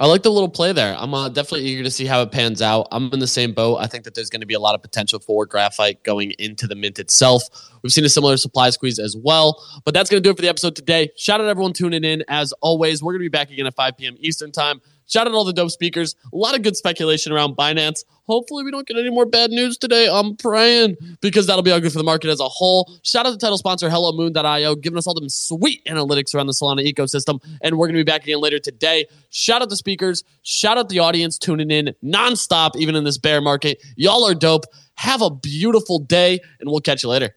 I 0.00 0.06
like 0.06 0.22
the 0.22 0.30
little 0.30 0.48
play 0.48 0.72
there. 0.72 0.94
I'm 0.96 1.12
uh, 1.12 1.28
definitely 1.28 1.66
eager 1.66 1.82
to 1.82 1.90
see 1.90 2.06
how 2.06 2.22
it 2.22 2.30
pans 2.30 2.62
out. 2.62 2.86
I'm 2.92 3.12
in 3.12 3.18
the 3.18 3.26
same 3.26 3.52
boat. 3.52 3.78
I 3.78 3.88
think 3.88 4.04
that 4.04 4.14
there's 4.14 4.30
going 4.30 4.42
to 4.42 4.46
be 4.46 4.54
a 4.54 4.60
lot 4.60 4.76
of 4.76 4.82
potential 4.82 5.18
for 5.18 5.44
graphite 5.44 6.04
going 6.04 6.30
into 6.38 6.68
the 6.68 6.76
mint 6.76 7.00
itself. 7.00 7.42
We've 7.82 7.92
seen 7.92 8.04
a 8.04 8.08
similar 8.08 8.36
supply 8.36 8.70
squeeze 8.70 9.00
as 9.00 9.16
well. 9.16 9.60
But 9.84 9.94
that's 9.94 10.08
going 10.08 10.22
to 10.22 10.24
do 10.24 10.30
it 10.30 10.36
for 10.36 10.42
the 10.42 10.48
episode 10.48 10.76
today. 10.76 11.10
Shout 11.16 11.40
out 11.40 11.48
everyone 11.48 11.72
tuning 11.72 12.04
in. 12.04 12.22
As 12.28 12.52
always, 12.60 13.02
we're 13.02 13.12
going 13.12 13.24
to 13.24 13.24
be 13.24 13.28
back 13.28 13.50
again 13.50 13.66
at 13.66 13.74
5 13.74 13.96
p.m. 13.96 14.14
Eastern 14.20 14.52
Time. 14.52 14.80
Shout 15.08 15.26
out 15.26 15.34
all 15.34 15.44
the 15.44 15.52
dope 15.52 15.70
speakers. 15.70 16.14
A 16.32 16.36
lot 16.36 16.54
of 16.54 16.62
good 16.62 16.76
speculation 16.76 17.32
around 17.32 17.56
Binance. 17.56 18.04
Hopefully, 18.26 18.62
we 18.62 18.70
don't 18.70 18.86
get 18.86 18.98
any 18.98 19.08
more 19.08 19.24
bad 19.24 19.50
news 19.50 19.78
today. 19.78 20.06
I'm 20.10 20.36
praying 20.36 20.96
because 21.22 21.46
that'll 21.46 21.62
be 21.62 21.70
good 21.80 21.90
for 21.90 21.98
the 21.98 22.04
market 22.04 22.28
as 22.28 22.40
a 22.40 22.48
whole. 22.48 22.92
Shout 23.02 23.24
out 23.24 23.30
to 23.30 23.36
the 23.36 23.40
title 23.40 23.56
sponsor 23.56 23.88
HelloMoon.io, 23.88 24.74
giving 24.76 24.98
us 24.98 25.06
all 25.06 25.14
them 25.14 25.30
sweet 25.30 25.82
analytics 25.86 26.34
around 26.34 26.46
the 26.46 26.52
Solana 26.52 26.86
ecosystem. 26.86 27.42
And 27.62 27.78
we're 27.78 27.86
going 27.86 27.96
to 27.96 28.04
be 28.04 28.10
back 28.10 28.24
again 28.24 28.40
later 28.40 28.58
today. 28.58 29.06
Shout 29.30 29.62
out 29.62 29.70
the 29.70 29.76
speakers. 29.76 30.24
Shout 30.42 30.76
out 30.76 30.90
the 30.90 30.98
audience 30.98 31.38
tuning 31.38 31.70
in 31.70 31.94
nonstop, 32.04 32.76
even 32.76 32.94
in 32.94 33.04
this 33.04 33.16
bear 33.16 33.40
market. 33.40 33.82
Y'all 33.96 34.26
are 34.26 34.34
dope. 34.34 34.64
Have 34.94 35.22
a 35.22 35.30
beautiful 35.30 36.00
day, 36.00 36.40
and 36.60 36.68
we'll 36.68 36.80
catch 36.80 37.02
you 37.02 37.08
later. 37.08 37.34